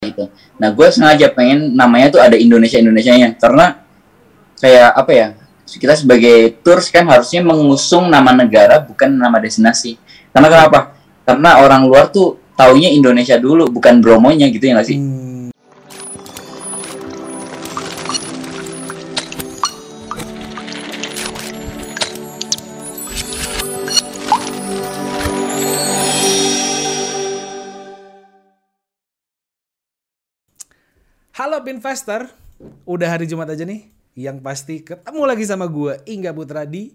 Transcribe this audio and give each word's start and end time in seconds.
gitu. 0.00 0.32
Nah 0.56 0.72
gue 0.72 0.88
sengaja 0.88 1.28
pengen 1.28 1.76
namanya 1.76 2.08
tuh 2.08 2.24
ada 2.24 2.32
Indonesia 2.32 2.80
Indonesianya 2.80 3.36
karena 3.36 3.84
kayak 4.56 4.96
apa 4.96 5.12
ya 5.12 5.26
kita 5.68 5.92
sebagai 5.92 6.56
tours 6.64 6.88
kan 6.88 7.04
harusnya 7.04 7.44
mengusung 7.44 8.08
nama 8.08 8.32
negara 8.32 8.80
bukan 8.80 9.12
nama 9.12 9.36
destinasi. 9.36 10.00
Karena 10.32 10.48
kenapa? 10.48 10.96
Karena 11.28 11.60
orang 11.60 11.84
luar 11.84 12.08
tuh 12.08 12.40
taunya 12.56 12.88
Indonesia 12.88 13.36
dulu 13.36 13.68
bukan 13.68 14.00
Bromonya 14.00 14.48
gitu 14.48 14.72
ya 14.72 14.80
nggak 14.80 14.88
sih? 14.88 14.96
Hmm. 14.96 15.29
Halo 31.40 31.64
Pinvestor, 31.64 32.28
udah 32.84 33.16
hari 33.16 33.24
Jumat 33.24 33.48
aja 33.48 33.64
nih. 33.64 33.88
Yang 34.12 34.44
pasti 34.44 34.84
ketemu 34.84 35.24
lagi 35.24 35.48
sama 35.48 35.64
gue, 35.72 35.96
Ingga 36.04 36.36
Putra 36.36 36.68
di 36.68 36.92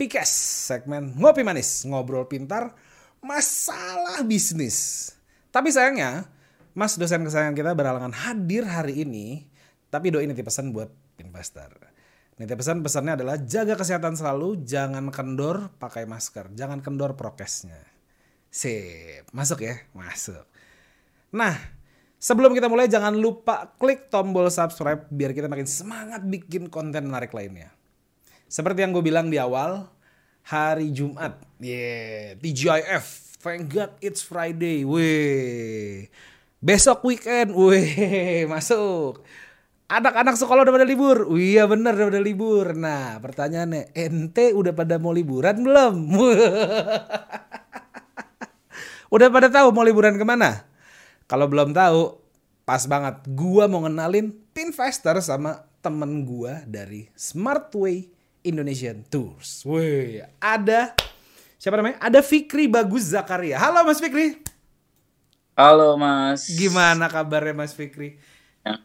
Pikes, 0.00 0.32
segmen 0.64 1.12
Ngopi 1.12 1.44
Manis, 1.44 1.84
Ngobrol 1.84 2.24
Pintar, 2.24 2.72
Masalah 3.20 4.24
Bisnis. 4.24 5.12
Tapi 5.52 5.68
sayangnya, 5.68 6.24
Mas 6.72 6.96
dosen 6.96 7.20
kesayangan 7.20 7.52
kita 7.52 7.76
berhalangan 7.76 8.16
hadir 8.16 8.64
hari 8.64 9.04
ini, 9.04 9.44
tapi 9.92 10.08
doain 10.08 10.24
nanti 10.24 10.40
pesan 10.40 10.72
buat 10.72 10.88
Pinvestor. 11.20 11.76
Nanti 12.40 12.52
pesan 12.56 12.80
pesannya 12.80 13.20
adalah 13.20 13.36
jaga 13.44 13.76
kesehatan 13.76 14.16
selalu, 14.16 14.64
jangan 14.64 15.12
kendor 15.12 15.68
pakai 15.76 16.08
masker, 16.08 16.48
jangan 16.56 16.80
kendor 16.80 17.12
prokesnya. 17.12 17.84
Sip, 18.48 19.28
masuk 19.36 19.68
ya, 19.68 19.84
masuk. 19.92 20.48
Nah, 21.36 21.81
Sebelum 22.22 22.54
kita 22.54 22.70
mulai 22.70 22.86
jangan 22.86 23.18
lupa 23.18 23.74
klik 23.82 24.06
tombol 24.06 24.46
subscribe 24.46 25.10
biar 25.10 25.34
kita 25.34 25.50
makin 25.50 25.66
semangat 25.66 26.22
bikin 26.22 26.70
konten 26.70 27.10
menarik 27.10 27.34
lainnya. 27.34 27.74
Seperti 28.46 28.86
yang 28.86 28.94
gue 28.94 29.02
bilang 29.02 29.26
di 29.26 29.42
awal, 29.42 29.90
hari 30.46 30.94
Jumat, 30.94 31.42
yeah, 31.58 32.38
TGIF, 32.38 33.34
thank 33.42 33.74
God 33.74 33.98
it's 33.98 34.22
Friday, 34.22 34.86
weh. 34.86 36.06
Besok 36.62 37.02
weekend, 37.02 37.58
weh, 37.58 38.46
masuk. 38.54 39.18
Anak-anak 39.90 40.38
sekolah 40.38 40.62
udah 40.62 40.74
pada 40.78 40.86
libur, 40.86 41.26
oh, 41.26 41.34
iya 41.34 41.66
bener 41.66 41.98
udah 41.98 42.06
pada 42.06 42.22
libur. 42.22 42.70
Nah 42.78 43.18
pertanyaannya, 43.18 43.98
ente 43.98 44.54
udah 44.54 44.70
pada 44.70 44.94
mau 45.02 45.10
liburan 45.10 45.58
belum? 45.58 45.94
udah 49.18 49.26
pada 49.26 49.50
tahu 49.50 49.74
mau 49.74 49.82
liburan 49.82 50.14
ke 50.14 50.22
mana? 50.22 50.70
Kalau 51.32 51.48
belum 51.48 51.72
tahu, 51.72 52.20
pas 52.68 52.84
banget. 52.84 53.24
Gua 53.32 53.64
mau 53.64 53.80
ngenalin 53.88 54.36
Pinvestor 54.52 55.16
sama 55.24 55.64
temen 55.80 56.28
gua 56.28 56.60
dari 56.68 57.08
Smartway 57.16 58.04
Indonesian 58.44 59.00
Tours. 59.08 59.64
Wih, 59.64 60.20
ada 60.36 60.92
siapa 61.56 61.80
namanya? 61.80 61.96
Ada 62.04 62.20
Fikri 62.20 62.68
Bagus 62.68 63.16
Zakaria. 63.16 63.56
Halo 63.56 63.80
Mas 63.80 63.96
Fikri. 63.96 64.44
Halo 65.56 65.96
Mas. 65.96 66.52
Gimana 66.52 67.08
kabarnya 67.08 67.56
Mas 67.56 67.72
Fikri? 67.72 68.20
Ya. 68.60 68.84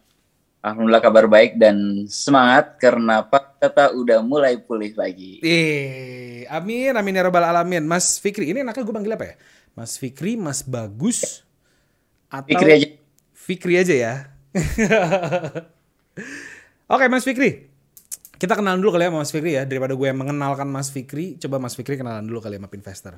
Alhamdulillah 0.63 1.03
kabar 1.03 1.27
baik 1.27 1.59
dan 1.59 2.07
semangat 2.07 2.79
karena 2.79 3.27
Pak 3.27 3.59
Tata 3.59 3.91
udah 3.91 4.23
mulai 4.23 4.55
pulih 4.55 4.95
lagi. 4.95 5.43
Eh, 5.43 6.47
amin, 6.47 6.95
amin 6.95 7.19
ya 7.19 7.27
robbal 7.27 7.43
alamin. 7.43 7.83
Mas 7.83 8.15
Fikri, 8.23 8.55
ini 8.55 8.63
enaknya 8.63 8.87
gue 8.87 8.95
panggil 8.95 9.19
apa 9.19 9.35
ya? 9.35 9.35
Mas 9.75 9.99
Fikri, 9.99 10.39
Mas 10.39 10.63
Bagus, 10.63 11.43
atau 12.27 12.51
Fikri 12.51 12.71
aja. 12.71 12.87
Fikri 13.33 13.73
aja 13.79 13.95
ya. 13.95 14.13
Oke 16.93 17.05
Mas 17.11 17.27
Fikri, 17.27 17.67
kita 18.39 18.55
kenalan 18.55 18.79
dulu 18.79 18.95
kali 18.95 19.07
ya 19.07 19.11
Mas 19.11 19.31
Fikri 19.31 19.51
ya. 19.55 19.63
Daripada 19.63 19.95
gue 19.95 20.07
yang 20.07 20.19
mengenalkan 20.19 20.67
Mas 20.67 20.91
Fikri, 20.91 21.39
coba 21.39 21.59
Mas 21.59 21.75
Fikri 21.75 21.99
kenalan 21.99 22.27
dulu 22.27 22.43
kali 22.43 22.55
ya 22.55 22.61
sama 22.63 22.69
Pinvestor. 22.71 23.15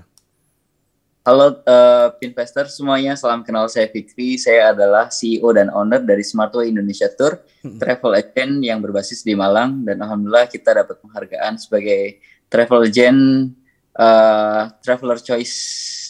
Halo 1.28 1.62
uh, 1.68 2.16
Pinvestor 2.16 2.72
semuanya, 2.72 3.20
salam 3.20 3.44
kenal 3.44 3.68
saya 3.68 3.92
Fikri. 3.92 4.40
Saya 4.40 4.72
adalah 4.72 5.12
CEO 5.12 5.52
dan 5.52 5.68
owner 5.70 6.00
dari 6.00 6.24
Smartway 6.24 6.72
Indonesia 6.72 7.12
Tour, 7.12 7.44
hmm. 7.62 7.78
travel 7.78 8.16
agent 8.16 8.64
yang 8.64 8.80
berbasis 8.80 9.28
di 9.28 9.36
Malang. 9.36 9.84
Dan 9.84 10.00
Alhamdulillah 10.00 10.48
kita 10.48 10.72
dapat 10.72 10.96
penghargaan 11.04 11.60
sebagai 11.60 12.24
travel 12.48 12.88
agent 12.88 13.52
uh, 14.00 14.72
Traveler 14.80 15.20
Choice 15.20 15.56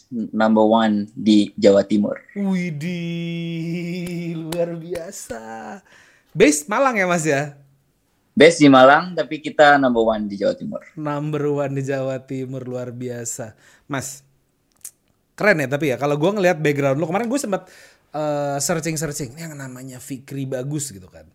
number 0.09 0.65
one 0.65 1.05
di 1.13 1.53
Jawa 1.53 1.85
Timur. 1.85 2.17
Widih, 2.33 2.89
luar 4.49 4.73
biasa. 4.75 5.41
Base 6.33 6.65
Malang 6.65 6.97
ya 6.97 7.05
mas 7.05 7.25
ya? 7.25 7.53
Base 8.33 8.61
di 8.61 8.69
Malang, 8.71 9.19
tapi 9.19 9.43
kita 9.43 9.75
number 9.75 9.99
one 9.99 10.31
di 10.31 10.39
Jawa 10.39 10.55
Timur. 10.55 10.79
Number 10.95 11.43
one 11.51 11.75
di 11.75 11.83
Jawa 11.83 12.23
Timur, 12.23 12.63
luar 12.63 12.95
biasa. 12.95 13.51
Mas, 13.91 14.23
keren 15.35 15.59
ya 15.59 15.67
tapi 15.67 15.91
ya, 15.91 15.99
kalau 15.99 16.15
gue 16.15 16.31
ngelihat 16.39 16.55
background 16.55 17.03
lo, 17.03 17.05
kemarin 17.09 17.27
gue 17.27 17.35
sempat 17.35 17.67
uh, 18.15 18.55
searching-searching, 18.55 19.35
yang 19.35 19.59
namanya 19.59 19.99
Fikri 19.99 20.47
Bagus 20.47 20.95
gitu 20.95 21.11
kan. 21.11 21.27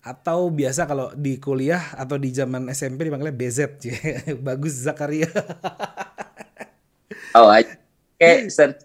Atau 0.00 0.48
biasa 0.48 0.88
kalau 0.88 1.12
di 1.12 1.36
kuliah 1.36 1.92
atau 1.92 2.16
di 2.16 2.32
zaman 2.32 2.72
SMP 2.72 3.04
dipanggilnya 3.10 3.36
BZ, 3.36 3.76
Bagus 4.46 4.80
Zakaria. 4.80 5.28
oh, 7.36 7.52
kayak 8.16 8.52
search 8.52 8.82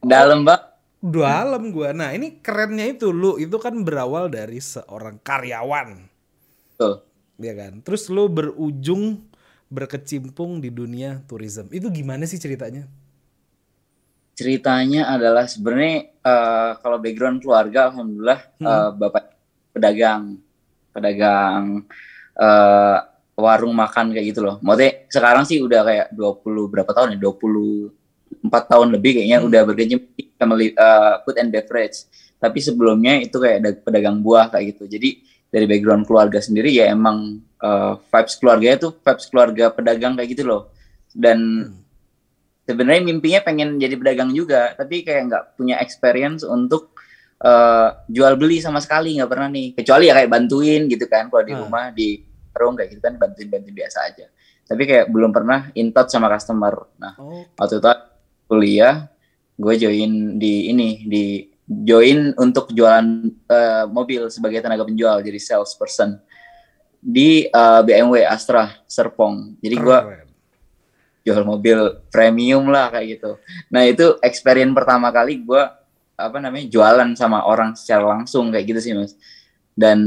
dalam 0.00 0.42
bang. 0.46 0.62
Dalam 1.00 1.72
gua. 1.72 1.96
Nah 1.96 2.12
ini 2.12 2.44
kerennya 2.44 2.92
itu 2.92 3.08
lu 3.08 3.40
itu 3.40 3.56
kan 3.56 3.72
berawal 3.80 4.28
dari 4.28 4.60
seorang 4.60 5.16
karyawan. 5.24 5.96
Tuh 6.76 7.10
ya 7.40 7.56
kan? 7.56 7.80
Terus 7.80 8.06
lu 8.12 8.28
berujung 8.28 9.24
berkecimpung 9.72 10.60
di 10.60 10.68
dunia 10.68 11.24
tourism 11.24 11.72
itu 11.72 11.88
gimana 11.88 12.28
sih 12.28 12.36
ceritanya? 12.36 12.84
Ceritanya 14.36 15.12
adalah 15.12 15.48
sebenarnya 15.48 16.16
uh, 16.24 16.72
kalau 16.80 16.96
background 17.00 17.40
keluarga 17.44 17.88
alhamdulillah 17.92 18.40
hmm. 18.60 18.66
uh, 18.68 18.90
bapak 18.94 19.24
pedagang. 19.72 20.36
Pedagang 20.90 21.86
uh, 22.36 22.98
warung 23.40 23.72
makan 23.72 24.12
kayak 24.12 24.36
gitu 24.36 24.40
loh. 24.44 24.56
Maksudnya 24.60 25.08
sekarang 25.08 25.44
sih 25.48 25.64
udah 25.64 25.80
kayak 25.80 26.06
20 26.12 26.72
berapa 26.72 26.90
tahun 26.92 27.16
ya? 27.16 27.18
20 27.24 27.99
empat 28.38 28.70
tahun 28.70 28.94
lebih 28.94 29.18
kayaknya 29.18 29.38
hmm. 29.42 29.48
udah 29.50 29.60
berkecimpung 29.66 30.12
di 30.14 30.24
family 30.38 30.68
uh, 30.78 31.20
food 31.26 31.36
and 31.42 31.50
beverage. 31.50 32.06
Tapi 32.40 32.58
sebelumnya 32.62 33.20
itu 33.20 33.36
kayak 33.36 33.84
pedagang 33.84 34.24
buah 34.24 34.48
kayak 34.48 34.76
gitu. 34.76 34.88
Jadi 34.88 35.20
dari 35.50 35.66
background 35.66 36.06
keluarga 36.06 36.38
sendiri 36.38 36.70
ya 36.70 36.88
emang 36.88 37.42
uh, 37.60 37.98
vibes 37.98 38.38
keluarga 38.38 38.78
itu 38.78 38.88
vibes 38.94 39.26
keluarga 39.28 39.64
pedagang 39.74 40.14
kayak 40.16 40.30
gitu 40.32 40.46
loh. 40.46 40.62
Dan 41.10 41.38
hmm. 41.68 41.78
sebenarnya 42.64 43.02
mimpinya 43.02 43.40
pengen 43.42 43.76
jadi 43.76 43.94
pedagang 43.98 44.30
juga, 44.32 44.72
tapi 44.78 45.02
kayak 45.02 45.22
nggak 45.26 45.44
punya 45.58 45.76
experience 45.82 46.46
untuk 46.46 46.94
uh, 47.42 47.98
jual 48.08 48.38
beli 48.38 48.62
sama 48.62 48.78
sekali 48.80 49.18
nggak 49.18 49.30
pernah 49.30 49.48
nih. 49.50 49.68
Kecuali 49.76 50.08
ya 50.08 50.14
kayak 50.16 50.30
bantuin 50.30 50.86
gitu 50.86 51.04
kan 51.10 51.28
kalau 51.28 51.42
di 51.44 51.52
hmm. 51.52 51.62
rumah 51.66 51.84
di 51.92 52.08
warung 52.50 52.74
kayak 52.74 52.96
gitu 52.96 53.02
kan 53.02 53.14
bantuin-bantuin 53.20 53.74
biasa 53.74 53.98
aja. 54.06 54.26
Tapi 54.70 54.82
kayak 54.86 55.06
belum 55.10 55.34
pernah 55.34 55.66
in 55.74 55.90
touch 55.90 56.14
sama 56.14 56.30
customer. 56.30 56.86
Nah, 56.94 57.18
oh. 57.18 57.42
waktu 57.58 57.82
itu 57.82 57.90
kuliah 58.50 59.06
gue 59.54 59.74
join 59.78 60.40
di 60.40 60.72
ini 60.74 61.06
di 61.06 61.24
join 61.70 62.34
untuk 62.34 62.74
jualan 62.74 63.06
uh, 63.46 63.86
mobil 63.86 64.26
sebagai 64.26 64.58
tenaga 64.58 64.82
penjual 64.82 65.22
jadi 65.22 65.38
salesperson 65.38 66.18
di 67.00 67.48
uh, 67.48 67.80
eh, 67.80 67.82
BMW 67.86 68.28
Astra 68.28 68.76
Serpong. 68.84 69.56
Jadi 69.62 69.76
gue 69.80 69.98
jual 71.24 71.42
mobil 71.44 71.78
premium 72.12 72.68
lah 72.68 72.92
kayak 72.92 73.06
gitu. 73.16 73.30
Nah 73.72 73.88
itu 73.88 74.20
experience 74.20 74.76
pertama 74.76 75.08
kali 75.08 75.40
gue 75.40 75.62
apa 76.20 76.36
namanya 76.36 76.68
jualan 76.68 77.16
sama 77.16 77.48
orang 77.48 77.72
secara 77.72 78.04
langsung 78.04 78.52
kayak 78.52 78.66
gitu 78.68 78.80
sih 78.80 78.92
mas. 78.92 79.16
Dan 79.72 80.00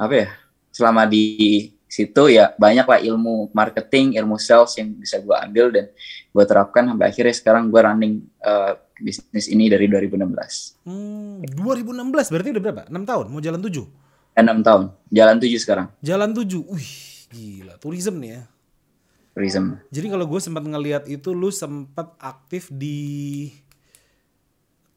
apa 0.00 0.14
ya 0.14 0.28
selama 0.72 1.04
di 1.04 1.68
situ 1.88 2.28
ya 2.28 2.52
banyak 2.60 2.84
lah 2.84 3.00
ilmu 3.00 3.48
marketing, 3.56 4.20
ilmu 4.20 4.36
sales 4.36 4.76
yang 4.76 4.92
bisa 4.92 5.18
gue 5.24 5.32
ambil 5.32 5.72
dan 5.72 5.88
gue 6.28 6.44
terapkan 6.44 6.84
sampai 6.84 7.08
akhirnya 7.08 7.34
sekarang 7.34 7.72
gue 7.72 7.80
running 7.80 8.14
uh, 8.44 8.76
bisnis 9.00 9.48
ini 9.48 9.72
dari 9.72 9.88
2016. 9.88 10.84
Hmm, 10.84 11.40
2016 11.42 12.32
berarti 12.34 12.48
udah 12.52 12.62
berapa? 12.62 12.82
6 12.92 13.10
tahun? 13.10 13.26
Mau 13.32 13.40
jalan 13.40 13.60
7? 13.64 13.72
6 14.36 14.44
eh, 14.44 14.62
tahun. 14.62 14.84
Jalan 15.10 15.36
7 15.40 15.64
sekarang. 15.64 15.86
Jalan 16.04 16.30
7. 16.36 16.60
Wih, 16.68 16.94
gila. 17.32 17.74
Tourism 17.80 18.14
nih 18.20 18.30
ya. 18.36 18.42
Tourism. 19.32 19.64
Jadi 19.88 20.06
kalau 20.10 20.26
gue 20.26 20.40
sempat 20.42 20.64
ngeliat 20.66 21.06
itu 21.06 21.30
lu 21.30 21.48
sempat 21.54 22.14
aktif 22.18 22.68
di 22.74 23.48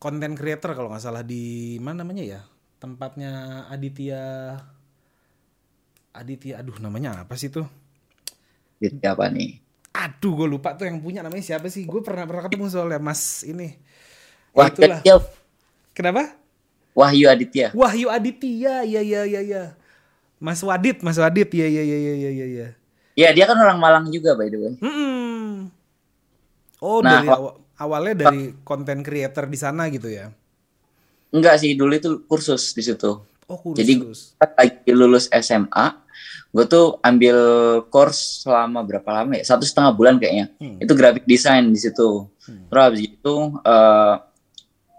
content 0.01 0.33
creator 0.33 0.73
kalau 0.73 0.89
nggak 0.89 1.03
salah 1.05 1.21
di 1.21 1.77
mana 1.77 2.01
namanya 2.01 2.25
ya? 2.25 2.41
Tempatnya 2.81 3.65
Aditya 3.69 4.57
Aditya, 6.11 6.59
aduh 6.59 6.75
namanya 6.83 7.23
apa 7.23 7.39
sih 7.39 7.47
tuh? 7.47 7.63
Aditya 8.83 9.15
apa 9.15 9.31
nih? 9.31 9.63
Aduh, 9.91 10.43
gue 10.43 10.47
lupa 10.47 10.75
tuh 10.75 10.87
yang 10.87 10.99
punya 10.99 11.23
namanya 11.23 11.43
siapa 11.43 11.67
sih? 11.67 11.83
Gue 11.87 12.03
pernah 12.03 12.27
pernah 12.27 12.47
ketemu 12.47 12.67
soalnya 12.67 12.99
Mas 12.99 13.43
ini. 13.43 13.75
Wah, 14.51 14.67
itulah. 14.67 14.99
Kecil. 14.99 15.23
Kenapa? 15.95 16.35
Wahyu 16.91 17.31
Aditya. 17.31 17.71
Wahyu 17.71 18.11
Aditya, 18.11 18.83
iya 18.83 18.99
iya 19.03 19.21
iya 19.23 19.41
iya. 19.43 19.63
Mas 20.41 20.59
Wadit, 20.65 20.99
Mas 21.05 21.15
Wadit, 21.21 21.47
iya 21.55 21.67
iya 21.69 21.83
iya 21.85 21.97
iya 22.01 22.13
iya 22.31 22.45
iya. 22.49 22.67
Ya 23.15 23.29
dia 23.35 23.45
kan 23.45 23.55
orang 23.59 23.77
Malang 23.77 24.05
juga 24.09 24.33
by 24.33 24.47
the 24.49 24.57
way. 24.57 24.73
Mm-mm. 24.81 25.69
Oh 26.81 26.99
Nah, 27.05 27.21
dari 27.21 27.29
awa- 27.29 27.57
awalnya 27.77 28.15
dari 28.25 28.57
konten 28.65 29.05
creator 29.05 29.45
di 29.45 29.57
sana 29.59 29.85
gitu 29.93 30.09
ya? 30.09 30.33
Enggak 31.31 31.61
sih 31.61 31.77
dulu 31.77 31.93
itu 31.93 32.09
kursus 32.25 32.73
di 32.73 32.81
situ. 32.81 33.21
Oh 33.45 33.57
kursus. 33.61 33.77
Jadi 33.77 33.93
lagi 34.41 34.91
lulus 34.97 35.29
SMA, 35.29 36.00
gue 36.51 36.65
tuh 36.68 37.00
ambil 37.00 37.38
course 37.88 38.44
selama 38.44 38.83
berapa 38.83 39.07
lama 39.24 39.39
ya? 39.39 39.44
Satu 39.48 39.63
setengah 39.63 39.95
bulan 39.95 40.19
kayaknya. 40.19 40.51
Hmm. 40.59 40.77
Itu 40.83 40.92
graphic 41.00 41.24
design 41.24 41.71
di 41.71 41.80
situ. 41.80 42.27
Hmm. 42.44 42.68
Terus 42.68 42.83
habis 42.83 43.01
itu, 43.07 43.36
eh 43.63 44.15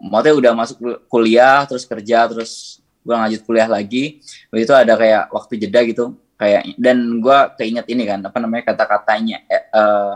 maksudnya 0.03 0.35
udah 0.35 0.53
masuk 0.57 0.77
kuliah, 1.07 1.63
terus 1.69 1.85
kerja, 1.85 2.27
terus 2.27 2.81
gue 3.05 3.13
lanjut 3.15 3.45
kuliah 3.45 3.69
lagi. 3.69 4.25
Habis 4.49 4.65
itu 4.65 4.75
ada 4.75 4.97
kayak 4.97 5.23
waktu 5.29 5.53
jeda 5.61 5.81
gitu, 5.85 6.05
kayak 6.41 6.73
dan 6.81 6.99
gue 7.21 7.39
keinget 7.61 7.87
ini 7.93 8.03
kan, 8.09 8.25
apa 8.25 8.39
namanya 8.41 8.73
kata-katanya 8.73 9.45
eh, 9.47 9.65
eh, 9.69 10.15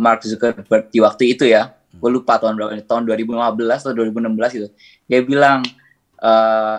Mark 0.00 0.24
Zuckerberg 0.24 0.88
di 0.88 0.98
waktu 1.04 1.36
itu 1.36 1.44
ya. 1.44 1.76
Gue 1.94 2.10
lupa 2.10 2.40
tahun 2.42 2.58
berapa, 2.58 2.74
tahun 2.88 3.06
2015 3.06 3.84
atau 3.86 3.94
2016 3.94 4.56
gitu. 4.58 4.68
Dia 5.06 5.20
bilang 5.22 5.62
eh 6.18 6.76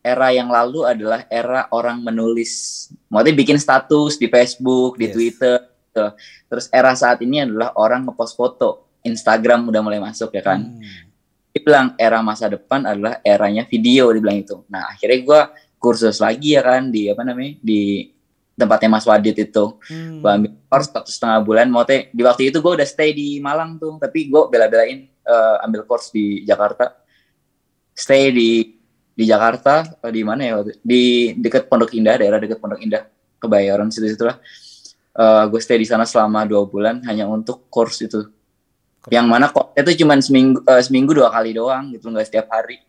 era 0.00 0.32
yang 0.32 0.48
lalu 0.48 0.88
adalah 0.88 1.28
era 1.28 1.68
orang 1.72 2.00
menulis. 2.00 2.86
Maksudnya 3.12 3.36
bikin 3.36 3.58
status 3.60 4.16
di 4.16 4.26
Facebook, 4.32 4.96
di 4.96 5.06
Yes. 5.08 5.14
Twitter. 5.14 5.56
gitu. 5.90 6.06
Terus 6.46 6.66
era 6.70 6.94
saat 6.94 7.18
ini 7.20 7.42
adalah 7.42 7.74
orang 7.74 8.06
ngepost 8.06 8.38
foto. 8.38 8.86
Instagram 9.02 9.66
udah 9.68 9.80
mulai 9.82 9.98
masuk 9.98 10.30
ya 10.30 10.42
kan. 10.44 10.60
Hmm. 10.62 11.08
Dia 11.50 11.60
bilang 11.66 11.86
era 11.98 12.22
masa 12.22 12.46
depan 12.46 12.86
adalah 12.86 13.18
eranya 13.26 13.66
video, 13.66 14.12
dia 14.14 14.22
bilang 14.22 14.38
itu. 14.38 14.62
Nah 14.70 14.86
akhirnya 14.94 15.18
gue 15.24 15.40
kursus 15.80 16.20
lagi 16.22 16.54
ya 16.54 16.62
kan 16.62 16.92
di 16.92 17.08
apa 17.10 17.24
namanya 17.24 17.58
di 17.58 18.12
tempatnya 18.54 18.88
Mas 18.92 19.08
Wadid 19.08 19.34
itu. 19.34 19.64
Hmm. 19.90 20.20
Gue 20.22 20.30
ambil 20.30 20.52
course 20.70 20.88
satu 20.94 21.10
setengah 21.10 21.38
bulan. 21.42 21.66
Maksudnya 21.72 22.00
di 22.12 22.22
waktu 22.22 22.42
itu 22.52 22.58
gue 22.62 22.72
udah 22.78 22.86
stay 22.88 23.10
di 23.10 23.40
Malang 23.42 23.80
tuh, 23.80 23.98
tapi 23.98 24.28
gue 24.30 24.42
bela-belain 24.46 25.10
eh, 25.10 25.56
ambil 25.64 25.82
course 25.88 26.12
di 26.14 26.46
Jakarta. 26.46 27.02
Stay 27.96 28.30
di 28.30 28.79
di 29.20 29.28
Jakarta 29.28 29.84
eh, 30.00 30.12
di 30.16 30.24
mana 30.24 30.40
ya 30.48 30.52
waktu 30.56 30.80
di 30.80 31.36
dekat 31.36 31.68
Pondok 31.68 31.92
Indah, 31.92 32.16
daerah 32.16 32.40
dekat 32.40 32.56
Pondok 32.56 32.80
Indah, 32.80 33.04
Kebayoran 33.36 33.92
situ 33.92 34.08
situlah. 34.08 34.40
gue 35.20 35.60
stay 35.60 35.76
di 35.76 35.84
sana 35.84 36.08
selama 36.08 36.48
dua 36.48 36.64
bulan 36.64 37.04
hanya 37.04 37.28
untuk 37.28 37.68
course 37.68 38.08
itu. 38.08 38.24
Yang 39.08 39.26
mana 39.26 39.48
kok 39.48 39.72
itu 39.76 40.04
cuma 40.04 40.16
seminggu 40.20 40.60
eh, 40.64 40.80
seminggu 40.80 41.12
dua 41.16 41.28
kali 41.28 41.56
doang 41.56 41.92
gitu, 41.92 42.08
nggak 42.08 42.28
setiap 42.28 42.52
hari. 42.52 42.80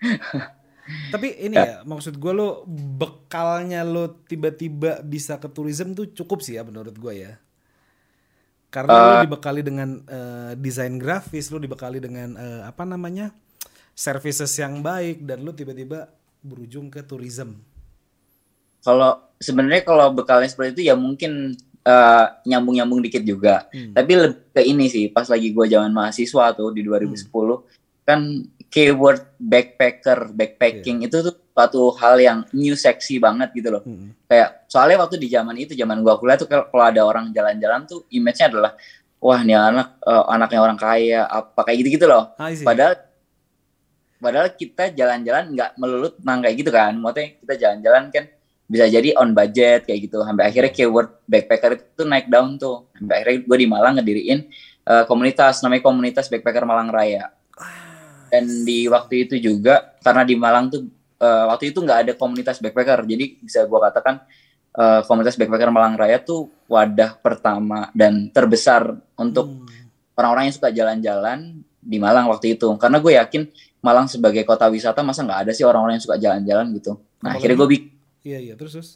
Tapi 1.14 1.28
ini 1.38 1.56
ya, 1.56 1.86
maksud 1.86 2.18
gue 2.18 2.32
lo 2.34 2.66
bekalnya 2.98 3.86
lo 3.86 4.24
tiba-tiba 4.26 5.00
bisa 5.06 5.38
ke 5.38 5.46
tourism 5.46 5.94
tuh 5.94 6.10
cukup 6.10 6.42
sih 6.42 6.56
ya 6.56 6.64
menurut 6.64 6.96
gue 6.96 7.14
ya. 7.14 7.32
Karena 8.72 8.96
lo 8.96 9.16
dibekali 9.28 9.60
dengan 9.60 10.00
eh, 10.08 10.52
desain 10.56 10.96
grafis, 10.96 11.52
lo 11.52 11.60
dibekali 11.60 12.00
dengan 12.00 12.32
eh, 12.36 12.62
apa 12.64 12.88
namanya 12.88 13.30
services 13.92 14.50
yang 14.58 14.80
baik 14.80 15.24
dan 15.24 15.44
lo 15.44 15.52
tiba-tiba 15.52 16.08
berujung 16.42 16.90
ke 16.90 17.04
tourism. 17.04 17.60
Kalau 18.82 19.30
sebenarnya 19.38 19.86
kalau 19.86 20.10
bekalnya 20.10 20.50
seperti 20.50 20.80
itu 20.80 20.82
ya 20.90 20.94
mungkin 20.98 21.54
eh, 21.86 22.26
nyambung-nyambung 22.48 22.98
dikit 23.02 23.22
juga. 23.22 23.70
Hmm. 23.70 23.94
Tapi 23.94 24.12
lebih 24.18 24.50
ke 24.50 24.62
ini 24.66 24.86
sih, 24.90 25.06
pas 25.10 25.26
lagi 25.30 25.54
gue 25.54 25.66
zaman 25.70 25.94
mahasiswa 25.94 26.54
tuh 26.54 26.74
di 26.74 26.82
2010, 26.82 27.22
kan 28.02 28.42
keyword 28.72 29.22
backpacker, 29.38 30.32
backpacking 30.34 31.06
itu 31.06 31.20
tuh 31.20 31.34
suatu 31.52 31.92
hal 32.00 32.16
yang 32.16 32.38
new 32.56 32.72
seksi 32.72 33.20
banget 33.20 33.52
gitu 33.52 33.68
loh. 33.68 33.82
Hmm. 33.84 34.16
Kayak 34.24 34.64
soalnya 34.66 35.04
waktu 35.04 35.20
di 35.20 35.28
zaman 35.28 35.54
itu, 35.60 35.76
zaman 35.76 36.00
gua 36.00 36.16
kuliah 36.16 36.40
tuh 36.40 36.48
kalau 36.48 36.82
ada 36.82 37.04
orang 37.04 37.28
jalan-jalan 37.30 37.84
tuh 37.84 38.08
image-nya 38.08 38.48
adalah 38.48 38.72
wah 39.20 39.38
ini 39.44 39.52
anak 39.52 40.00
eh, 40.00 40.24
anaknya 40.32 40.60
orang 40.64 40.78
kaya 40.80 41.28
apa 41.28 41.60
kayak 41.68 41.78
gitu-gitu 41.84 42.08
loh. 42.08 42.32
Padahal 42.64 42.96
padahal 44.22 44.54
kita 44.54 44.94
jalan-jalan 44.94 45.50
nggak 45.50 45.70
melulu 45.74 46.14
tentang 46.14 46.38
kayak 46.46 46.56
gitu 46.62 46.70
kan. 46.70 46.94
Maksudnya 46.94 47.26
kita 47.42 47.54
jalan-jalan 47.58 48.02
kan 48.14 48.24
bisa 48.70 48.84
jadi 48.86 49.08
on 49.18 49.34
budget 49.34 49.82
kayak 49.84 50.00
gitu. 50.06 50.22
Sampai 50.22 50.46
akhirnya 50.46 50.70
keyword 50.70 51.10
backpacker 51.26 51.72
itu 51.76 52.02
naik 52.06 52.30
down 52.30 52.54
tuh. 52.56 52.86
Sampai 52.94 53.14
akhirnya 53.20 53.38
gue 53.42 53.56
di 53.58 53.66
Malang 53.66 53.94
ngediriin 53.98 54.38
eh, 54.86 55.04
komunitas 55.10 55.60
namanya 55.66 55.82
komunitas 55.82 56.30
backpacker 56.30 56.62
Malang 56.62 56.94
Raya. 56.94 57.34
Dan 58.32 58.64
di 58.64 58.88
waktu 58.88 59.28
itu 59.28 59.36
juga 59.36 59.92
karena 60.00 60.22
di 60.24 60.38
Malang 60.38 60.70
tuh 60.70 60.86
eh, 61.18 61.44
waktu 61.50 61.74
itu 61.74 61.82
nggak 61.82 61.98
ada 62.06 62.12
komunitas 62.14 62.62
backpacker. 62.62 63.04
Jadi 63.04 63.42
bisa 63.44 63.66
gue 63.66 63.80
katakan 63.82 64.22
eh, 64.72 65.00
komunitas 65.04 65.36
backpacker 65.36 65.68
Malang 65.68 65.98
Raya 65.98 66.22
tuh 66.22 66.48
wadah 66.70 67.18
pertama 67.20 67.90
dan 67.92 68.30
terbesar 68.32 68.96
untuk 69.18 69.52
Hmm. 69.52 69.68
orang-orang 70.16 70.44
yang 70.48 70.56
suka 70.56 70.68
jalan-jalan 70.72 71.38
di 71.82 71.98
Malang 71.98 72.30
waktu 72.30 72.54
itu 72.54 72.68
karena 72.78 73.02
gue 73.02 73.12
yakin 73.18 73.42
Malang 73.82 74.06
sebagai 74.06 74.46
kota 74.46 74.70
wisata 74.70 75.02
masa 75.02 75.26
nggak 75.26 75.40
ada 75.48 75.52
sih 75.52 75.66
orang-orang 75.66 75.98
yang 75.98 76.04
suka 76.06 76.16
jalan-jalan 76.16 76.66
gitu? 76.78 76.92
Nah 76.94 77.02
Apalagi- 77.02 77.36
akhirnya 77.36 77.56
gue 77.58 77.68
bikin 77.68 77.88
Iya 78.22 78.38
iya 78.38 78.54
terus 78.54 78.72
terus. 78.78 78.90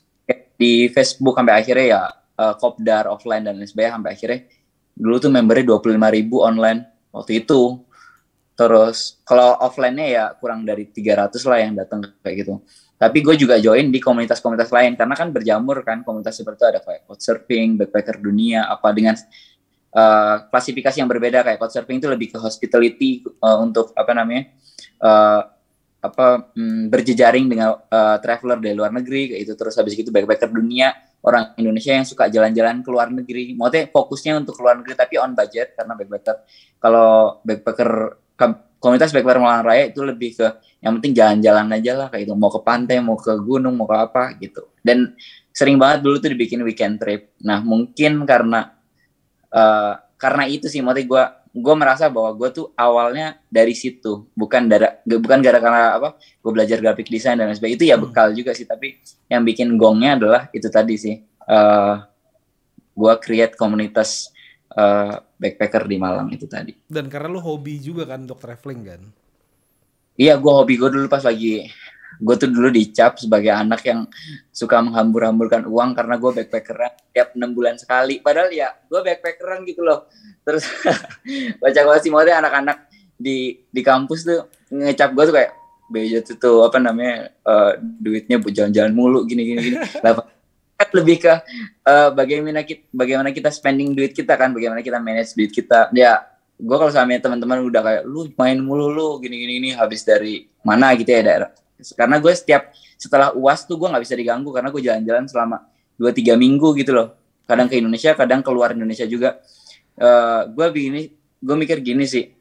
di 0.57 0.87
Facebook 0.89 1.35
sampai 1.35 1.55
akhirnya 1.59 1.87
ya 1.87 2.03
eh, 2.39 2.55
Kopdar 2.57 3.11
offline 3.11 3.43
dan 3.43 3.59
lain 3.59 3.67
sebagainya 3.67 3.95
sampai 3.99 4.11
akhirnya 4.15 4.41
dulu 4.97 5.17
tuh 5.21 5.29
membernya 5.29 5.65
25.000 5.69 6.17
ribu 6.17 6.37
online 6.41 6.81
waktu 7.11 7.43
itu. 7.43 7.83
Terus 8.57 9.21
kalau 9.21 9.53
offline-nya 9.61 10.07
ya 10.09 10.25
kurang 10.39 10.65
dari 10.65 10.89
300 10.89 11.45
lah 11.45 11.59
yang 11.61 11.77
datang 11.77 12.01
kayak 12.23 12.37
gitu. 12.41 12.63
Tapi 12.97 13.21
gue 13.21 13.37
juga 13.37 13.61
join 13.61 13.93
di 13.93 14.01
komunitas-komunitas 14.01 14.73
lain 14.73 14.97
karena 14.97 15.13
kan 15.13 15.29
berjamur 15.29 15.85
kan 15.85 16.01
komunitas 16.01 16.33
seperti 16.33 16.65
itu 16.65 16.67
ada 16.71 16.81
kayak 16.81 17.05
couchsurfing, 17.05 17.77
backpacker 17.77 18.17
dunia 18.17 18.65
apa 18.65 18.89
dengan 18.97 19.13
eh, 19.93 20.37
klasifikasi 20.49 20.97
yang 20.97 21.11
berbeda 21.11 21.45
kayak 21.45 21.59
couchsurfing 21.59 22.01
itu 22.01 22.09
lebih 22.09 22.33
ke 22.33 22.39
hospitality 22.41 23.21
eh, 23.21 23.59
untuk 23.61 23.93
apa 23.93 24.17
namanya 24.17 24.49
eh, 25.01 25.43
apa 26.07 26.27
mm, 26.55 26.93
berjejaring 26.93 27.47
dengan 27.51 27.77
eh, 27.83 28.17
traveler 28.23 28.59
dari 28.63 28.75
luar 28.77 28.93
negeri 28.95 29.35
kayak 29.35 29.43
itu 29.43 29.53
terus 29.59 29.75
habis 29.77 29.99
itu 29.99 30.09
backpacker 30.15 30.53
dunia 30.53 30.95
orang 31.27 31.59
Indonesia 31.59 31.91
yang 31.91 32.07
suka 32.07 32.31
jalan-jalan 32.31 32.87
ke 32.87 32.89
luar 32.93 33.11
negeri. 33.11 33.59
Maksudnya 33.59 33.91
fokusnya 33.91 34.33
untuk 34.47 34.55
ke 34.55 34.63
luar 34.63 34.79
negeri 34.79 34.95
tapi 34.95 35.15
on 35.19 35.35
budget 35.35 35.75
karena 35.75 35.93
backpacker 35.99 36.37
kalau 36.79 37.43
backpacker 37.43 37.91
komunitas 38.79 39.11
backpacker 39.11 39.43
Malang 39.43 39.65
Raya 39.67 39.91
itu 39.91 40.07
lebih 40.07 40.39
ke 40.39 40.47
yang 40.79 40.95
penting 41.03 41.19
jalan-jalan 41.19 41.67
aja 41.75 41.93
lah 41.99 42.09
kayak 42.15 42.31
itu 42.31 42.35
mau 42.39 42.53
ke 42.53 42.61
pantai 42.63 43.03
mau 43.03 43.19
ke 43.19 43.35
gunung 43.43 43.75
mau 43.75 43.91
ke 43.91 43.97
apa 43.99 44.39
gitu. 44.39 44.71
Dan 44.79 45.19
sering 45.51 45.81
banget 45.81 46.07
dulu 46.07 46.23
tuh 46.23 46.31
dibikin 46.31 46.63
weekend 46.63 47.03
trip. 47.03 47.35
Nah 47.43 47.59
mungkin 47.59 48.23
karena 48.23 48.77
eh, 49.51 49.95
karena 50.17 50.45
itu 50.47 50.71
sih 50.71 50.81
maksudnya 50.81 51.07
gue 51.11 51.25
gue 51.57 51.75
merasa 51.75 52.13
bahwa 52.13 52.37
gue 52.37 52.49
tuh 52.53 52.67
awalnya 52.77 53.41
dari 53.49 53.73
situ 53.73 54.29
bukan 54.37 54.69
dari 54.69 54.87
bukan 55.09 55.41
gara-gara 55.41 55.97
apa 55.97 56.09
gue 56.21 56.53
belajar 56.53 56.77
graphic 56.85 57.09
design 57.09 57.41
dan 57.41 57.49
sebagainya 57.57 57.79
itu 57.81 57.87
ya 57.89 57.97
Hmm. 57.97 58.05
bekal 58.05 58.29
juga 58.37 58.53
sih 58.53 58.69
tapi 58.69 59.01
yang 59.33 59.41
bikin 59.41 59.81
gongnya 59.81 60.21
adalah 60.21 60.43
itu 60.53 60.69
tadi 60.69 60.95
sih 61.01 61.17
eh 61.25 61.95
gue 62.93 63.13
create 63.21 63.55
komunitas 63.57 64.33
eh, 64.73 65.15
backpacker 65.41 65.85
di 65.85 65.97
Malang 65.97 66.29
itu 66.33 66.45
tadi 66.45 66.73
Dan 66.87 67.09
karena 67.09 67.29
lo 67.33 67.41
hobi 67.41 67.81
juga 67.81 68.05
kan 68.05 68.25
untuk 68.25 68.41
traveling 68.41 68.83
kan. 68.85 69.03
Iya, 70.17 70.41
gue 70.41 70.49
hobi 70.49 70.81
gue 70.81 70.89
dulu 70.89 71.07
pas 71.13 71.21
lagi 71.21 71.69
gue 72.17 72.35
tuh 72.37 72.49
dulu 72.49 72.69
dicap 72.73 73.21
sebagai 73.21 73.53
anak 73.53 73.85
yang 73.85 74.09
suka 74.53 74.81
menghambur-hamburkan 74.81 75.69
uang 75.69 75.93
karena 75.93 76.15
gue 76.17 76.31
backpackeran 76.43 76.93
tiap 77.13 77.29
enam 77.37 77.53
bulan 77.53 77.77
sekali. 77.77 78.21
Padahal 78.21 78.51
ya 78.53 78.73
gue 78.73 79.01
backpackeran 79.01 79.65
gitu 79.69 79.85
loh. 79.85 80.09
Terus 80.43 80.65
baca 81.63 81.81
gue 81.81 81.97
sih 82.01 82.11
maksudnya 82.13 82.37
anak-anak 82.41 82.79
di 83.17 83.65
di 83.69 83.81
kampus 83.81 84.29
tuh 84.29 84.49
ngecap 84.73 85.13
gue 85.17 85.25
tuh 85.29 85.35
kayak 85.37 85.53
bejo 85.87 86.19
tuh, 86.27 86.37
tuh 86.37 86.57
apa 86.67 86.79
namanya 86.83 87.31
eh, 87.31 87.73
duitnya 87.81 88.37
buat 88.43 88.53
jalan-jalan 88.53 88.93
mulu 88.93 89.25
gini 89.29 89.43
gini 89.45 89.61
gini. 89.73 89.77
Kan 90.77 90.93
lebih 90.93 91.25
ke 91.25 91.35
eh, 91.89 92.11
bagaimana 92.13 92.61
kita 92.61 92.85
bagaimana 92.93 93.33
kita 93.33 93.49
spending 93.49 93.97
duit 93.97 94.13
kita 94.13 94.37
kan, 94.37 94.53
bagaimana 94.53 94.85
kita 94.85 95.01
manage 95.01 95.33
duit 95.33 95.49
kita. 95.49 95.89
Ya 95.97 96.37
gue 96.57 96.77
kalau 96.77 96.89
sama 96.89 97.13
teman-teman 97.21 97.61
udah 97.69 97.83
kayak 97.85 98.03
lu 98.09 98.33
main 98.33 98.57
mulu 98.57 98.89
lu 98.89 99.09
gini 99.21 99.37
gini 99.37 99.55
ini 99.61 99.71
habis 99.77 100.01
dari 100.05 100.49
mana 100.65 100.97
gitu 100.97 101.13
ya 101.13 101.21
daerah 101.21 101.51
karena 101.97 102.17
gue 102.17 102.33
setiap 102.33 102.73
setelah 102.97 103.37
uas 103.37 103.69
tuh 103.69 103.77
gue 103.77 103.89
nggak 103.89 104.05
bisa 104.05 104.17
diganggu 104.17 104.49
karena 104.53 104.73
gue 104.73 104.83
jalan-jalan 104.83 105.25
selama 105.29 105.57
2-3 106.01 106.37
minggu 106.37 106.73
gitu 106.77 106.93
loh. 106.97 107.17
Kadang 107.45 107.69
ke 107.69 107.79
Indonesia 107.79 108.17
kadang 108.17 108.41
keluar 108.41 108.73
Indonesia 108.73 109.05
juga. 109.05 109.41
Eh 109.97 110.43
gue 110.49 110.67
begini 110.73 111.03
gue 111.41 111.57
mikir 111.57 111.85
gini 111.85 112.09
sih. 112.09 112.33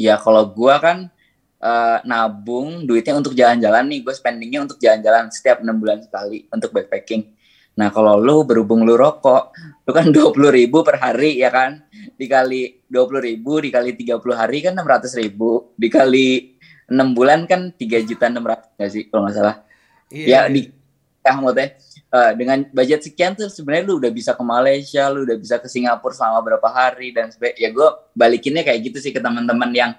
Ya 0.00 0.16
kalau 0.16 0.48
gue 0.48 0.74
kan 0.80 1.12
eh, 1.60 1.98
nabung 2.08 2.88
duitnya 2.88 3.14
untuk 3.18 3.36
jalan-jalan 3.36 3.84
nih 3.88 4.00
gue 4.04 4.14
spendingnya 4.16 4.64
untuk 4.64 4.80
jalan-jalan 4.80 5.28
setiap 5.28 5.60
enam 5.60 5.76
bulan 5.76 6.00
sekali 6.00 6.48
untuk 6.48 6.72
backpacking. 6.72 7.36
Nah 7.78 7.94
kalau 7.94 8.18
lu 8.18 8.42
berhubung 8.42 8.82
lu 8.82 8.98
rokok 8.98 9.54
lu 9.86 9.92
kan 9.94 10.10
20 10.14 10.34
ribu 10.50 10.82
per 10.82 10.98
hari 10.98 11.38
ya 11.38 11.52
kan? 11.52 11.84
Dikali 12.18 12.88
20 12.90 13.28
ribu 13.28 13.62
dikali 13.62 13.94
30 13.94 14.18
hari 14.34 14.58
kan 14.64 14.74
600 14.74 15.20
ribu. 15.20 15.70
Dikali 15.78 16.57
enam 16.88 17.12
bulan 17.12 17.44
kan 17.44 17.70
tiga 17.76 18.00
juta 18.00 18.26
enam 18.26 18.44
ratus 18.44 18.68
nggak 18.76 18.90
sih 18.90 19.02
kalau 19.08 19.28
nggak 19.28 19.36
salah 19.36 19.56
Iya, 20.08 20.24
ya 20.24 20.40
iya. 20.40 20.40
di 20.48 20.60
ya 21.20 21.32
maksudnya 21.36 21.68
eh, 22.08 22.32
dengan 22.32 22.58
budget 22.72 23.00
sekian 23.04 23.36
tuh 23.36 23.52
sebenarnya 23.52 23.84
lu 23.84 24.00
udah 24.00 24.08
bisa 24.08 24.32
ke 24.32 24.40
Malaysia 24.40 25.04
lu 25.12 25.28
udah 25.28 25.36
bisa 25.36 25.60
ke 25.60 25.68
Singapura 25.68 26.16
selama 26.16 26.40
berapa 26.40 26.68
hari 26.72 27.12
dan 27.12 27.28
sebagainya 27.28 27.60
ya 27.60 27.68
gue 27.68 27.88
balikinnya 28.16 28.64
kayak 28.64 28.80
gitu 28.88 28.98
sih 29.04 29.12
ke 29.12 29.20
teman-teman 29.20 29.68
yang 29.76 29.92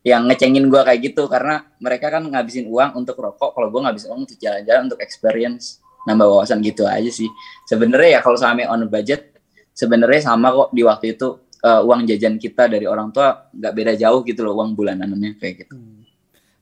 yang 0.00 0.24
ngecengin 0.28 0.68
gue 0.68 0.80
kayak 0.80 1.00
gitu 1.12 1.24
karena 1.28 1.64
mereka 1.80 2.12
kan 2.12 2.24
ngabisin 2.24 2.68
uang 2.68 2.96
untuk 3.00 3.16
rokok 3.16 3.56
kalau 3.56 3.68
gue 3.72 3.80
ngabisin 3.80 4.08
uang 4.12 4.28
untuk 4.28 4.36
jalan-jalan 4.36 4.82
untuk 4.92 5.00
experience 5.00 5.80
nambah 6.04 6.24
wawasan 6.28 6.60
gitu 6.60 6.84
aja 6.84 7.08
sih 7.08 7.28
sebenarnya 7.64 8.16
ya 8.16 8.20
kalau 8.20 8.36
sama 8.36 8.64
on 8.68 8.84
budget 8.88 9.32
sebenarnya 9.72 10.20
sama 10.24 10.52
kok 10.52 10.68
di 10.76 10.84
waktu 10.84 11.16
itu 11.16 11.28
eh, 11.64 11.80
uang 11.80 12.04
jajan 12.04 12.36
kita 12.36 12.68
dari 12.68 12.84
orang 12.84 13.08
tua 13.08 13.48
nggak 13.52 13.72
beda 13.72 13.92
jauh 13.96 14.20
gitu 14.24 14.44
loh 14.44 14.60
uang 14.60 14.76
bulanannya 14.76 15.40
kayak 15.40 15.64
gitu 15.64 15.72
Hmm. 15.72 15.89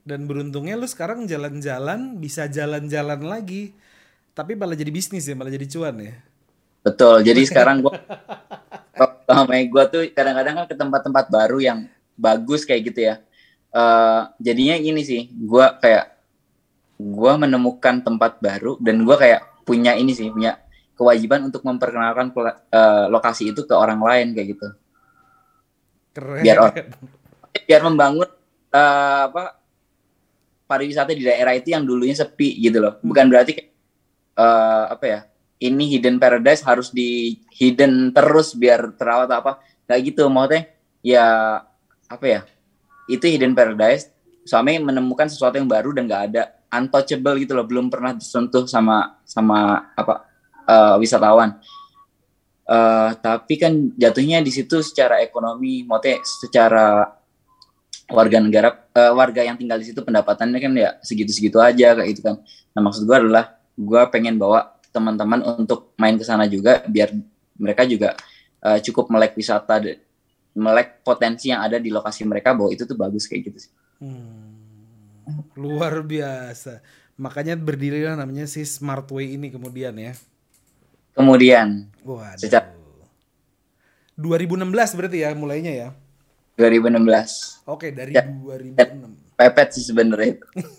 Dan 0.09 0.25
beruntungnya 0.25 0.73
lu 0.73 0.89
sekarang 0.89 1.29
jalan-jalan 1.29 2.17
bisa 2.17 2.49
jalan-jalan 2.49 3.21
lagi. 3.21 3.77
Tapi 4.33 4.57
malah 4.57 4.73
jadi 4.73 4.89
bisnis 4.89 5.29
ya, 5.29 5.37
malah 5.37 5.53
jadi 5.53 5.69
cuan 5.69 6.01
ya. 6.01 6.17
Betul. 6.81 7.21
Jadi 7.21 7.45
sekarang 7.53 7.85
gua 7.85 7.93
sama 9.29 9.53
gue 9.61 9.83
tuh 9.93 10.01
kadang-kadang 10.09 10.53
kan 10.57 10.65
ke 10.65 10.73
tempat-tempat 10.73 11.25
baru 11.29 11.61
yang 11.61 11.79
bagus 12.17 12.65
kayak 12.65 12.89
gitu 12.89 12.99
ya. 13.05 13.21
Eh 13.69 14.21
jadinya 14.41 14.81
gini 14.81 15.05
sih, 15.05 15.29
gua 15.29 15.77
kayak 15.77 16.17
gua 16.97 17.37
menemukan 17.37 18.01
tempat 18.01 18.41
baru 18.41 18.81
dan 18.81 19.05
gua 19.05 19.21
kayak 19.21 19.45
punya 19.61 19.93
ini 19.93 20.17
sih, 20.17 20.33
punya 20.33 20.57
kewajiban 20.97 21.45
untuk 21.45 21.61
memperkenalkan 21.61 22.33
eh, 22.73 23.05
lokasi 23.13 23.53
itu 23.53 23.61
ke 23.69 23.77
orang 23.77 24.01
lain 24.01 24.33
kayak 24.33 24.57
gitu. 24.57 24.67
Keren. 26.17 26.41
Biar 26.41 26.57
orang- 26.57 26.89
Biar 27.69 27.81
membangun 27.85 28.25
eh, 28.73 29.21
apa 29.29 29.58
pariwisata 30.69 31.17
di 31.17 31.25
daerah 31.25 31.57
itu 31.57 31.73
yang 31.73 31.81
dulunya 31.81 32.13
sepi 32.13 32.61
gitu 32.61 32.77
loh. 32.77 33.01
Bukan 33.01 33.25
berarti 33.25 33.57
eh, 34.37 34.85
apa 34.93 35.05
ya? 35.09 35.19
Ini 35.59 35.97
hidden 35.97 36.21
paradise 36.21 36.61
harus 36.63 36.93
di 36.93 37.41
hidden 37.57 38.13
terus 38.13 38.53
biar 38.53 38.93
terawat 38.93 39.33
apa. 39.33 39.57
Kayak 39.89 40.13
gitu 40.13 40.29
maksudnya 40.29 40.69
ya 41.01 41.25
apa 42.05 42.25
ya? 42.29 42.41
Itu 43.09 43.25
hidden 43.25 43.57
paradise 43.57 44.13
suami 44.45 44.77
menemukan 44.77 45.25
sesuatu 45.25 45.57
yang 45.57 45.67
baru 45.67 45.89
dan 45.91 46.05
nggak 46.05 46.23
ada 46.31 46.43
untouchable 46.69 47.41
gitu 47.41 47.57
loh, 47.57 47.65
belum 47.65 47.89
pernah 47.89 48.13
disentuh 48.13 48.69
sama 48.69 49.17
sama 49.25 49.89
apa 49.97 50.29
eh, 50.69 50.95
wisatawan. 51.01 51.57
Eh, 52.69 53.09
tapi 53.17 53.57
kan 53.57 53.73
jatuhnya 53.97 54.45
di 54.45 54.53
situ 54.53 54.85
secara 54.85 55.17
ekonomi, 55.25 55.81
maksudnya 55.81 56.21
secara 56.21 56.85
warga 58.09 58.37
negara 58.41 58.69
eh, 58.93 59.13
warga 59.13 59.41
yang 59.45 59.55
tinggal 59.55 59.77
di 59.77 59.85
situ 59.89 60.01
pendapatannya 60.01 60.59
kan 60.59 60.73
ya 60.73 60.89
segitu-segitu 61.05 61.57
aja 61.61 61.95
kayak 61.97 62.09
gitu 62.11 62.21
kan. 62.25 62.35
Nah 62.73 62.81
maksud 62.81 63.05
gue 63.05 63.15
adalah 63.15 63.55
gue 63.77 64.01
pengen 64.11 64.35
bawa 64.35 64.75
teman-teman 64.89 65.45
untuk 65.61 65.93
main 65.95 66.17
ke 66.17 66.25
sana 66.25 66.49
juga 66.49 66.81
biar 66.89 67.13
mereka 67.55 67.85
juga 67.85 68.17
eh, 68.65 68.79
cukup 68.81 69.13
melek 69.13 69.37
wisata, 69.37 69.79
melek 70.57 71.05
potensi 71.05 71.53
yang 71.53 71.61
ada 71.61 71.77
di 71.77 71.93
lokasi 71.93 72.25
mereka 72.25 72.51
bahwa 72.57 72.73
itu 72.73 72.83
tuh 72.83 72.97
bagus 72.97 73.29
kayak 73.29 73.53
gitu 73.53 73.69
sih. 73.69 73.71
Hmm. 74.01 74.49
Luar 75.53 76.01
biasa. 76.01 76.81
Makanya 77.19 77.59
berdirilah 77.59 78.15
namanya 78.15 78.47
si 78.47 78.63
Smartway 78.63 79.35
ini 79.35 79.51
kemudian 79.53 79.93
ya. 79.99 80.15
Kemudian 81.13 81.91
Waduh. 82.01 82.39
Sejak- 82.39 82.73
2016 84.19 84.95
berarti 84.99 85.23
ya 85.23 85.31
mulainya 85.35 85.71
ya. 85.71 85.89
2016 86.59 87.63
Oke, 87.71 87.87
dari 87.95 88.15
Ya. 88.15 88.21
2006. 88.21 89.15
pepet 89.39 89.69
sih 89.75 89.85
sebenarnya 89.87 90.35
itu. 90.37 90.47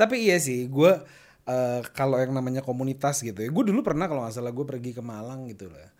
Tapi 0.00 0.16
iya 0.28 0.36
sih, 0.40 0.66
gue 0.70 0.92
eh, 1.46 1.80
kalau 1.94 2.16
yang 2.18 2.32
namanya 2.34 2.62
komunitas 2.64 3.20
gitu 3.22 3.38
ya, 3.38 3.48
gue 3.52 3.64
dulu 3.70 3.80
pernah 3.84 4.06
kalau 4.10 4.24
nggak 4.26 4.34
salah 4.34 4.52
gue 4.54 4.66
pergi 4.66 4.90
ke 4.96 5.02
Malang 5.04 5.46
gitu 5.52 5.68
lah. 5.70 5.90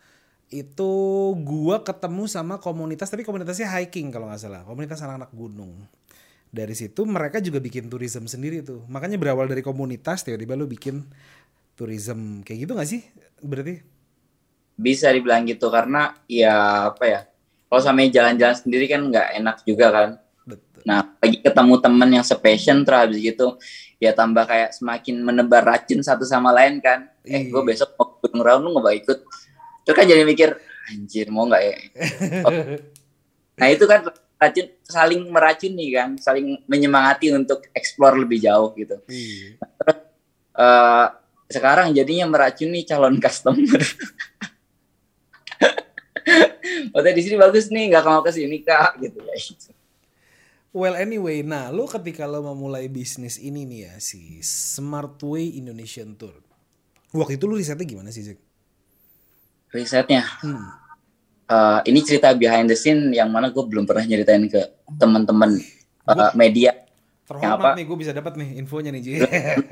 Itu 0.52 0.92
gue 1.38 1.76
ketemu 1.84 2.24
sama 2.30 2.56
komunitas, 2.62 3.08
tapi 3.12 3.24
komunitasnya 3.26 3.68
hiking 3.80 4.10
kalau 4.14 4.28
nggak 4.30 4.42
salah, 4.42 4.62
komunitas 4.66 5.00
anak-anak 5.04 5.32
gunung. 5.34 5.74
Dari 6.52 6.74
situ 6.76 7.04
mereka 7.08 7.40
juga 7.44 7.60
bikin 7.62 7.88
tourism 7.92 8.26
sendiri 8.28 8.62
tuh. 8.64 8.84
Makanya 8.88 9.16
berawal 9.20 9.48
dari 9.50 9.62
komunitas, 9.64 10.24
tiba-tiba 10.26 10.54
lu 10.58 10.66
bikin 10.70 11.04
tourism 11.78 12.42
kayak 12.46 12.68
gitu 12.68 12.72
nggak 12.78 12.90
sih? 12.90 13.02
Berarti? 13.42 13.76
bisa 14.76 15.12
dibilang 15.12 15.44
gitu 15.46 15.68
karena 15.68 16.16
ya 16.26 16.54
apa 16.92 17.04
ya 17.06 17.20
kalau 17.72 17.80
sama 17.80 18.04
jalan-jalan 18.04 18.52
sendiri 18.52 18.84
kan 18.84 19.00
nggak 19.00 19.32
enak 19.40 19.64
juga 19.64 19.86
kan 19.88 20.08
Betul. 20.44 20.84
nah 20.84 21.08
lagi 21.16 21.40
ketemu 21.40 21.74
temen 21.80 22.08
yang 22.12 22.20
sepassion 22.20 22.84
terus 22.84 23.00
habis 23.00 23.16
gitu 23.24 23.56
ya 23.96 24.12
tambah 24.12 24.44
kayak 24.44 24.76
semakin 24.76 25.24
menebar 25.24 25.64
racun 25.64 26.04
satu 26.04 26.28
sama 26.28 26.52
lain 26.52 26.84
kan 26.84 27.08
eh 27.24 27.48
Iya. 27.48 27.48
gue 27.48 27.62
besok 27.64 27.96
mau 27.96 28.12
ke 28.12 28.28
Gunung 28.28 28.44
Raung 28.44 28.60
lu 28.68 28.76
nggak 28.76 28.84
mau 28.84 28.92
ikut 28.92 29.18
itu 29.82 29.92
kan 29.96 30.04
jadi 30.04 30.22
mikir 30.28 30.50
anjir 30.92 31.26
mau 31.32 31.48
nggak 31.48 31.62
ya 31.64 31.76
nah 33.62 33.68
itu 33.72 33.84
kan 33.88 34.04
racun 34.36 34.66
saling 34.84 35.22
meracuni 35.32 35.86
kan 35.94 36.18
saling 36.20 36.60
menyemangati 36.68 37.32
untuk 37.32 37.64
explore 37.72 38.20
lebih 38.20 38.36
jauh 38.42 38.74
gitu 38.76 39.00
Iya. 39.08 39.56
Eh, 40.52 41.06
sekarang 41.48 41.96
jadinya 41.96 42.28
meracuni 42.28 42.84
calon 42.84 43.16
customer. 43.16 43.80
Maksudnya 46.90 47.14
di 47.14 47.22
sini 47.22 47.36
bagus 47.38 47.70
nih, 47.70 47.84
nggak 47.94 48.04
mau 48.08 48.20
ke 48.26 48.30
sini 48.34 48.58
kak, 48.66 48.98
gitu 48.98 49.22
ya. 49.22 49.36
Well 50.72 50.96
anyway, 50.96 51.44
nah 51.44 51.68
lu 51.68 51.84
ketika 51.84 52.24
lo 52.24 52.40
memulai 52.40 52.88
bisnis 52.88 53.36
ini 53.36 53.68
nih 53.68 53.80
ya 53.86 53.94
si 54.00 54.40
Smartway 54.40 55.60
Indonesian 55.60 56.16
Tour. 56.16 56.32
Waktu 57.12 57.36
itu 57.36 57.44
lu 57.44 57.60
risetnya 57.60 57.84
gimana 57.84 58.08
sih, 58.08 58.24
Zik? 58.24 58.40
Risetnya, 59.68 60.24
Hmm. 60.40 60.72
eh, 61.44 61.80
ini 61.92 62.00
cerita 62.00 62.32
behind 62.32 62.72
the 62.72 62.76
scene 62.76 63.12
yang 63.12 63.28
mana 63.28 63.52
gue 63.52 63.60
belum 63.60 63.84
pernah 63.84 64.00
nyeritain 64.08 64.48
ke 64.48 64.60
teman-teman 64.96 65.60
eh, 66.08 66.32
media. 66.32 66.72
Terhormat 67.28 67.60
apa? 67.60 67.70
nih 67.76 67.84
gue 67.84 67.96
bisa 68.00 68.12
dapat 68.16 68.32
nih 68.40 68.56
infonya 68.64 68.90
nih, 68.96 69.02
Ji. 69.04 69.12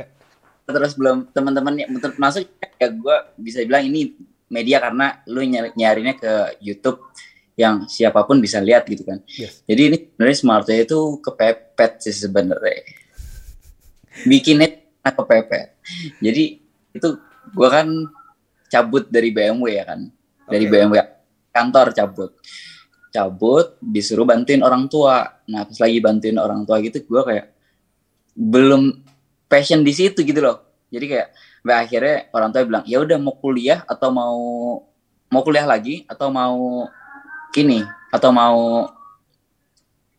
Terus 0.68 0.92
belum 1.00 1.32
teman-teman 1.32 1.80
masuk 2.20 2.44
ya 2.76 2.88
gue 2.92 3.16
bisa 3.40 3.64
bilang 3.64 3.88
ini 3.88 4.14
media 4.50 4.82
karena 4.82 5.22
lu 5.30 5.40
nyari- 5.46 5.72
nyarinya 5.78 6.14
ke 6.18 6.58
YouTube 6.60 6.98
yang 7.54 7.86
siapa 7.86 8.26
pun 8.26 8.42
bisa 8.42 8.58
lihat 8.58 8.84
gitu 8.90 9.06
kan. 9.06 9.22
yes. 9.30 9.62
Jadi 9.64 9.80
ini 9.92 9.96
sebenarnya 10.10 10.36
smartnya 10.36 10.76
itu 10.82 10.98
kepepet 11.22 11.92
sih 12.02 12.14
sebenarnya. 12.16 12.82
Bikinnya 14.26 14.68
kepepet. 15.06 15.76
Jadi 16.18 16.60
itu 16.90 17.08
gua 17.54 17.68
kan 17.80 17.86
cabut 18.66 19.06
dari 19.12 19.30
BMW 19.30 19.76
ya 19.76 19.84
kan. 19.86 20.00
Dari 20.50 20.66
Oke. 20.66 20.72
BMW 20.72 20.96
kantor 21.54 21.86
cabut. 21.94 22.30
Cabut 23.10 23.76
disuruh 23.82 24.26
bantuin 24.26 24.62
orang 24.64 24.88
tua. 24.90 25.42
Nah, 25.46 25.66
pas 25.66 25.78
lagi 25.78 25.98
bantuin 26.00 26.38
orang 26.40 26.64
tua 26.66 26.80
gitu 26.80 27.02
gua 27.06 27.22
kayak 27.28 27.52
belum 28.34 29.04
passion 29.50 29.84
di 29.84 29.92
situ 29.92 30.22
gitu 30.24 30.40
loh. 30.40 30.64
Jadi 30.88 31.06
kayak 31.06 31.28
sampai 31.60 31.76
akhirnya 31.76 32.16
orang 32.32 32.50
tua 32.50 32.62
bilang, 32.64 32.84
"Ya 32.88 32.98
udah 33.04 33.18
mau 33.20 33.36
kuliah 33.36 33.84
atau 33.84 34.08
mau 34.08 34.38
mau 35.30 35.42
kuliah 35.46 35.64
lagi 35.64 36.02
atau 36.10 36.28
mau 36.28 36.90
ini 37.54 37.86
atau 38.10 38.30
mau 38.34 38.90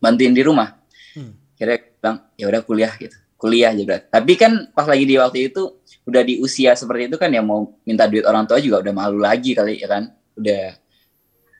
bantuin 0.02 0.34
di 0.34 0.42
rumah. 0.42 0.74
Hmm. 1.12 1.36
kira 1.54 1.76
bilang 1.78 2.18
ya 2.34 2.48
udah 2.48 2.60
kuliah 2.64 2.92
gitu. 2.96 3.14
Kuliah 3.36 3.70
juga 3.76 4.00
tapi 4.00 4.34
kan 4.34 4.72
pas 4.72 4.88
lagi 4.88 5.04
di 5.04 5.14
waktu 5.20 5.52
itu 5.52 5.82
udah 6.08 6.22
di 6.24 6.40
usia 6.42 6.74
seperti 6.74 7.12
itu 7.12 7.16
kan 7.20 7.30
ya 7.30 7.44
mau 7.44 7.78
minta 7.86 8.08
duit 8.10 8.26
orang 8.26 8.48
tua 8.48 8.58
juga 8.58 8.82
udah 8.82 8.94
malu 8.96 9.20
lagi 9.20 9.54
kali 9.54 9.78
ya 9.78 9.86
kan? 9.86 10.10
Udah 10.34 10.74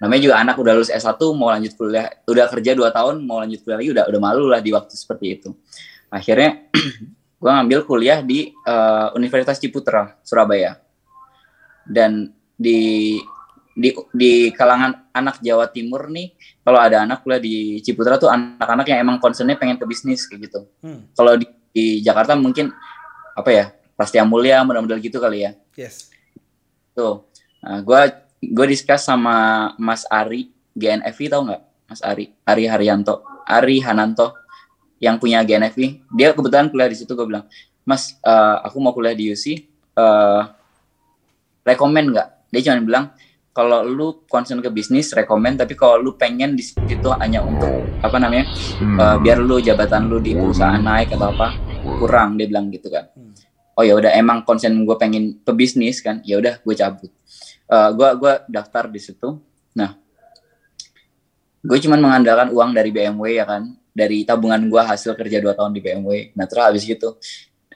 namanya 0.03 0.21
juga 0.27 0.35
anak 0.43 0.57
udah 0.59 0.73
lulus 0.75 0.91
S1 0.91 1.21
mau 1.39 1.55
lanjut 1.55 1.79
kuliah 1.79 2.11
udah 2.27 2.51
kerja 2.51 2.75
2 2.75 2.91
tahun 2.91 3.15
mau 3.23 3.39
lanjut 3.39 3.63
kuliah 3.63 3.79
lagi 3.79 3.91
udah 3.95 4.05
udah 4.11 4.21
malu 4.21 4.51
lah 4.51 4.59
di 4.59 4.75
waktu 4.75 4.95
seperti 4.97 5.27
itu. 5.39 5.55
Akhirnya 6.11 6.67
gua 7.43 7.59
ngambil 7.59 7.83
kuliah 7.83 8.23
di 8.23 8.55
eh, 8.55 9.09
Universitas 9.19 9.59
Ciputra 9.59 10.15
Surabaya. 10.23 10.79
Dan 11.83 12.31
di 12.55 13.19
di 13.75 13.91
di 14.15 14.33
kalangan 14.55 15.11
anak 15.11 15.43
Jawa 15.43 15.67
Timur 15.67 16.07
nih 16.13 16.37
kalau 16.63 16.79
ada 16.79 17.03
anak 17.03 17.27
kuliah 17.27 17.43
di 17.43 17.83
Ciputra 17.83 18.21
tuh 18.21 18.31
anak-anak 18.31 18.87
yang 18.87 19.03
emang 19.03 19.19
concernnya 19.19 19.59
pengen 19.59 19.81
ke 19.81 19.85
bisnis 19.89 20.29
kayak 20.31 20.47
gitu. 20.47 20.61
Hmm. 20.85 21.11
kalau 21.17 21.35
di, 21.35 21.49
di 21.75 21.87
Jakarta 22.05 22.39
mungkin 22.39 22.71
apa 23.33 23.51
ya 23.51 23.67
Prastia 23.97 24.23
Mulia 24.29 24.61
mudah-mudahan 24.63 25.01
gitu 25.01 25.19
kali 25.19 25.49
ya. 25.49 25.53
Yes. 25.75 26.13
tuh. 26.93 27.25
Nah, 27.65 27.81
gue 27.81 28.01
gue 28.43 28.67
discuss 28.69 29.09
sama 29.09 29.71
Mas 29.81 30.05
Ari 30.13 30.53
GNFI 30.77 31.27
tau 31.33 31.49
nggak? 31.49 31.63
Mas 31.89 32.01
Ari 32.05 32.33
Ari 32.45 32.65
Haryanto 32.69 33.25
Ari 33.49 33.81
Hananto 33.81 34.42
yang 35.03 35.19
punya 35.19 35.43
GNFI 35.43 36.15
dia 36.15 36.31
kebetulan 36.31 36.71
kuliah 36.71 36.87
di 36.87 36.95
situ 36.95 37.19
gue 37.19 37.27
bilang 37.27 37.51
Mas 37.83 38.15
eh, 38.23 38.57
aku 38.63 38.79
mau 38.79 38.95
kuliah 38.95 39.13
di 39.13 39.35
UC 39.35 39.45
eh 39.99 40.43
rekomend 41.67 42.15
nggak? 42.15 42.29
Dia 42.53 42.61
cuma 42.69 42.83
bilang 42.85 43.05
kalau 43.53 43.85
lu 43.85 44.25
concern 44.27 44.65
ke 44.65 44.73
bisnis 44.73 45.13
rekomend 45.13 45.61
tapi 45.61 45.77
kalau 45.77 46.01
lu 46.01 46.17
pengen 46.17 46.57
di 46.57 46.65
situ 46.65 47.09
hanya 47.21 47.45
untuk 47.45 47.85
apa 48.01 48.17
namanya 48.17 48.49
uh, 48.97 49.17
biar 49.21 49.45
lu 49.45 49.61
jabatan 49.61 50.09
lu 50.09 50.25
di 50.25 50.33
perusahaan 50.33 50.81
naik 50.81 51.13
atau 51.13 51.37
apa 51.37 51.53
kurang 52.01 52.41
dia 52.41 52.49
bilang 52.49 52.73
gitu 52.73 52.89
kan. 52.89 53.13
Oh 53.77 53.85
ya 53.85 53.97
udah 53.97 54.13
emang 54.17 54.45
concern 54.45 54.77
gue 54.85 54.97
pengen 54.97 55.37
pebisnis 55.45 56.01
kan 56.01 56.25
ya 56.25 56.41
udah 56.41 56.61
gue 56.65 56.75
cabut. 56.77 57.13
Uh, 57.69 57.89
gue 57.93 58.09
gua 58.21 58.45
daftar 58.49 58.89
di 58.89 59.01
situ. 59.01 59.37
Nah 59.77 59.97
gue 61.63 61.79
cuman 61.79 62.01
mengandalkan 62.01 62.49
uang 62.57 62.73
dari 62.73 62.89
BMW 62.89 63.37
ya 63.37 63.45
kan 63.45 63.69
dari 63.93 64.25
tabungan 64.25 64.61
gue 64.67 64.83
hasil 64.83 65.13
kerja 65.15 65.39
dua 65.39 65.53
tahun 65.53 65.77
di 65.77 65.81
BMW 65.85 66.33
nah 66.33 66.49
terus 66.49 66.65
habis 66.65 66.83
gitu 66.85 67.17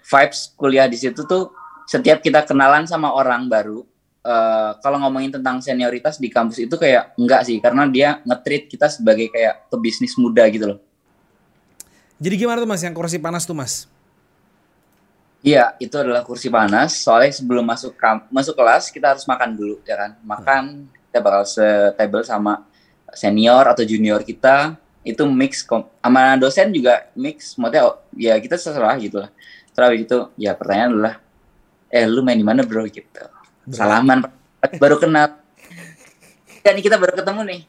vibes 0.00 0.52
kuliah 0.56 0.88
di 0.88 0.96
situ 0.96 1.22
tuh 1.28 1.52
setiap 1.86 2.18
kita 2.18 2.42
kenalan 2.42 2.88
sama 2.88 3.14
orang 3.14 3.46
baru 3.46 3.86
uh, 4.26 4.70
kalau 4.82 4.98
ngomongin 5.06 5.38
tentang 5.38 5.62
senioritas 5.62 6.18
di 6.18 6.26
kampus 6.26 6.66
itu 6.66 6.74
kayak 6.74 7.14
enggak 7.14 7.46
sih 7.46 7.62
karena 7.62 7.86
dia 7.86 8.18
ngetrit 8.26 8.66
kita 8.66 8.90
sebagai 8.90 9.30
kayak 9.30 9.70
pebisnis 9.70 10.18
muda 10.18 10.42
gitu 10.50 10.74
loh. 10.74 10.78
Jadi 12.18 12.34
gimana 12.34 12.58
tuh 12.58 12.68
mas 12.68 12.82
yang 12.82 12.96
kursi 12.96 13.22
panas 13.22 13.46
tuh 13.46 13.54
mas? 13.54 13.86
Iya 15.46 15.78
itu 15.78 15.94
adalah 15.94 16.26
kursi 16.26 16.50
panas 16.50 16.98
soalnya 16.98 17.30
sebelum 17.30 17.62
masuk 17.62 17.94
kamp 17.94 18.26
masuk 18.34 18.58
kelas 18.58 18.90
kita 18.90 19.14
harus 19.14 19.22
makan 19.30 19.54
dulu 19.54 19.78
ya 19.86 19.94
kan 19.94 20.10
makan 20.26 20.90
kita 20.90 21.22
bakal 21.22 21.46
setable 21.46 22.24
sama 22.26 22.66
senior 23.14 23.62
atau 23.62 23.86
junior 23.86 24.26
kita 24.26 24.74
itu 25.06 25.22
mix 25.30 25.62
sama 25.62 26.34
dosen 26.34 26.74
juga 26.74 27.06
mix. 27.14 27.54
Maksudnya 27.54 27.82
oh, 27.86 28.02
ya 28.18 28.34
kita 28.42 28.58
seserah 28.58 28.98
gitu 28.98 29.22
lah. 29.22 29.30
Terus 29.70 30.02
itu 30.02 30.18
ya 30.34 30.58
pertanyaan 30.58 30.90
adalah 30.98 31.14
eh 31.86 32.04
lu 32.10 32.26
main 32.26 32.34
di 32.34 32.42
mana 32.42 32.66
bro? 32.66 32.82
gitu. 32.90 33.22
Salaman. 33.70 34.26
Baru 34.82 34.98
kenal. 34.98 35.38
Kan 36.66 36.74
kita 36.82 36.98
baru 36.98 37.14
ketemu 37.14 37.40
nih. 37.46 37.60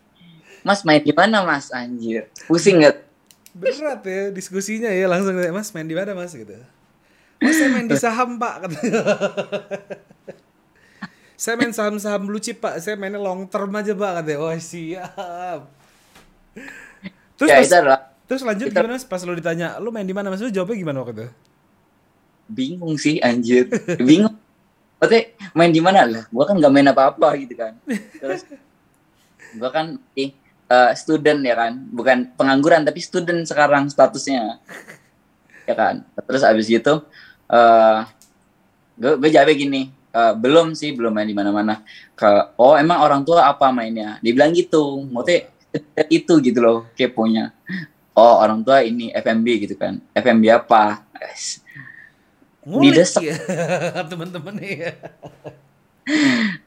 Mas 0.65 0.81
main 0.81 1.05
di 1.05 1.13
mana 1.13 1.45
mas? 1.45 1.69
Anjir. 1.69 2.33
Pusing 2.49 2.81
nggak? 2.81 3.05
Berat 3.53 4.01
ya 4.05 4.29
diskusinya 4.33 4.89
ya 4.89 5.05
langsung 5.05 5.37
mas 5.53 5.69
main 5.69 5.85
di 5.85 5.93
mana 5.93 6.17
mas? 6.17 6.33
gitu. 6.33 6.57
Mas 7.37 7.53
saya 7.53 7.69
main 7.69 7.85
di 7.85 7.97
saham 8.01 8.41
pak. 8.41 8.65
Saya 11.37 11.53
main 11.53 11.69
saham-saham 11.69 12.25
blue 12.25 12.41
chip 12.41 12.57
pak. 12.57 12.81
Saya 12.81 12.97
mainnya 12.97 13.21
long 13.21 13.45
term 13.45 13.69
aja 13.77 13.93
pak 13.93 14.25
katanya. 14.25 14.41
Oh 14.41 14.57
siap 14.57 15.69
terus 17.37 17.49
ya, 17.53 17.61
adalah, 17.61 17.99
terus 18.25 18.41
lanjut 18.43 18.67
kita, 18.73 18.81
gimana 18.83 18.97
pas 19.05 19.21
lo 19.23 19.33
ditanya 19.37 19.67
lu 19.79 19.93
main 19.93 20.03
di 20.03 20.15
mana 20.17 20.33
mas 20.33 20.41
lu 20.41 20.51
jawabnya 20.51 20.77
gimana 20.81 20.97
waktu 21.05 21.13
itu 21.13 21.27
bingung 22.49 22.95
sih 22.97 23.21
anjir 23.21 23.69
bingung 24.01 24.35
Maksudnya 24.97 25.23
main 25.53 25.69
di 25.69 25.81
mana 25.81 26.09
lah? 26.09 26.25
Gua 26.33 26.43
kan 26.49 26.57
gak 26.57 26.73
main 26.73 26.89
apa-apa 26.89 27.37
gitu 27.37 27.53
kan. 27.53 27.77
Terus 28.17 28.41
gua 29.61 29.69
kan 29.69 30.01
eh, 30.17 30.33
uh, 30.73 30.91
student 30.97 31.39
ya 31.45 31.53
kan, 31.53 31.73
bukan 31.93 32.33
pengangguran 32.33 32.81
tapi 32.81 32.97
student 32.97 33.45
sekarang 33.45 33.93
statusnya. 33.93 34.57
Ya 35.69 35.75
kan. 35.77 36.01
Terus 36.25 36.41
abis 36.41 36.65
gitu 36.65 37.05
uh, 37.51 37.99
gue 38.97 39.13
gue 39.21 39.29
jawab 39.29 39.53
gini, 39.53 39.93
uh, 40.09 40.33
belum 40.33 40.73
sih 40.73 40.97
belum 40.97 41.13
main 41.13 41.29
di 41.29 41.37
mana-mana. 41.37 41.85
Ke 42.17 42.57
oh 42.57 42.73
emang 42.73 43.05
orang 43.05 43.21
tua 43.21 43.45
apa 43.45 43.69
mainnya? 43.69 44.17
Dibilang 44.25 44.49
gitu. 44.57 45.05
Maksudnya 45.13 45.53
itu 46.17 46.33
gitu 46.41 46.59
loh 46.59 46.77
keponya. 46.93 47.53
Oh 48.17 48.41
orang 48.41 48.65
tua 48.65 48.81
ini 48.81 49.13
FMB 49.13 49.47
gitu 49.67 49.75
kan. 49.77 50.01
FMB 50.17 50.43
apa? 50.53 51.05
Ngulik 52.67 53.07
ya 53.23 53.35
teman-teman 54.11 54.55
ya. 54.59 54.91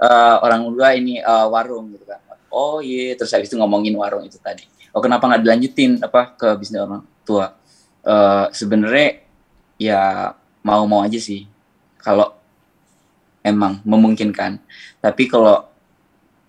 uh, 0.01 0.37
orang 0.45 0.65
tua 0.73 0.89
ini 0.97 1.21
uh, 1.21 1.47
warung 1.53 1.93
gitu 1.93 2.09
kan. 2.09 2.21
Oh 2.51 2.83
iya, 2.83 3.15
terus 3.15 3.31
habis 3.31 3.47
itu 3.47 3.55
ngomongin 3.61 3.95
warung 3.95 4.27
itu 4.27 4.41
tadi. 4.43 4.67
Oh 4.91 4.99
kenapa 4.99 5.31
nggak 5.31 5.43
dilanjutin 5.47 6.03
apa 6.03 6.35
ke 6.35 6.49
bisnis 6.59 6.83
orang 6.83 7.07
tua? 7.23 7.55
Uh, 8.03 8.51
Sebenarnya 8.51 9.23
ya 9.79 10.35
mau-mau 10.65 11.05
aja 11.05 11.21
sih 11.21 11.47
kalau 12.01 12.33
emang 13.45 13.79
memungkinkan. 13.85 14.59
Tapi 14.99 15.29
kalau 15.29 15.69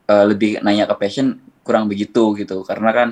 uh, 0.07 0.25
lebih 0.25 0.59
nanya 0.63 0.87
ke 0.87 0.95
passion 0.95 1.39
kurang 1.71 1.87
begitu 1.87 2.35
gitu. 2.35 2.67
Karena 2.67 2.91
kan 2.91 3.07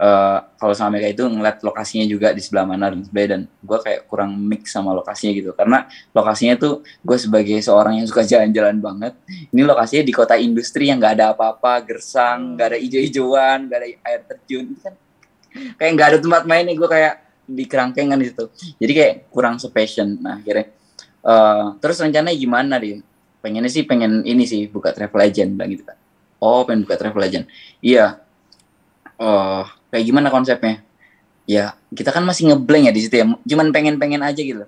uh, 0.00 0.38
kalau 0.56 0.72
sama 0.72 0.96
mereka 0.96 1.12
itu 1.12 1.24
ngeliat 1.28 1.60
lokasinya 1.60 2.08
juga 2.08 2.32
di 2.32 2.40
sebelah 2.40 2.64
mana 2.64 2.88
dan 2.88 3.04
sebagainya 3.04 3.30
dan 3.36 3.40
gue 3.44 3.78
kayak 3.84 4.00
kurang 4.08 4.32
mix 4.40 4.72
sama 4.72 4.96
lokasinya 4.96 5.32
gitu. 5.36 5.50
Karena 5.52 5.84
lokasinya 6.16 6.56
tuh 6.56 6.80
gue 7.04 7.18
sebagai 7.20 7.60
seorang 7.60 8.00
yang 8.00 8.06
suka 8.08 8.24
jalan-jalan 8.32 8.80
banget 8.80 9.12
ini 9.52 9.60
lokasinya 9.60 10.04
di 10.08 10.14
kota 10.16 10.40
industri 10.40 10.88
yang 10.88 10.96
nggak 10.96 11.20
ada 11.20 11.36
apa-apa 11.36 11.84
gersang 11.84 12.56
nggak 12.56 12.66
ada 12.72 12.78
ijo-ijoan 12.80 13.68
nggak 13.68 13.78
ada 13.84 13.88
air 14.08 14.20
terjun. 14.24 14.72
Kan 14.80 14.96
kayak 15.76 15.90
nggak 15.92 16.08
ada 16.16 16.18
tempat 16.24 16.42
main 16.48 16.64
nih 16.64 16.80
gue 16.80 16.88
kayak 16.88 17.14
di 17.48 17.64
kerangkengan 17.64 18.20
di 18.20 18.28
situ 18.32 18.44
jadi 18.80 18.92
kayak 18.96 19.14
kurang 19.28 19.60
sepassion. 19.60 20.16
Nah 20.16 20.40
akhirnya 20.40 20.72
uh, 21.28 21.76
terus 21.76 22.00
rencananya 22.00 22.36
gimana 22.40 22.80
dia 22.80 23.04
pengennya 23.38 23.70
sih 23.70 23.86
pengen 23.86 24.26
ini 24.26 24.44
sih 24.44 24.66
buka 24.66 24.90
travel 24.90 25.22
agent 25.22 25.54
bilang 25.54 25.70
gitu 25.70 25.84
kan 25.86 25.98
oh 26.38 26.62
pengen 26.66 26.86
buka 26.86 26.96
travel 26.98 27.22
agent 27.22 27.46
iya. 27.82 28.22
Oh 29.18 29.66
kayak 29.90 30.04
gimana 30.06 30.30
konsepnya? 30.30 30.78
Ya 31.48 31.74
kita 31.90 32.14
kan 32.14 32.22
masih 32.22 32.54
ngeblank 32.54 32.86
ya 32.86 32.92
di 32.94 33.00
situ 33.02 33.14
ya. 33.18 33.26
Cuman 33.26 33.74
pengen-pengen 33.74 34.22
aja 34.22 34.38
gitu. 34.38 34.62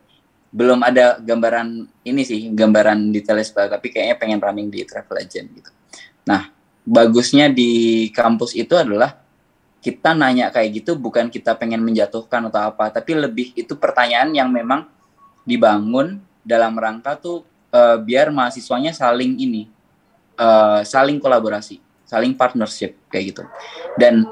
Belum 0.50 0.82
ada 0.82 1.22
gambaran 1.22 1.86
ini 2.02 2.22
sih 2.26 2.50
gambaran 2.50 3.14
detailnya 3.14 3.78
tapi 3.78 3.94
kayaknya 3.94 4.16
pengen 4.18 4.42
running 4.42 4.66
di 4.66 4.82
travel 4.82 5.22
agent 5.22 5.46
gitu. 5.54 5.70
Nah 6.26 6.50
bagusnya 6.82 7.46
di 7.46 8.10
kampus 8.10 8.58
itu 8.58 8.74
adalah 8.74 9.22
kita 9.80 10.12
nanya 10.12 10.52
kayak 10.52 10.82
gitu 10.82 10.98
bukan 10.98 11.32
kita 11.32 11.56
pengen 11.56 11.80
menjatuhkan 11.80 12.52
atau 12.52 12.68
apa 12.68 12.92
tapi 12.92 13.16
lebih 13.16 13.56
itu 13.56 13.72
pertanyaan 13.80 14.28
yang 14.36 14.52
memang 14.52 14.84
dibangun 15.48 16.20
dalam 16.44 16.76
rangka 16.76 17.16
tuh 17.16 17.48
uh, 17.72 17.96
biar 17.96 18.28
mahasiswanya 18.28 18.92
saling 18.92 19.40
ini 19.40 19.72
uh, 20.40 20.80
saling 20.82 21.20
kolaborasi 21.20 21.90
saling 22.10 22.34
partnership 22.34 22.98
kayak 23.06 23.30
gitu. 23.30 23.42
Dan 23.94 24.26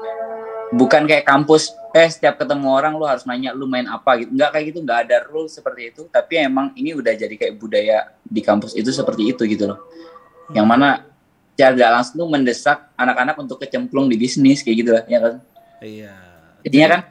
bukan 0.75 1.07
kayak 1.07 1.23
kampus 1.23 1.71
eh 1.95 2.11
setiap 2.11 2.37
ketemu 2.37 2.67
orang 2.69 2.93
lu 2.99 3.07
harus 3.07 3.23
nanya 3.23 3.55
lu 3.55 3.71
main 3.71 3.87
apa 3.87 4.19
gitu. 4.19 4.35
Nggak 4.35 4.49
kayak 4.51 4.65
gitu 4.75 4.79
nggak 4.83 4.99
ada 5.07 5.17
rule 5.31 5.47
seperti 5.47 5.95
itu. 5.95 6.01
Tapi 6.11 6.43
emang 6.43 6.75
ini 6.75 6.91
udah 6.91 7.15
jadi 7.15 7.31
kayak 7.31 7.55
budaya 7.55 8.11
di 8.19 8.43
kampus 8.43 8.75
itu 8.75 8.91
seperti 8.91 9.31
itu 9.31 9.47
gitu 9.47 9.71
loh. 9.71 9.79
Yang 10.51 10.67
mana 10.67 10.89
secara 11.55 11.91
langsung 11.95 12.19
tuh 12.19 12.27
mendesak 12.27 12.91
anak-anak 12.99 13.35
untuk 13.39 13.63
kecemplung 13.63 14.11
di 14.11 14.19
bisnis 14.19 14.59
kayak 14.59 14.77
gitu 14.83 14.91
lah 14.91 15.03
ya 15.07 15.19
kan? 15.23 15.33
Iya. 15.79 16.15
Jadinya 16.67 16.87
kan 16.91 17.01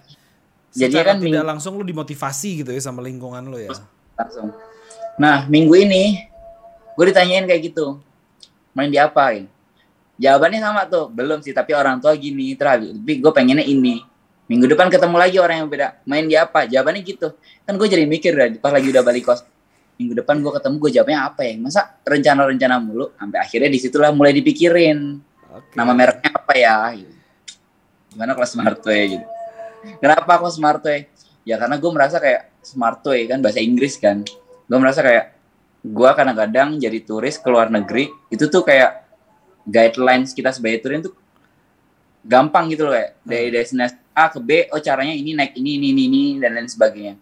jadinya 0.68 1.04
kan 1.08 1.16
tidak 1.24 1.44
langsung 1.48 1.72
lu 1.80 1.84
dimotivasi 1.88 2.61
gitu 2.61 2.70
ya 2.76 2.80
sama 2.84 3.00
lingkungan 3.00 3.40
lu 3.48 3.56
ya? 3.56 3.72
Langsung. 4.20 4.52
Nah 5.16 5.48
minggu 5.48 5.72
ini 5.80 6.28
gue 6.92 7.04
ditanyain 7.08 7.48
kayak 7.48 7.72
gitu 7.72 8.04
main 8.78 8.94
di 8.94 9.02
apa 9.02 9.34
ya 9.34 9.50
Jawabannya 10.18 10.58
sama 10.58 10.82
tuh, 10.90 11.06
belum 11.14 11.46
sih, 11.46 11.54
tapi 11.54 11.78
orang 11.78 12.02
tua 12.02 12.10
gini, 12.18 12.58
terus 12.58 12.90
tapi 12.90 13.22
gue 13.22 13.30
pengennya 13.30 13.62
ini. 13.62 14.02
Minggu 14.50 14.66
depan 14.66 14.90
ketemu 14.90 15.14
lagi 15.14 15.38
orang 15.38 15.62
yang 15.62 15.68
beda, 15.70 16.02
main 16.02 16.26
di 16.26 16.34
apa? 16.34 16.66
Jawabannya 16.66 17.06
gitu. 17.06 17.38
Kan 17.62 17.78
gue 17.78 17.86
jadi 17.86 18.02
mikir 18.02 18.34
pas 18.58 18.74
lagi 18.74 18.90
udah 18.90 19.06
balik 19.06 19.30
kos. 19.30 19.46
Minggu 19.94 20.18
depan 20.18 20.42
gue 20.42 20.50
ketemu 20.58 20.74
gue 20.82 20.90
jawabnya 20.90 21.18
apa 21.22 21.46
ya? 21.46 21.54
Masa 21.62 21.80
rencana-rencana 22.02 22.82
mulu? 22.82 23.14
Sampai 23.14 23.38
akhirnya 23.38 23.70
di 23.70 23.78
situlah 23.78 24.10
mulai 24.10 24.34
dipikirin. 24.34 25.22
Okay. 25.46 25.74
Nama 25.78 25.92
mereknya 25.94 26.30
apa 26.34 26.52
ya? 26.58 26.74
Gimana 28.10 28.34
kelas 28.34 28.50
Smartway 28.58 29.02
gitu. 29.14 29.26
Kenapa 30.02 30.32
kelas 30.42 30.58
Smartway? 30.58 31.06
Ya 31.46 31.62
karena 31.62 31.78
gue 31.78 31.90
merasa 31.94 32.18
kayak 32.18 32.50
Smartway 32.66 33.30
kan 33.30 33.38
bahasa 33.38 33.62
Inggris 33.62 33.94
kan. 34.02 34.26
Gue 34.66 34.78
merasa 34.82 34.98
kayak 34.98 35.38
gue 35.82 36.10
kadang-kadang 36.10 36.74
jadi 36.76 36.98
turis 37.06 37.38
ke 37.38 37.48
luar 37.48 37.70
negeri 37.70 38.10
itu 38.28 38.50
tuh 38.50 38.66
kayak 38.66 39.06
guidelines 39.68 40.34
kita 40.34 40.50
sebagai 40.50 40.82
turin 40.82 41.04
tuh 41.04 41.14
gampang 42.24 42.66
gitu 42.72 42.88
loh 42.88 42.96
kayak 42.96 43.10
hmm. 43.14 43.28
dari 43.28 43.48
destinasi 43.52 43.96
A 44.18 44.26
ke 44.26 44.40
B 44.42 44.66
oh 44.74 44.82
caranya 44.82 45.14
ini 45.14 45.32
naik 45.36 45.54
ini 45.54 45.78
ini 45.78 45.94
ini, 45.94 46.02
ini 46.10 46.22
dan 46.42 46.58
lain 46.58 46.66
sebagainya. 46.66 47.14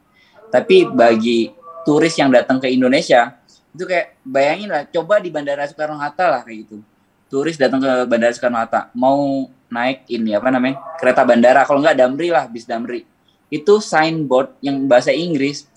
Tapi 0.49 0.89
bagi 0.89 1.53
turis 1.85 2.17
yang 2.17 2.33
datang 2.33 2.57
ke 2.57 2.73
Indonesia 2.73 3.37
itu 3.77 3.85
kayak 3.85 4.17
bayangin 4.25 4.73
lah 4.73 4.89
coba 4.89 5.21
di 5.21 5.29
Bandara 5.29 5.69
Soekarno 5.69 6.01
Hatta 6.01 6.33
lah 6.33 6.41
kayak 6.41 6.59
gitu. 6.65 6.81
Turis 7.29 7.61
datang 7.61 7.85
ke 7.85 7.93
Bandara 8.09 8.33
Soekarno 8.33 8.57
Hatta 8.57 8.89
mau 8.97 9.45
naik 9.69 10.09
ini 10.09 10.33
apa 10.33 10.49
namanya 10.49 10.79
kereta 10.97 11.27
bandara 11.27 11.67
kalau 11.67 11.83
nggak 11.83 11.99
Damri 12.01 12.33
lah 12.33 12.49
bis 12.49 12.65
Damri. 12.65 13.05
Itu 13.53 13.85
signboard 13.85 14.57
yang 14.65 14.89
bahasa 14.89 15.13
Inggris 15.13 15.69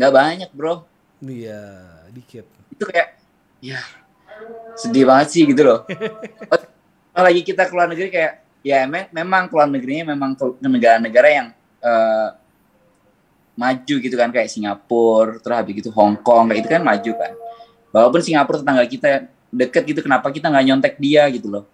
nggak 0.00 0.12
banyak 0.16 0.50
bro. 0.56 0.88
Iya 1.20 1.93
dikit 2.14 2.46
itu 2.70 2.84
kayak 2.86 3.18
ya 3.58 3.82
sedih 4.78 5.06
banget 5.06 5.28
sih 5.30 5.42
gitu 5.46 5.62
loh. 5.62 5.86
lagi 7.14 7.42
kita 7.46 7.70
keluar 7.70 7.86
negeri 7.86 8.10
kayak 8.10 8.32
ya 8.66 8.86
me 8.86 9.06
memang 9.10 9.46
keluar 9.46 9.70
negerinya 9.70 10.14
memang 10.14 10.34
ke 10.34 10.44
negara-negara 10.62 11.28
yang 11.30 11.46
uh, 11.78 12.34
maju 13.54 13.94
gitu 14.02 14.14
kan 14.18 14.34
kayak 14.34 14.50
Singapura, 14.50 15.38
terus 15.38 15.54
habis 15.54 15.74
gitu 15.78 15.94
Hong 15.94 16.18
Kong 16.18 16.50
kayak 16.50 16.66
itu 16.66 16.70
kan 16.70 16.82
maju 16.82 17.12
kan. 17.14 17.32
Walaupun 17.94 18.20
Singapura 18.22 18.58
tetangga 18.58 18.82
kita 18.90 19.30
deket 19.54 19.82
gitu 19.86 20.00
kenapa 20.02 20.34
kita 20.34 20.50
nggak 20.50 20.64
nyontek 20.66 20.94
dia 20.98 21.30
gitu 21.30 21.48
loh 21.48 21.64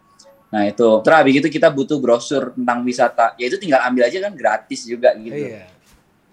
nah 0.51 0.67
itu 0.67 0.89
terus 1.07 1.17
habis 1.17 1.35
itu 1.39 1.49
kita 1.49 1.71
butuh 1.71 1.97
brosur 2.03 2.51
tentang 2.53 2.83
wisata 2.83 3.39
ya 3.39 3.47
itu 3.47 3.57
tinggal 3.57 3.81
ambil 3.87 4.11
aja 4.11 4.19
kan 4.19 4.35
gratis 4.35 4.83
juga 4.83 5.15
gitu 5.17 5.47
Iya. 5.47 5.63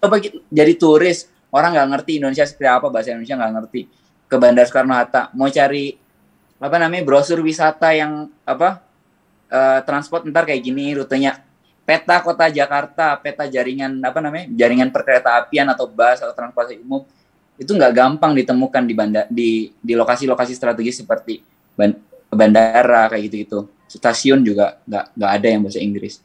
coba 0.02 0.18
kita- 0.18 0.42
jadi 0.50 0.72
turis 0.74 1.30
orang 1.52 1.70
nggak 1.74 1.88
ngerti 1.96 2.12
Indonesia 2.20 2.44
seperti 2.44 2.68
apa 2.68 2.86
bahasa 2.92 3.12
Indonesia 3.12 3.36
nggak 3.36 3.52
ngerti. 3.60 3.80
Ke 4.28 4.36
Bandar 4.36 4.64
Soekarno 4.68 4.92
Hatta 4.92 5.32
mau 5.32 5.48
cari 5.48 5.96
apa 6.58 6.76
namanya 6.76 7.02
brosur 7.06 7.40
wisata 7.40 7.94
yang 7.94 8.28
apa 8.44 8.82
eh, 9.48 9.80
transport 9.86 10.26
ntar 10.28 10.44
kayak 10.44 10.62
gini 10.62 10.92
rutenya. 10.96 11.40
Peta 11.88 12.20
kota 12.20 12.52
Jakarta 12.52 13.16
peta 13.16 13.48
jaringan 13.48 13.96
apa 14.04 14.20
namanya 14.20 14.44
jaringan 14.52 14.92
perkereta 14.92 15.40
apian 15.40 15.64
atau 15.72 15.88
bus 15.88 16.20
atau 16.20 16.36
transportasi 16.36 16.84
umum 16.84 17.00
itu 17.56 17.72
nggak 17.72 17.92
gampang 17.96 18.36
ditemukan 18.36 18.82
di 18.84 18.94
bandar 18.94 19.24
di 19.32 19.72
di 19.80 19.96
lokasi-lokasi 19.96 20.52
strategis 20.52 21.00
seperti 21.00 21.40
ban- 21.72 21.96
bandara 22.28 23.08
kayak 23.08 23.22
gitu 23.32 23.36
gitu 23.40 23.60
stasiun 23.88 24.44
juga 24.44 24.76
nggak 24.84 25.04
nggak 25.16 25.30
ada 25.32 25.46
yang 25.48 25.60
bahasa 25.64 25.80
Inggris. 25.80 26.20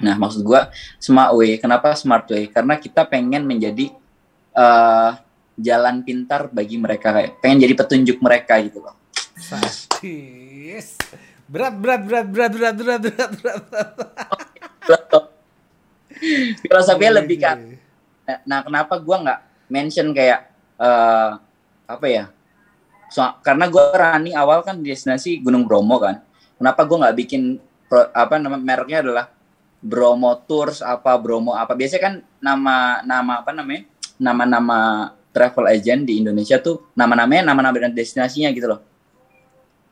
Nah 0.00 0.16
maksud 0.16 0.40
gua 0.40 0.72
smart 0.96 1.36
way. 1.36 1.60
Kenapa 1.60 1.92
smart 1.92 2.24
way? 2.32 2.48
Karena 2.48 2.80
kita 2.80 3.04
pengen 3.04 3.44
menjadi 3.44 3.92
eh, 4.56 5.10
jalan 5.56 6.00
pintar 6.02 6.48
bagi 6.48 6.80
mereka 6.80 7.12
kayak 7.12 7.40
pengen 7.44 7.68
jadi 7.68 7.74
petunjuk 7.76 8.18
mereka 8.24 8.56
gitu 8.64 8.80
loh 8.80 8.96
Sadis. 9.36 10.96
Berat, 11.46 11.76
berat, 11.76 12.02
berat, 12.02 12.26
berat, 12.32 12.52
berat, 12.52 12.74
berat, 12.74 13.02
berat, 13.04 13.30
berat. 13.36 15.24
filosofinya 16.64 17.20
lebih 17.20 17.38
kan 17.38 17.76
Nah, 18.42 18.66
kenapa 18.66 18.98
gua 18.98 19.22
nggak 19.22 19.40
mention 19.70 20.10
kayak 20.10 20.50
eh 20.82 21.30
apa 21.86 22.06
ya? 22.10 22.24
So, 23.14 23.22
karena 23.46 23.70
gua 23.70 23.94
running 23.94 24.34
awal 24.34 24.66
kan 24.66 24.82
destinasi 24.82 25.38
Gunung 25.38 25.62
Bromo 25.62 26.02
kan. 26.02 26.18
Kenapa 26.58 26.82
gua 26.82 27.06
nggak 27.06 27.16
bikin 27.22 27.62
pro- 27.86 28.10
apa 28.10 28.42
nama 28.42 28.58
mereknya 28.58 28.98
adalah 29.06 29.30
Bromo 29.78 30.34
Tours 30.42 30.82
apa 30.82 31.14
Bromo 31.14 31.54
apa. 31.54 31.78
Biasanya 31.78 32.02
kan 32.02 32.14
nama 32.42 32.76
nama 33.06 33.32
apa 33.46 33.54
namanya? 33.54 33.86
Nama-nama 34.16 35.12
travel 35.36 35.68
agent 35.68 36.08
di 36.08 36.24
Indonesia 36.24 36.56
tuh 36.56 36.88
nama-namanya 36.96 37.52
nama-nama 37.52 37.76
destinasinya 37.92 38.48
gitu 38.56 38.72
loh. 38.72 38.80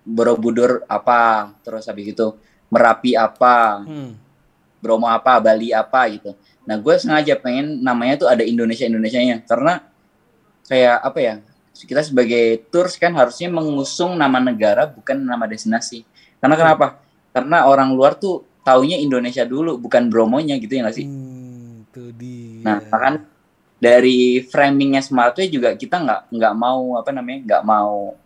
Borobudur 0.05 0.85
apa, 0.89 1.53
terus 1.65 1.89
habis 1.89 2.13
itu 2.13 2.33
Merapi 2.73 3.15
apa, 3.15 3.85
Hmm. 3.85 4.17
Bromo 4.85 5.09
apa, 5.09 5.41
Bali 5.41 5.73
apa 5.73 6.05
gitu. 6.13 6.37
Nah, 6.69 6.77
gue 6.77 6.95
sengaja 7.01 7.37
pengen 7.41 7.81
namanya 7.81 8.25
tuh 8.25 8.29
ada 8.29 8.45
Indonesia 8.45 8.85
Indonesianya 8.85 9.45
karena 9.49 9.81
kayak 10.69 10.97
apa 11.01 11.19
ya? 11.21 11.35
Kita 11.75 12.05
sebagai 12.05 12.69
tours 12.69 13.01
kan 13.01 13.17
harusnya 13.17 13.49
mengusung 13.49 14.17
nama 14.17 14.41
negara 14.41 14.89
bukan 14.89 15.25
nama 15.25 15.49
destinasi. 15.49 16.05
Karena 16.41 16.57
kenapa? 16.57 17.01
Karena 17.33 17.65
orang 17.65 17.97
luar 17.97 18.15
tuh 18.17 18.45
taunya 18.65 18.97
Indonesia 19.01 19.45
dulu 19.45 19.77
bukan 19.81 20.09
Bromonya 20.09 20.57
gitu 20.61 20.73
ya 20.77 20.89
nggak 20.89 20.97
sih? 20.97 21.07
Hmm, 21.09 21.85
itu 21.89 22.03
dia. 22.17 22.65
Nah, 22.65 22.79
kan 22.85 23.15
dari 23.79 24.41
framingnya 24.45 25.03
Smartway 25.05 25.51
juga 25.51 25.75
kita 25.75 26.01
nggak 26.01 26.21
nggak 26.33 26.55
mau 26.57 26.97
apa 26.97 27.11
namanya 27.11 27.41
nggak 27.45 27.63
mau 27.67 28.17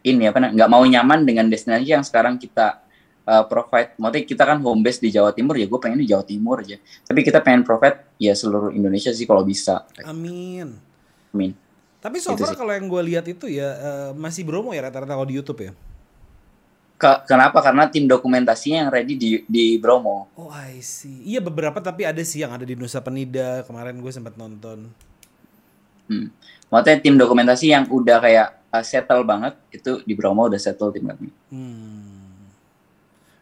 ini 0.00 0.24
apa 0.26 0.38
nggak 0.50 0.70
mau 0.70 0.82
nyaman 0.82 1.28
dengan 1.28 1.46
destinasi 1.46 1.92
yang 1.92 2.04
sekarang 2.04 2.40
kita 2.40 2.80
uh, 3.28 3.44
provide. 3.46 3.94
Maksudnya 4.00 4.24
kita 4.24 4.42
kan 4.48 4.58
home 4.58 4.82
base 4.82 4.98
di 4.98 5.12
Jawa 5.12 5.30
Timur 5.30 5.54
ya 5.54 5.66
gue 5.68 5.80
pengen 5.80 6.00
di 6.00 6.08
Jawa 6.08 6.24
Timur 6.24 6.60
aja. 6.64 6.76
Tapi 6.80 7.20
kita 7.20 7.44
pengen 7.44 7.62
provide 7.62 8.16
ya 8.16 8.32
seluruh 8.32 8.72
Indonesia 8.72 9.12
sih 9.12 9.28
kalau 9.28 9.44
bisa. 9.44 9.84
Amin. 10.02 10.74
Amin. 11.30 11.52
Tapi 12.00 12.16
so 12.16 12.32
Itu 12.32 12.48
far 12.48 12.56
kalau 12.56 12.72
yang 12.72 12.88
gue 12.88 13.02
lihat 13.12 13.28
itu 13.28 13.44
ya 13.44 13.68
eh, 13.76 14.10
masih 14.16 14.48
Bromo 14.48 14.72
ya 14.72 14.88
rata-rata 14.88 15.12
kalau 15.12 15.28
di 15.28 15.36
YouTube 15.36 15.68
ya. 15.68 15.72
Ke- 17.00 17.24
kenapa? 17.24 17.64
Karena 17.64 17.88
tim 17.88 18.04
dokumentasinya 18.04 18.84
yang 18.84 18.90
ready 18.92 19.16
di 19.16 19.30
di 19.48 19.80
Bromo. 19.80 20.28
Oh 20.36 20.52
I 20.52 20.84
see. 20.84 21.24
Iya 21.24 21.40
beberapa 21.40 21.80
tapi 21.80 22.04
ada 22.04 22.20
sih 22.20 22.44
yang 22.44 22.52
ada 22.52 22.68
di 22.68 22.76
Nusa 22.76 23.00
Penida 23.00 23.64
kemarin 23.64 23.96
gue 24.04 24.12
sempat 24.12 24.36
nonton. 24.36 24.92
Hmm. 26.12 26.28
Maksudnya 26.68 27.00
tim 27.00 27.16
dokumentasi 27.16 27.72
yang 27.72 27.88
udah 27.88 28.20
kayak 28.20 28.48
uh, 28.68 28.84
settle 28.84 29.24
banget 29.24 29.56
itu 29.72 30.04
di 30.04 30.12
Bromo 30.12 30.44
udah 30.44 30.60
settle 30.60 30.92
tim 30.92 31.08
kami. 31.08 31.32
Hmm. 31.48 32.52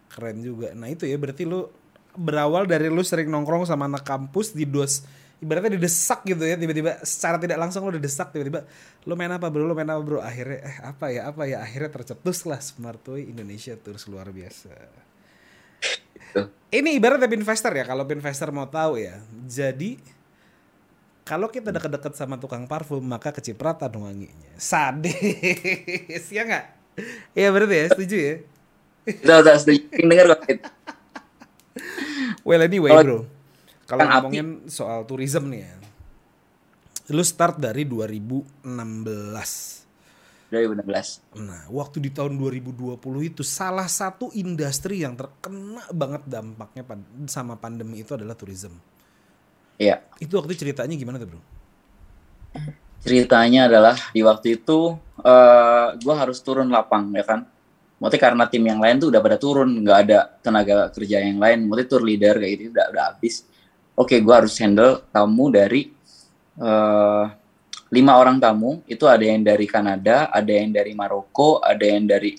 Keren 0.06 0.38
juga. 0.38 0.70
Nah 0.78 0.86
itu 0.86 1.02
ya 1.10 1.18
berarti 1.18 1.42
lu 1.42 1.66
berawal 2.14 2.70
dari 2.70 2.86
lu 2.86 3.02
sering 3.02 3.26
nongkrong 3.26 3.66
sama 3.66 3.90
anak 3.90 4.06
kampus 4.06 4.54
di 4.54 4.62
dos 4.62 5.02
ibaratnya 5.38 5.78
didesak 5.78 6.26
gitu 6.26 6.42
ya 6.42 6.58
tiba-tiba 6.58 6.98
secara 7.06 7.38
tidak 7.38 7.58
langsung 7.62 7.86
lu 7.86 7.94
didesak 7.94 8.34
tiba-tiba 8.34 8.66
lu 9.06 9.14
main 9.14 9.30
apa 9.30 9.46
bro? 9.48 9.62
Lu 9.64 9.74
main 9.74 9.86
apa 9.86 10.02
bro? 10.02 10.18
Akhirnya 10.18 10.58
eh 10.66 10.76
apa 10.82 11.14
ya 11.14 11.30
apa 11.30 11.46
ya? 11.46 11.62
Akhirnya 11.62 11.90
tercetus 11.94 12.42
lah 12.44 12.58
Smart 12.58 13.02
Way 13.06 13.30
Indonesia 13.30 13.78
Tours 13.78 14.10
luar 14.10 14.30
biasa. 14.34 14.74
Tuh. 16.28 16.50
ini 16.68 16.98
ibaratnya 16.98 17.30
investor 17.32 17.72
ya 17.72 17.86
kalau 17.86 18.04
investor 18.04 18.50
mau 18.50 18.66
tahu 18.66 19.00
ya. 19.00 19.16
Jadi 19.46 19.96
kalau 21.22 21.48
kita 21.52 21.70
deket-deket 21.70 22.16
sama 22.16 22.40
tukang 22.40 22.66
parfum 22.66 23.00
maka 23.04 23.30
kecipratan 23.30 23.94
wanginya. 23.94 24.52
Sadis 24.58 26.24
ya 26.34 26.42
nggak? 26.44 26.66
Iya 27.38 27.48
berarti 27.54 27.74
ya 27.78 27.86
setuju 27.94 28.16
ya? 28.16 28.34
Itu 29.06 29.32
udah 29.32 29.56
setuju. 29.56 29.86
Dengar 30.02 30.26
kok. 30.34 30.40
Well 32.42 32.64
anyway 32.64 32.90
bro, 32.90 33.28
kalau 33.88 34.04
kan 34.04 34.08
api. 34.08 34.14
ngomongin 34.20 34.48
soal 34.68 35.08
tourism 35.08 35.48
nih 35.48 35.64
ya, 35.64 35.74
lu 37.16 37.24
start 37.24 37.56
dari 37.56 37.88
2016. 37.88 38.62
2016. 40.52 41.40
Nah, 41.44 41.68
waktu 41.68 41.96
di 42.04 42.10
tahun 42.12 42.36
2020 42.40 42.96
itu 43.24 43.42
salah 43.44 43.88
satu 43.88 44.32
industri 44.32 45.04
yang 45.04 45.16
terkena 45.16 45.84
banget 45.92 46.24
dampaknya 46.24 46.84
sama 47.28 47.56
pandemi 47.56 48.00
itu 48.00 48.16
adalah 48.16 48.36
tourism. 48.36 48.76
Iya. 49.76 50.04
Itu 50.20 50.36
waktu 50.40 50.56
ceritanya 50.56 50.96
gimana 50.96 51.20
tuh 51.20 51.28
bro? 51.32 51.40
ceritanya 53.02 53.70
adalah 53.70 53.96
di 54.10 54.20
waktu 54.26 54.58
itu 54.60 54.98
eh 55.22 55.86
gue 55.98 56.14
harus 56.14 56.38
turun 56.42 56.68
lapang 56.70 57.10
ya 57.14 57.26
kan 57.26 57.42
Maksudnya 57.98 58.30
karena 58.30 58.44
tim 58.46 58.62
yang 58.62 58.78
lain 58.78 59.02
tuh 59.02 59.10
udah 59.10 59.18
pada 59.18 59.36
turun 59.42 59.82
nggak 59.82 59.98
ada 60.06 60.18
tenaga 60.38 60.86
kerja 60.94 61.18
yang 61.18 61.42
lain 61.42 61.66
Maksudnya 61.66 61.88
tour 61.90 62.02
leader 62.06 62.34
kayak 62.38 62.52
gitu 62.54 62.70
udah 62.70 62.86
udah 62.94 63.04
habis 63.10 63.42
oke 63.98 64.14
gue 64.14 64.34
harus 64.34 64.54
handle 64.62 65.02
tamu 65.10 65.50
dari 65.50 65.90
eh 66.58 67.24
lima 67.88 68.12
orang 68.20 68.36
tamu 68.38 68.84
itu 68.86 69.08
ada 69.08 69.24
yang 69.24 69.42
dari 69.42 69.66
Kanada 69.66 70.30
ada 70.30 70.52
yang 70.52 70.70
dari 70.70 70.92
Maroko 70.94 71.58
ada 71.58 71.82
yang 71.82 72.04
dari 72.04 72.36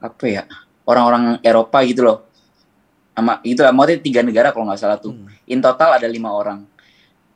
apa 0.00 0.24
ya 0.26 0.42
orang-orang 0.82 1.38
Eropa 1.44 1.78
gitu 1.86 2.02
loh 2.02 2.18
sama 3.12 3.38
itu 3.44 3.60
lah 3.60 3.70
maksudnya 3.70 4.00
tiga 4.00 4.20
negara 4.24 4.50
kalau 4.50 4.66
nggak 4.66 4.80
salah 4.80 4.96
tuh 4.96 5.12
Hmm. 5.12 5.28
in 5.46 5.60
total 5.60 5.94
ada 5.94 6.08
lima 6.08 6.32
orang 6.32 6.64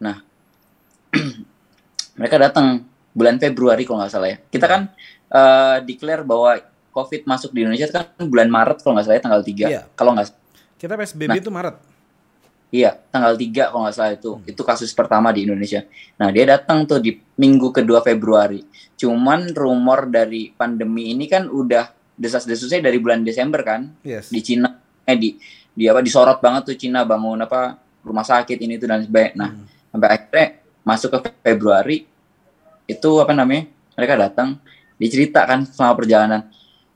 nah 0.01 0.25
mereka 2.19 2.41
datang 2.41 2.81
bulan 3.13 3.41
Februari 3.41 3.89
kalau 3.89 4.05
nggak 4.05 4.13
salah 4.13 4.29
ya. 4.29 4.39
Kita 4.45 4.67
kan 4.69 4.93
eh, 5.33 5.77
declare 5.85 6.21
bahwa 6.21 6.61
COVID 6.93 7.25
masuk 7.25 7.53
di 7.53 7.65
Indonesia 7.65 7.89
kan 7.89 8.09
bulan 8.25 8.49
Maret 8.49 8.85
kalau 8.85 8.97
nggak 8.97 9.07
salah 9.09 9.17
ya, 9.17 9.23
tanggal 9.25 9.41
3. 9.41 9.69
Iya. 9.69 9.83
Kalau 9.97 10.13
nggak 10.13 10.29
Kita 10.77 10.93
PSBB 10.93 11.33
Nah. 11.33 11.37
itu 11.41 11.49
Maret. 11.49 11.77
Iya, 12.69 12.99
tanggal 13.11 13.35
3 13.35 13.71
kalau 13.71 13.87
nggak 13.87 13.95
salah 13.95 14.13
itu. 14.15 14.39
Itu 14.45 14.63
kasus 14.63 14.91
pertama 14.93 15.31
di 15.31 15.47
Indonesia. 15.47 15.83
Nah, 16.17 16.29
dia 16.31 16.45
datang 16.45 16.85
tuh 16.85 16.99
di 16.99 17.15
minggu 17.37 17.71
kedua 17.71 18.01
Februari. 18.01 18.61
Cuman 18.97 19.53
rumor 19.53 20.09
dari 20.09 20.51
pandemi 20.51 21.13
ini 21.13 21.27
kan 21.27 21.47
udah 21.47 21.89
desas-desusnya 22.17 22.81
dari 22.81 22.97
bulan 22.97 23.21
Desember 23.21 23.61
kan 23.61 23.93
Yes. 24.01 24.33
di 24.33 24.41
Cina 24.41 24.73
eh 25.05 25.15
di 25.15 25.37
di 25.77 25.85
apa 25.85 26.01
disorot 26.01 26.41
banget 26.41 26.73
tuh 26.73 26.77
Cina 26.81 27.05
bangun 27.05 27.37
apa 27.39 27.77
rumah 28.01 28.25
sakit 28.25 28.57
ini 28.57 28.81
itu 28.81 28.89
dan 28.89 29.05
sebagainya. 29.05 29.37
Nah, 29.37 29.51
Hmm. 29.53 29.67
sampai 29.93 30.09
akhirnya 30.09 30.47
masuk 30.81 31.09
ke 31.13 31.19
Februari 31.45 32.09
itu 32.87 33.11
apa 33.19 33.35
namanya 33.35 33.67
mereka 33.93 34.15
datang 34.17 34.57
diceritakan 34.97 35.67
selama 35.69 35.93
perjalanan 35.93 36.41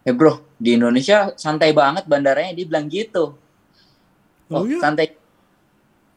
eh 0.00 0.14
bro 0.14 0.40
di 0.56 0.78
Indonesia 0.78 1.34
santai 1.36 1.74
banget 1.74 2.08
bandaranya 2.08 2.54
dia 2.54 2.64
bilang 2.64 2.88
gitu 2.88 3.36
Oh, 4.50 4.62
oh, 4.62 4.64
iya? 4.64 4.80
santai 4.80 5.14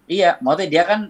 iya 0.07 0.37
maksudnya 0.43 0.69
dia 0.69 0.83
kan 0.83 1.01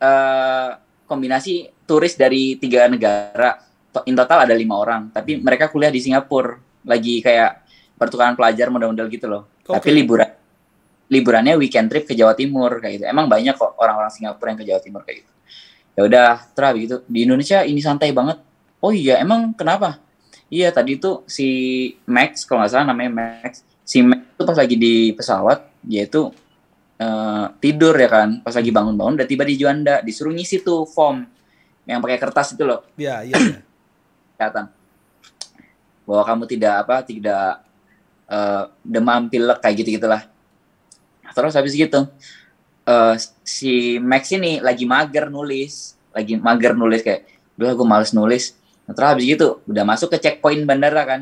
eh, 0.00 0.70
kombinasi 1.04 1.68
turis 1.84 2.14
dari 2.14 2.54
tiga 2.56 2.86
negara 2.86 3.58
in 4.06 4.14
total 4.14 4.46
ada 4.46 4.54
lima 4.54 4.78
orang 4.78 5.10
tapi 5.10 5.38
Hmm. 5.38 5.42
mereka 5.42 5.66
kuliah 5.66 5.90
di 5.90 5.98
Singapura 5.98 6.54
lagi 6.86 7.18
kayak 7.20 7.66
pertukaran 7.98 8.38
pelajar 8.38 8.72
model-model 8.72 9.06
gitu 9.12 9.26
loh. 9.28 9.44
Oke. 9.70 9.76
tapi 9.76 9.90
liburan 10.02 10.30
liburannya 11.10 11.58
weekend 11.58 11.90
trip 11.90 12.06
ke 12.06 12.14
Jawa 12.14 12.38
Timur 12.38 12.78
kayak 12.78 13.02
gitu. 13.02 13.04
Emang 13.06 13.26
banyak 13.26 13.58
kok 13.58 13.74
orang-orang 13.78 14.14
Singapura 14.14 14.54
yang 14.54 14.58
ke 14.62 14.66
Jawa 14.66 14.80
Timur 14.80 15.02
kayak 15.02 15.26
gitu. 15.26 15.32
Ya 15.98 16.00
udah 16.06 16.30
terus 16.54 16.74
gitu 16.78 16.96
di 17.10 17.26
Indonesia 17.26 17.66
ini 17.66 17.82
santai 17.82 18.14
banget. 18.14 18.38
Oh 18.78 18.94
iya 18.94 19.18
emang 19.18 19.50
kenapa? 19.52 19.98
Iya 20.50 20.70
tadi 20.70 20.98
tuh 20.98 21.26
si 21.26 21.46
Max 22.06 22.46
kalau 22.46 22.62
nggak 22.62 22.72
salah 22.72 22.86
namanya 22.94 23.10
Max 23.10 23.66
si 23.82 24.02
Max 24.02 24.22
itu 24.22 24.42
pas 24.46 24.58
lagi 24.58 24.76
di 24.78 24.94
pesawat 25.14 25.58
dia 25.82 26.06
itu 26.06 26.30
eh, 27.00 27.46
tidur 27.64 27.96
ya 27.96 28.08
kan 28.12 28.44
pas 28.44 28.52
lagi 28.52 28.68
bangun-bangun 28.68 29.16
udah 29.16 29.28
tiba 29.28 29.48
di 29.48 29.56
Juanda 29.56 30.04
disuruh 30.04 30.36
ngisi 30.36 30.60
tuh 30.60 30.84
form 30.84 31.24
yang 31.88 31.98
pakai 32.04 32.20
kertas 32.20 32.54
itu 32.54 32.62
loh. 32.62 32.84
Ya, 33.00 33.24
iya, 33.24 33.34
iya. 33.40 33.58
kesehatan 34.36 34.72
bahwa 36.08 36.22
kamu 36.24 36.44
tidak 36.48 36.74
apa 36.84 36.96
tidak 37.04 37.46
uh, 38.26 38.72
demam 38.82 39.28
pilek 39.28 39.60
kayak 39.60 39.76
gitu 39.84 40.00
gitulah 40.00 40.26
terus 41.30 41.54
habis 41.54 41.76
gitu 41.76 42.10
uh, 42.88 43.14
si 43.46 44.00
Max 44.02 44.32
ini 44.34 44.58
lagi 44.58 44.88
mager 44.88 45.30
nulis 45.30 45.94
lagi 46.10 46.34
mager 46.40 46.74
nulis 46.74 47.06
kayak 47.06 47.28
udah 47.60 47.76
gue 47.76 47.86
males 47.86 48.16
nulis. 48.16 48.56
Nah, 48.88 48.96
terus 48.96 49.08
habis 49.12 49.24
gitu 49.28 49.60
udah 49.68 49.84
masuk 49.84 50.08
ke 50.16 50.18
checkpoint 50.18 50.64
bandara 50.64 51.04
kan. 51.04 51.20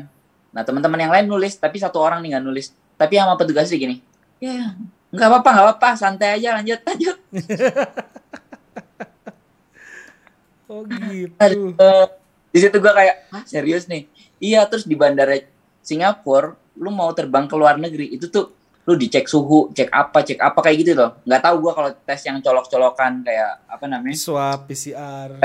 Nah 0.55 0.63
teman-teman 0.63 0.97
yang 0.97 1.11
lain 1.11 1.27
nulis 1.27 1.59
tapi 1.59 1.77
satu 1.77 1.99
orang 1.99 2.23
nih 2.23 2.33
nggak 2.33 2.45
nulis. 2.47 2.71
Tapi 2.95 3.19
sama 3.19 3.35
petugasnya 3.35 3.75
gini 3.75 3.99
ya 4.39 4.71
nggak 5.09 5.27
apa-apa 5.29 5.49
nggak 5.49 5.65
apa-apa 5.65 5.89
santai 5.97 6.37
aja 6.37 6.61
lanjut 6.61 6.79
lanjut 6.85 7.17
oh 10.69 10.85
gitu 10.85 11.89
di 12.49 12.59
situ 12.61 12.77
gue 12.77 12.93
kayak 12.93 13.15
ah 13.33 13.43
serius 13.45 13.89
nih 13.89 14.05
iya 14.37 14.69
terus 14.69 14.85
di 14.85 14.93
bandara 14.93 15.33
Singapura 15.81 16.53
lu 16.79 16.93
mau 16.93 17.11
terbang 17.11 17.49
ke 17.49 17.55
luar 17.57 17.81
negeri 17.81 18.15
itu 18.15 18.31
tuh 18.31 18.59
lu 18.89 18.97
dicek 18.97 19.29
suhu, 19.29 19.69
cek 19.69 19.93
apa, 19.93 20.25
cek 20.25 20.41
apa 20.41 20.59
kayak 20.65 20.77
gitu 20.81 20.91
loh. 20.97 21.21
Nggak 21.21 21.41
tahu 21.45 21.55
gua 21.61 21.71
kalau 21.77 21.89
tes 21.93 22.25
yang 22.25 22.41
colok-colokan 22.41 23.21
kayak 23.21 23.61
apa 23.69 23.85
namanya? 23.85 24.17
Swab, 24.17 24.65
PCR. 24.65 25.37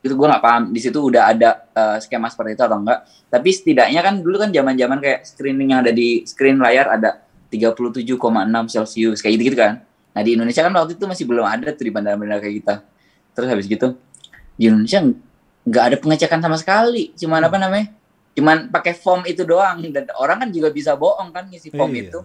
Itu 0.00 0.16
gua 0.16 0.32
nggak 0.32 0.40
paham. 0.40 0.72
Di 0.72 0.80
situ 0.80 0.96
udah 0.96 1.36
ada 1.36 1.68
uh, 1.76 2.00
skema 2.00 2.32
seperti 2.32 2.56
itu 2.56 2.64
atau 2.64 2.80
enggak. 2.80 3.04
Tapi 3.28 3.48
setidaknya 3.52 4.00
kan 4.00 4.24
dulu 4.24 4.40
kan 4.40 4.48
zaman-zaman 4.48 4.98
kayak 5.04 5.20
screening 5.28 5.76
yang 5.76 5.84
ada 5.84 5.92
di 5.92 6.24
screen 6.24 6.56
layar 6.56 6.96
ada 6.96 7.25
37,6 7.56 8.72
Celcius 8.72 9.18
kayak 9.24 9.32
gitu-gitu 9.40 9.56
kan. 9.58 9.82
Nah 10.12 10.20
di 10.24 10.36
Indonesia 10.36 10.62
kan 10.64 10.72
waktu 10.72 10.96
itu 10.96 11.04
masih 11.08 11.24
belum 11.24 11.44
ada 11.44 11.72
tuh 11.72 11.84
di 11.84 11.92
bandara-bandara 11.92 12.40
kayak 12.44 12.56
kita. 12.64 12.74
Terus 13.32 13.48
habis 13.52 13.66
gitu 13.68 13.96
di 14.56 14.72
Indonesia 14.72 15.00
nggak 15.66 15.84
ada 15.92 15.96
pengecekan 15.96 16.40
sama 16.40 16.56
sekali. 16.60 17.12
Cuman 17.16 17.40
apa 17.44 17.56
namanya? 17.56 17.92
Cuman 18.36 18.68
pakai 18.68 18.92
form 18.92 19.24
itu 19.24 19.48
doang 19.48 19.80
dan 19.92 20.08
orang 20.20 20.44
kan 20.44 20.48
juga 20.52 20.68
bisa 20.68 20.92
bohong 20.92 21.32
kan 21.32 21.48
ngisi 21.48 21.72
form 21.72 21.92
iya. 21.96 22.08
itu 22.08 22.20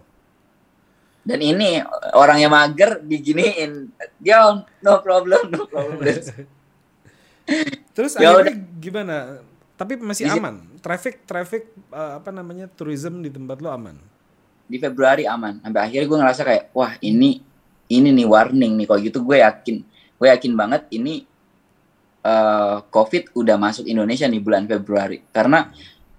dan 1.22 1.40
ini 1.42 1.86
orang 2.18 2.42
yang 2.42 2.52
mager 2.52 2.98
diginiin 3.06 3.94
yo 4.26 4.66
no 4.82 4.94
problem 5.06 5.54
no 5.54 5.70
problem 5.70 6.02
terus 7.96 8.18
ya 8.18 8.34
akhirnya 8.34 8.56
gimana 8.82 9.18
tapi 9.78 10.02
masih 10.02 10.34
aman 10.34 10.66
traffic 10.82 11.26
traffic 11.30 11.70
uh, 11.94 12.18
apa 12.18 12.34
namanya 12.34 12.66
tourism 12.74 13.22
di 13.22 13.30
tempat 13.30 13.62
lo 13.62 13.70
aman 13.70 13.98
di 14.72 14.78
Februari 14.80 15.28
aman. 15.28 15.60
Sampai 15.60 15.82
akhirnya 15.84 16.08
gue 16.08 16.18
ngerasa 16.24 16.42
kayak 16.48 16.64
wah 16.72 16.96
ini 17.04 17.44
ini 17.92 18.10
nih 18.16 18.28
warning 18.28 18.80
nih. 18.80 18.86
Kalau 18.88 19.00
gitu 19.04 19.20
gue 19.20 19.38
yakin 19.44 19.76
gue 20.16 20.28
yakin 20.32 20.52
banget 20.56 20.88
ini 20.96 21.28
uh, 22.24 22.80
COVID 22.88 23.36
udah 23.36 23.60
masuk 23.60 23.84
Indonesia 23.92 24.24
nih 24.32 24.40
bulan 24.40 24.64
Februari. 24.64 25.20
Karena 25.36 25.68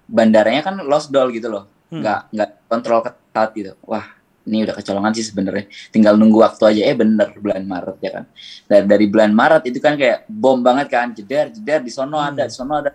bandaranya 0.05 0.61
kan 0.61 0.77
lost 0.85 1.09
doll 1.09 1.33
gitu 1.33 1.49
loh. 1.49 1.65
Hmm. 1.89 2.01
nggak 2.01 2.19
hmm. 2.21 2.31
nggak 2.37 2.49
kontrol 2.69 2.99
ketat 3.01 3.49
gitu. 3.57 3.73
Wah 3.89 4.05
ini 4.43 4.67
udah 4.67 4.75
kecolongan 4.77 5.11
sih 5.17 5.25
sebenarnya. 5.25 5.65
Tinggal 5.89 6.13
nunggu 6.13 6.45
waktu 6.45 6.63
aja. 6.69 6.81
Eh 6.93 6.95
bener 6.95 7.33
bulan 7.41 7.65
Maret 7.65 7.97
ya 8.05 8.11
kan? 8.21 8.23
Dari 8.69 8.85
dari 8.85 9.05
bulan 9.09 9.31
Maret 9.33 9.63
itu 9.65 9.81
kan 9.81 9.97
kayak 9.97 10.29
bom 10.29 10.61
banget 10.61 10.87
kan. 10.93 11.09
Jeder 11.17 11.49
jeder 11.49 11.81
di 11.81 11.89
sono 11.89 12.21
hmm. 12.21 12.29
ada 12.29 12.43
di 12.45 12.53
sono 12.53 12.73
ada 12.77 12.91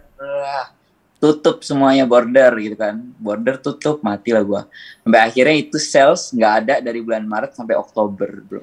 tutup 1.18 1.66
semuanya 1.66 2.06
border 2.06 2.54
gitu 2.62 2.78
kan 2.78 3.02
border 3.18 3.58
tutup 3.58 4.02
mati 4.06 4.30
lah 4.30 4.42
gua 4.46 4.62
sampai 5.02 5.20
akhirnya 5.20 5.56
itu 5.58 5.76
sales 5.82 6.30
nggak 6.30 6.52
ada 6.62 6.74
dari 6.78 7.02
bulan 7.02 7.26
Maret 7.26 7.52
sampai 7.58 7.74
Oktober 7.74 8.30
bro 8.46 8.62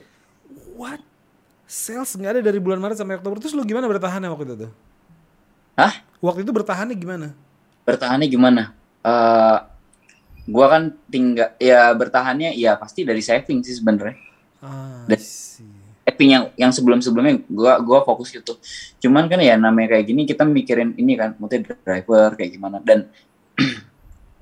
what 0.80 1.04
sales 1.68 2.16
nggak 2.16 2.40
ada 2.40 2.42
dari 2.42 2.60
bulan 2.64 2.80
Maret 2.80 2.98
sampai 3.00 3.20
Oktober 3.20 3.38
terus 3.44 3.52
lu 3.52 3.68
gimana 3.68 3.88
bertahannya 3.92 4.32
waktu 4.32 4.48
itu 4.48 4.58
tuh 4.68 4.74
Hah? 5.76 5.94
Waktu 6.24 6.48
itu 6.48 6.52
bertahannya 6.56 6.96
gimana? 6.96 7.28
Bertahannya 7.84 8.28
gimana? 8.32 8.72
Uh, 9.04 9.60
gua 10.48 10.72
kan 10.72 10.84
tinggal 11.12 11.52
ya 11.60 11.92
bertahannya 11.92 12.56
ya 12.56 12.80
pasti 12.80 13.04
dari 13.04 13.20
saving 13.20 13.62
sih 13.62 13.76
sebenarnya. 13.78 14.16
Ah, 14.64 15.04
saving 16.06 16.30
yang 16.32 16.44
yang 16.56 16.72
sebelum 16.72 17.02
sebelumnya 17.02 17.42
gua 17.50 17.82
gua 17.82 18.00
fokus 18.06 18.32
itu. 18.32 18.54
Cuman 19.02 19.26
kan 19.26 19.42
ya 19.42 19.58
namanya 19.58 19.98
kayak 19.98 20.06
gini 20.06 20.22
kita 20.30 20.46
mikirin 20.46 20.94
ini 20.96 21.18
kan, 21.18 21.34
mungkin 21.42 21.66
driver 21.66 22.38
kayak 22.38 22.52
gimana 22.54 22.78
dan 22.80 23.10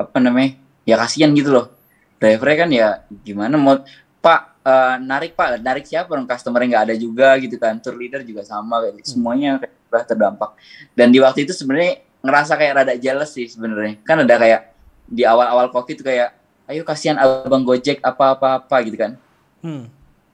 apa 0.04 0.18
namanya 0.20 0.60
ya 0.84 1.00
kasihan 1.00 1.32
gitu 1.32 1.56
loh. 1.56 1.72
Drivernya 2.20 2.58
kan 2.60 2.70
ya 2.70 2.88
gimana 3.24 3.56
mau 3.56 3.80
Pak 4.24 4.42
uh, 4.64 4.96
narik 5.00 5.36
Pak 5.36 5.60
narik 5.60 5.84
siapa 5.88 6.08
orang 6.12 6.28
customer 6.28 6.64
nggak 6.64 6.84
ada 6.92 6.96
juga 7.00 7.36
gitu 7.40 7.56
kan. 7.56 7.80
Tour 7.80 7.96
leader 7.96 8.22
juga 8.28 8.44
sama 8.44 8.84
kayak 8.84 9.00
hmm. 9.00 9.08
semuanya 9.08 9.52
kayak 9.60 10.06
terdampak. 10.08 10.52
Dan 10.94 11.16
di 11.16 11.24
waktu 11.24 11.48
itu 11.48 11.56
sebenarnya 11.56 12.04
ngerasa 12.24 12.56
kayak 12.56 12.74
rada 12.84 12.94
jealous 13.00 13.32
sih 13.32 13.48
sebenarnya. 13.48 14.00
Kan 14.04 14.24
ada 14.24 14.36
kayak 14.36 14.62
di 15.08 15.24
awal-awal 15.28 15.68
covid 15.72 16.00
tuh 16.00 16.08
kayak 16.08 16.44
ayo 16.72 16.82
kasihan 16.88 17.20
abang 17.20 17.64
gojek 17.68 18.00
apa 18.00 18.36
apa 18.36 18.48
apa 18.64 18.76
gitu 18.88 18.98
kan 18.98 19.12
hmm. 19.60 19.86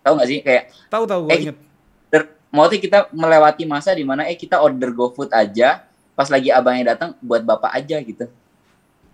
Tahu 0.05 0.13
nggak 0.19 0.29
sih? 0.29 0.39
Kayak 0.41 0.63
tahu 0.87 1.03
tahu 1.05 1.21
gue 1.27 1.31
eh, 1.33 1.39
inget. 1.47 1.57
mau 2.49 2.65
kita 2.65 3.13
melewati 3.13 3.63
masa 3.69 3.93
di 3.93 4.01
mana 4.01 4.25
eh 4.25 4.33
kita 4.33 4.57
order 4.57 4.89
GoFood 4.89 5.29
aja 5.29 5.85
pas 6.17 6.25
lagi 6.27 6.49
abangnya 6.49 6.97
datang 6.97 7.13
buat 7.21 7.45
bapak 7.45 7.71
aja 7.77 8.01
gitu. 8.01 8.25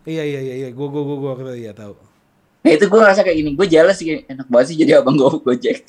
Iya 0.08 0.24
iya 0.24 0.40
iya 0.42 0.56
iya. 0.66 0.70
Gue 0.72 0.88
gue 0.88 1.04
gue 1.04 1.18
gue 1.20 1.56
iya 1.60 1.74
tahu 1.76 1.96
nah 2.66 2.74
itu 2.74 2.90
gue 2.90 2.98
ngerasa 2.98 3.22
kayak 3.22 3.38
gini. 3.38 3.52
Gue 3.54 3.68
jelas 3.70 3.94
sih 4.02 4.26
enak 4.26 4.50
banget 4.50 4.74
sih 4.74 4.78
jadi 4.82 4.98
abang 4.98 5.14
gue 5.14 5.30
gojek 5.38 5.86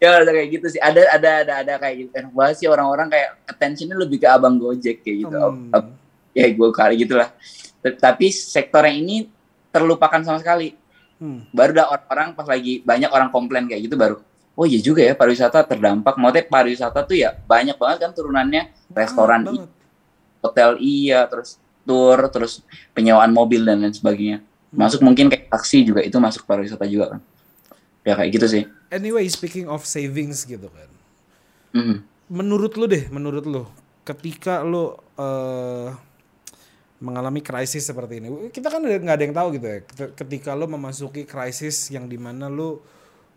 ya 0.00 0.24
ada 0.24 0.32
kayak 0.32 0.48
gitu 0.48 0.66
sih. 0.72 0.80
Ada 0.80 1.00
ada 1.20 1.30
ada 1.44 1.52
ada 1.60 1.72
kayak 1.76 1.94
gitu. 2.00 2.10
Enak 2.16 2.32
banget 2.32 2.54
sih 2.56 2.68
orang-orang 2.72 3.12
kayak 3.12 3.28
attentionnya 3.44 3.96
lebih 4.00 4.18
ke 4.24 4.26
abang 4.26 4.56
gojek 4.56 5.04
kayak 5.04 5.28
gitu. 5.28 5.36
Hmm. 5.36 5.92
ya 6.32 6.48
gue 6.48 6.68
kali 6.72 6.94
gitulah. 7.04 7.28
Tapi 7.84 8.26
sektor 8.32 8.80
yang 8.88 9.04
ini 9.04 9.16
terlupakan 9.70 10.24
sama 10.24 10.40
sekali 10.40 10.74
hmm. 11.20 11.52
baru 11.52 11.70
ada 11.76 11.84
orang 12.08 12.32
pas 12.34 12.48
lagi 12.48 12.80
banyak 12.82 13.12
orang 13.12 13.28
komplain 13.28 13.68
kayak 13.68 13.86
gitu 13.86 13.94
baru 13.94 14.16
oh 14.56 14.66
iya 14.66 14.80
juga 14.82 15.04
ya 15.04 15.14
pariwisata 15.14 15.62
terdampak 15.68 16.16
maksudnya 16.16 16.44
pariwisata 16.48 17.00
tuh 17.06 17.16
ya 17.16 17.36
banyak 17.46 17.76
banget 17.76 18.08
kan 18.08 18.10
turunannya 18.16 18.72
restoran 18.90 19.46
banget. 19.46 19.68
hotel 20.42 20.70
iya 20.80 21.28
terus 21.28 21.60
tour 21.84 22.18
terus 22.32 22.64
penyewaan 22.96 23.30
mobil 23.30 23.62
dan 23.62 23.84
lain 23.84 23.94
sebagainya 23.94 24.42
hmm. 24.42 24.76
masuk 24.80 25.00
mungkin 25.04 25.28
kayak 25.28 25.52
taksi 25.52 25.86
juga 25.86 26.00
itu 26.02 26.16
masuk 26.18 26.48
pariwisata 26.48 26.88
juga 26.88 27.16
kan 27.16 27.20
ya 28.04 28.16
kayak 28.16 28.30
gitu 28.32 28.46
sih 28.48 28.62
anyway 28.88 29.28
speaking 29.28 29.68
of 29.68 29.84
savings 29.84 30.48
gitu 30.48 30.72
kan 30.72 30.90
mm. 31.76 31.96
menurut 32.32 32.72
lu 32.80 32.88
deh 32.88 33.04
menurut 33.12 33.44
lu 33.44 33.68
ketika 34.08 34.64
lu 34.64 34.96
uh, 35.20 35.92
mengalami 37.00 37.40
krisis 37.40 37.88
seperti 37.88 38.20
ini 38.20 38.52
kita 38.52 38.68
kan 38.68 38.84
nggak 38.84 39.16
ada 39.16 39.24
yang 39.24 39.36
tahu 39.36 39.48
gitu 39.56 39.66
ya 39.66 39.78
ketika 40.12 40.52
lu 40.52 40.68
memasuki 40.68 41.24
krisis 41.24 41.88
yang 41.88 42.04
di 42.04 42.20
mana 42.20 42.52
lu 42.52 42.78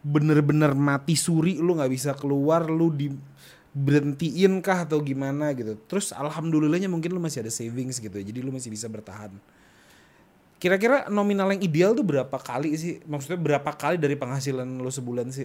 bener-bener 0.03 0.75
mati 0.75 1.15
suri 1.15 1.57
lu 1.57 1.79
nggak 1.79 1.91
bisa 1.91 2.11
keluar 2.11 2.67
lu 2.67 2.91
di 2.91 3.07
berhentiin 3.73 4.59
kah 4.59 4.83
atau 4.83 4.99
gimana 4.99 5.55
gitu 5.55 5.79
terus 5.87 6.11
alhamdulillahnya 6.11 6.91
mungkin 6.91 7.15
lu 7.15 7.23
masih 7.23 7.41
ada 7.41 7.49
savings 7.49 8.03
gitu 8.03 8.19
jadi 8.19 8.39
lu 8.43 8.51
masih 8.51 8.69
bisa 8.69 8.85
bertahan 8.91 9.31
Kira-kira 10.63 11.11
nominal 11.11 11.51
yang 11.51 11.59
ideal 11.59 11.91
tuh 11.91 12.07
berapa 12.07 12.39
kali 12.39 12.71
sih? 12.79 13.03
Maksudnya 13.03 13.35
berapa 13.35 13.67
kali 13.75 13.99
dari 13.99 14.15
penghasilan 14.15 14.63
lo 14.79 14.87
sebulan 14.87 15.27
sih 15.27 15.43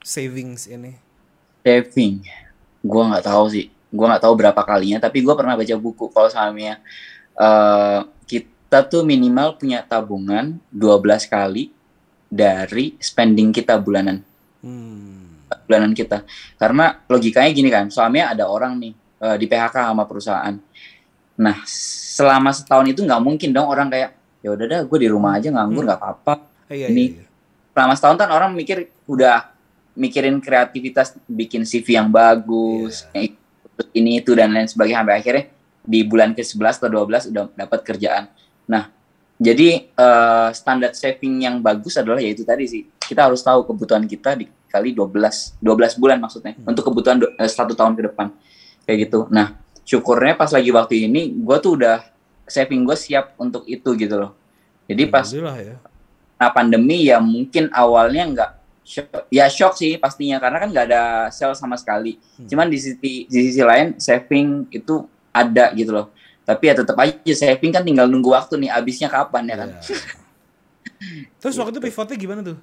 savings 0.00 0.64
ini? 0.64 0.96
Saving, 1.60 2.24
gue 2.80 3.02
nggak 3.04 3.28
tahu 3.28 3.52
sih. 3.52 3.68
Gue 3.92 4.08
nggak 4.08 4.24
tahu 4.24 4.32
berapa 4.32 4.56
kalinya. 4.64 4.96
Tapi 4.96 5.20
gue 5.20 5.34
pernah 5.36 5.60
baca 5.60 5.76
buku 5.76 6.08
kalau 6.08 6.32
samanya 6.32 6.80
uh, 7.36 8.00
kita 8.26 8.78
tuh 8.88 9.06
minimal 9.06 9.56
punya 9.56 9.84
tabungan 9.84 10.58
12 10.74 11.28
kali 11.30 11.70
dari 12.26 12.98
spending 12.98 13.54
kita 13.54 13.78
bulanan. 13.78 14.20
Hmm. 14.60 15.46
Bulanan 15.68 15.94
kita. 15.94 16.26
Karena 16.58 16.98
logikanya 17.06 17.50
gini 17.54 17.68
kan, 17.70 17.86
suaminya 17.88 18.34
ada 18.34 18.50
orang 18.50 18.76
nih 18.80 18.92
uh, 19.22 19.36
di 19.38 19.46
PHK 19.46 19.94
sama 19.94 20.04
perusahaan. 20.04 20.54
Nah, 21.36 21.56
selama 22.16 22.50
setahun 22.50 22.88
itu 22.88 23.04
nggak 23.04 23.22
mungkin 23.22 23.52
dong 23.52 23.68
orang 23.68 23.92
kayak 23.92 24.16
ya 24.40 24.54
udah 24.56 24.66
dah 24.70 24.80
gue 24.86 24.98
di 25.02 25.08
rumah 25.10 25.36
aja 25.36 25.52
nganggur 25.52 25.82
hmm. 25.84 25.88
nggak 25.90 26.00
hmm. 26.00 26.08
apa-apa 26.08 26.34
iya, 26.70 26.86
ini 26.86 27.04
iya, 27.12 27.18
iya. 27.18 27.26
selama 27.74 27.92
setahun 27.98 28.16
kan 28.22 28.30
orang 28.30 28.50
mikir 28.54 28.78
udah 29.10 29.52
mikirin 29.98 30.38
kreativitas 30.38 31.18
bikin 31.26 31.66
CV 31.66 31.98
yang 31.98 32.08
bagus 32.08 33.04
yeah. 33.10 33.32
ini 33.90 34.22
itu 34.22 34.32
dan 34.38 34.54
lain 34.54 34.70
sebagainya 34.70 35.02
sampai 35.02 35.16
akhirnya 35.18 35.44
di 35.86 36.04
bulan 36.04 36.34
ke-11 36.34 36.82
atau 36.82 36.90
12 37.06 37.30
udah 37.32 37.44
dapat 37.54 37.80
kerjaan 37.86 38.28
nah 38.66 38.90
jadi 39.36 39.88
uh, 39.94 40.50
standar 40.50 40.92
saving 40.92 41.44
yang 41.44 41.62
bagus 41.62 41.94
adalah 41.96 42.18
yaitu 42.18 42.42
tadi 42.42 42.66
sih 42.66 42.82
kita 42.98 43.30
harus 43.30 43.40
tahu 43.40 43.62
kebutuhan 43.62 44.02
kita 44.04 44.34
dikali 44.34 44.90
12 44.92 45.62
12 45.62 46.02
bulan 46.02 46.18
maksudnya 46.18 46.58
hmm. 46.58 46.66
untuk 46.66 46.84
kebutuhan 46.90 47.22
uh, 47.22 47.48
satu 47.48 47.72
tahun 47.72 47.94
ke 47.94 48.02
depan 48.12 48.34
kayak 48.84 49.08
gitu 49.08 49.30
nah 49.30 49.56
syukurnya 49.86 50.34
pas 50.34 50.50
lagi 50.50 50.74
waktu 50.74 51.06
ini 51.06 51.30
gue 51.30 51.56
tuh 51.62 51.78
udah 51.78 52.02
saving 52.46 52.82
gue 52.82 52.98
siap 52.98 53.38
untuk 53.38 53.62
itu 53.70 53.94
gitu 53.94 54.14
loh. 54.18 54.32
Jadi 54.86 55.02
pas 55.06 55.26
ya. 55.30 55.78
nah 56.36 56.50
pandemi 56.52 57.06
ya 57.10 57.18
mungkin 57.18 57.70
awalnya 57.74 58.22
nggak 58.28 58.50
ya 59.34 59.50
shock 59.50 59.74
sih 59.74 59.98
pastinya 59.98 60.38
karena 60.38 60.62
kan 60.62 60.68
nggak 60.70 60.86
ada 60.90 61.02
sel 61.30 61.54
sama 61.54 61.78
sekali. 61.78 62.18
Hmm. 62.38 62.46
Cuman 62.50 62.66
di 62.66 62.78
sisi 62.78 63.26
di 63.26 63.40
sisi 63.50 63.62
lain 63.62 63.98
saving 63.98 64.70
itu 64.74 65.06
ada 65.36 65.70
gitu 65.72 65.92
loh 65.92 66.06
tapi 66.42 66.70
ya 66.70 66.74
tetap 66.74 66.94
aja 66.96 67.32
saving 67.34 67.70
kan 67.70 67.82
tinggal 67.82 68.06
nunggu 68.06 68.30
waktu 68.30 68.56
nih 68.56 68.70
abisnya 68.70 69.08
kapan 69.08 69.44
ya 69.46 69.56
kan 69.58 69.68
Iya. 69.76 69.80
Terus 71.36 71.54
waktu 71.60 71.76
itu 71.76 71.82
pivotnya 71.82 72.16
gimana 72.16 72.40
tuh? 72.40 72.56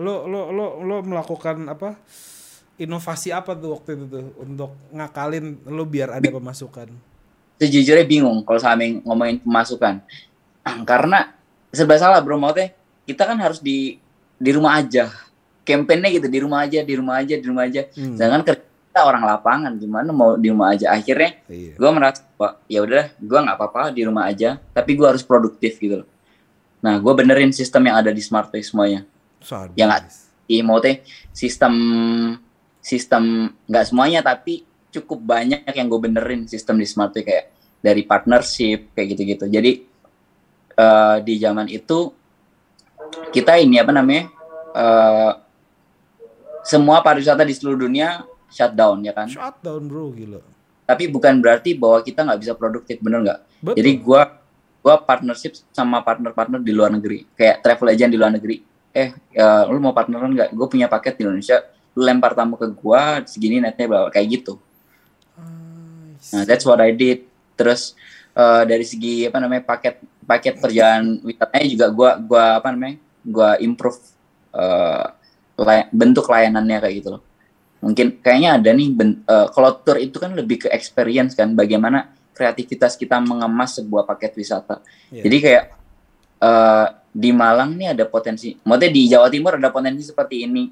Lo 0.00 0.24
lo 0.24 0.48
lo 0.48 0.66
lo 0.80 0.96
melakukan 1.04 1.68
apa? 1.68 1.92
Inovasi 2.76 3.32
apa 3.32 3.52
tuh 3.52 3.76
waktu 3.76 3.96
itu 3.96 4.04
tuh 4.08 4.24
untuk 4.40 4.72
ngakalin 4.92 5.60
lo 5.68 5.84
biar 5.84 6.16
ada 6.16 6.28
pemasukan? 6.28 6.88
sejujurnya 7.56 8.04
bingung 8.04 8.44
kalau 8.44 8.60
sampai 8.60 9.00
ngomongin 9.00 9.40
pemasukan 9.40 10.04
karena 10.84 11.32
serba 11.72 11.96
salah 11.96 12.20
bro 12.20 12.36
maksudnya 12.36 12.76
kita 13.08 13.24
kan 13.24 13.40
harus 13.40 13.64
di 13.64 13.96
di 14.36 14.50
rumah 14.52 14.76
aja 14.76 15.08
kampanye 15.64 16.20
gitu 16.20 16.28
di 16.28 16.36
rumah 16.36 16.68
aja 16.68 16.84
di 16.84 16.92
rumah 16.92 17.16
aja 17.16 17.32
di 17.32 17.46
rumah 17.48 17.64
aja 17.64 17.88
Hmm. 17.96 18.12
sedangkan 18.12 18.44
kerja 18.44 18.64
kita 18.96 19.04
orang 19.12 19.28
lapangan 19.28 19.76
gimana 19.76 20.08
mau 20.08 20.40
di 20.40 20.48
rumah 20.48 20.72
aja 20.72 20.88
akhirnya 20.96 21.36
Iya. 21.52 21.76
gue 21.76 21.90
merasa 21.92 22.24
ya 22.64 22.80
udah 22.80 23.12
gue 23.20 23.38
nggak 23.44 23.56
apa-apa 23.60 23.92
di 23.92 24.08
rumah 24.08 24.24
aja 24.24 24.56
tapi 24.72 24.96
gue 24.96 25.04
harus 25.04 25.20
produktif 25.20 25.76
gitu 25.76 26.00
loh 26.00 26.08
nah 26.80 26.96
gue 26.96 27.12
benerin 27.12 27.52
sistem 27.52 27.92
yang 27.92 28.00
ada 28.00 28.08
di 28.08 28.24
smart 28.24 28.48
Way 28.48 28.64
semuanya 28.64 29.04
Sadis. 29.44 29.76
Ya 29.76 29.84
nggak. 29.84 30.08
di 30.48 30.56
maksudnya 30.64 30.94
sistem 31.36 31.72
sistem 32.80 33.52
nggak 33.68 33.84
semuanya 33.84 34.24
tapi 34.24 34.64
cukup 34.88 35.20
banyak 35.20 35.68
yang 35.76 35.92
gue 35.92 36.00
benerin 36.00 36.48
sistem 36.48 36.80
di 36.80 36.88
smart 36.88 37.12
Way 37.12 37.24
kayak 37.28 37.46
dari 37.84 38.00
partnership 38.00 38.96
kayak 38.96 39.12
gitu-gitu 39.12 39.44
jadi 39.44 39.72
eh, 40.72 41.16
di 41.20 41.36
zaman 41.36 41.68
itu 41.68 42.16
kita 43.28 43.60
ini 43.60 43.76
apa 43.76 43.92
namanya 43.92 44.32
eh, 44.72 45.32
semua 46.64 47.04
pariwisata 47.04 47.44
di 47.44 47.52
seluruh 47.52 47.84
dunia 47.84 48.24
shutdown 48.56 49.04
ya 49.04 49.12
kan? 49.12 49.28
Shutdown 49.28 49.84
bro 49.84 50.08
gila. 50.16 50.40
tapi 50.86 51.10
bukan 51.10 51.42
berarti 51.42 51.74
bahwa 51.74 51.98
kita 52.00 52.22
nggak 52.22 52.40
bisa 52.40 52.52
produktif 52.54 52.96
bener 53.02 53.20
nggak? 53.20 53.40
Jadi 53.74 53.90
gua 54.00 54.22
gua 54.80 55.02
partnership 55.02 55.58
sama 55.74 55.98
partner-partner 56.00 56.62
di 56.62 56.70
luar 56.70 56.94
negeri. 56.94 57.26
Kayak 57.34 57.58
travel 57.60 57.90
agent 57.90 58.10
di 58.14 58.18
luar 58.18 58.30
negeri. 58.30 58.62
Eh 58.94 59.10
ya, 59.34 59.66
lu 59.66 59.82
mau 59.82 59.90
partneran 59.90 60.30
nggak? 60.30 60.54
Gue 60.54 60.66
punya 60.70 60.86
paket 60.86 61.18
di 61.18 61.26
Indonesia. 61.26 61.58
Lu 61.92 62.06
lempar 62.06 62.32
tamu 62.32 62.54
ke 62.54 62.70
gua 62.70 63.18
segini 63.26 63.58
netnya 63.58 63.84
bla, 63.90 64.00
kayak 64.08 64.26
gitu. 64.40 64.62
Nah 66.32 66.42
that's 66.46 66.62
what 66.62 66.78
I 66.78 66.94
did. 66.94 67.26
Terus 67.58 67.98
eh, 68.32 68.62
dari 68.62 68.86
segi 68.86 69.26
apa 69.26 69.42
namanya 69.42 69.66
paket 69.66 69.98
paket 70.22 70.54
perjalanan 70.62 71.18
wisatanya 71.18 71.66
juga 71.66 71.86
gua 71.90 72.10
gua 72.22 72.44
apa 72.62 72.68
namanya 72.70 72.96
gua 73.26 73.58
improve 73.58 73.98
eh, 74.54 75.06
lay- 75.58 75.90
bentuk 75.90 76.30
layanannya 76.30 76.78
kayak 76.78 76.94
gitu 77.02 77.08
loh 77.18 77.25
mungkin 77.86 78.18
kayaknya 78.18 78.58
ada 78.58 78.70
nih 78.74 78.88
ben- 78.90 79.22
eh, 79.22 79.46
kalau 79.54 79.78
tour 79.78 80.02
itu 80.02 80.18
kan 80.18 80.34
lebih 80.34 80.66
ke 80.66 80.68
experience 80.74 81.38
kan 81.38 81.54
bagaimana 81.54 82.10
kreativitas 82.34 82.98
kita 82.98 83.22
mengemas 83.22 83.78
sebuah 83.78 84.04
paket 84.04 84.34
wisata. 84.34 84.82
Iya. 85.14 85.22
jadi 85.22 85.36
kayak 85.38 85.64
eh, 86.42 86.86
di 87.16 87.30
Malang 87.32 87.78
nih 87.78 87.94
ada 87.94 88.04
potensi 88.04 88.52
maksudnya 88.60 88.90
di 88.92 89.02
Jawa 89.08 89.30
Timur 89.30 89.56
ada 89.56 89.70
potensi 89.70 90.02
seperti 90.02 90.42
ini. 90.44 90.68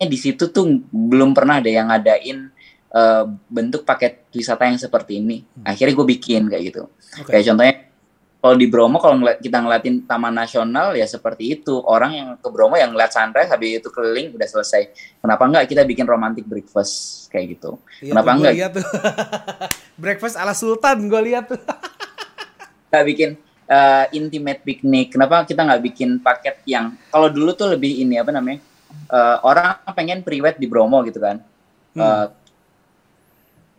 Eh, 0.00 0.08
di 0.08 0.16
situ 0.16 0.48
tuh 0.48 0.64
belum 0.88 1.36
pernah 1.36 1.60
ada 1.60 1.68
yang 1.68 1.90
ngadain 1.90 2.38
eh, 2.94 3.24
bentuk 3.50 3.82
paket 3.82 4.30
wisata 4.32 4.70
yang 4.70 4.78
seperti 4.78 5.18
ini. 5.20 5.42
Akhirnya 5.66 5.92
gue 5.98 6.06
bikin 6.06 6.46
kayak 6.46 6.62
gitu. 6.70 6.86
Oke. 7.20 7.34
kayak 7.34 7.44
contohnya 7.50 7.89
kalau 8.40 8.56
di 8.56 8.66
Bromo 8.72 8.96
kalau 8.96 9.20
ngeliat, 9.20 9.36
kita 9.44 9.60
ngeliatin 9.60 10.08
Taman 10.08 10.32
Nasional 10.32 10.96
ya 10.96 11.04
seperti 11.04 11.60
itu. 11.60 11.76
Orang 11.84 12.16
yang 12.16 12.28
ke 12.40 12.48
Bromo 12.48 12.72
yang 12.72 12.96
ngeliat 12.96 13.12
sunrise 13.12 13.52
habis 13.52 13.84
itu 13.84 13.88
keliling 13.92 14.32
udah 14.32 14.48
selesai. 14.48 14.96
Kenapa 15.20 15.44
enggak 15.44 15.68
kita 15.68 15.84
bikin 15.84 16.08
romantic 16.08 16.48
breakfast? 16.48 17.28
Kayak 17.28 17.60
gitu. 17.60 17.76
Iya 18.00 18.16
kenapa 18.16 18.30
enggak? 18.32 18.52
lihat 18.56 18.72
tuh. 18.80 18.86
Breakfast 20.02 20.40
ala 20.40 20.56
Sultan 20.56 21.04
gue 21.12 21.20
lihat 21.28 21.52
tuh. 21.52 21.60
nggak 22.90 23.04
bikin 23.12 23.30
eh, 23.68 24.04
intimate 24.16 24.64
picnic. 24.64 25.12
Kenapa 25.12 25.44
kita 25.44 25.60
nggak 25.60 25.82
bikin 25.84 26.24
paket 26.24 26.64
yang 26.64 26.96
kalau 27.12 27.28
dulu 27.28 27.52
tuh 27.52 27.76
lebih 27.76 28.00
ini 28.00 28.16
apa 28.16 28.32
namanya 28.32 28.64
eh, 28.88 29.36
orang 29.44 29.84
pengen 29.92 30.24
priwet 30.24 30.56
di 30.56 30.64
Bromo 30.64 31.04
gitu 31.04 31.20
kan. 31.20 31.44
Hmm. 31.92 32.00
Eh, 32.00 32.26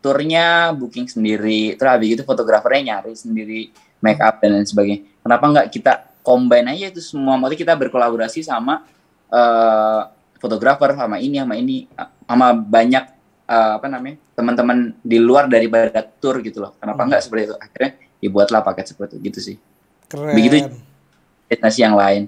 turnya 0.02 0.74
booking 0.74 1.06
sendiri 1.06 1.78
terus 1.78 1.90
habis 1.94 2.18
itu 2.18 2.22
fotografernya 2.26 2.82
nyari 2.98 3.14
sendiri 3.14 3.70
make 4.02 4.18
up 4.18 4.42
dan 4.42 4.52
lain 4.52 4.66
sebagainya 4.66 5.00
kenapa 5.22 5.44
nggak 5.48 5.66
kita 5.70 5.92
combine 6.20 6.66
aja 6.68 6.90
itu 6.90 7.00
semua 7.00 7.38
maksudnya 7.38 7.60
kita 7.62 7.74
berkolaborasi 7.78 8.42
sama 8.42 8.82
eh, 9.28 10.00
fotografer 10.36 10.92
sama 10.92 11.16
ini 11.16 11.38
sama 11.38 11.54
ini 11.54 11.86
sama 12.26 12.52
banyak 12.52 13.04
eh, 13.46 13.72
apa 13.78 13.86
namanya 13.86 14.16
teman-teman 14.34 14.78
di 14.98 15.16
luar 15.16 15.46
daripada 15.46 16.02
tour 16.18 16.42
gitu 16.42 16.60
loh 16.60 16.74
kenapa 16.76 17.00
Hmm. 17.00 17.08
nggak 17.08 17.22
seperti 17.22 17.42
itu 17.46 17.56
akhirnya 17.56 17.90
dibuatlah 18.18 18.60
paket 18.60 18.86
seperti 18.90 19.18
itu 19.18 19.24
gitu 19.30 19.40
sih 19.40 19.56
Keren. 20.06 20.36
Begitu- 20.36 20.68
destinasi 21.48 21.80
yang 21.80 21.96
lain. 21.96 22.22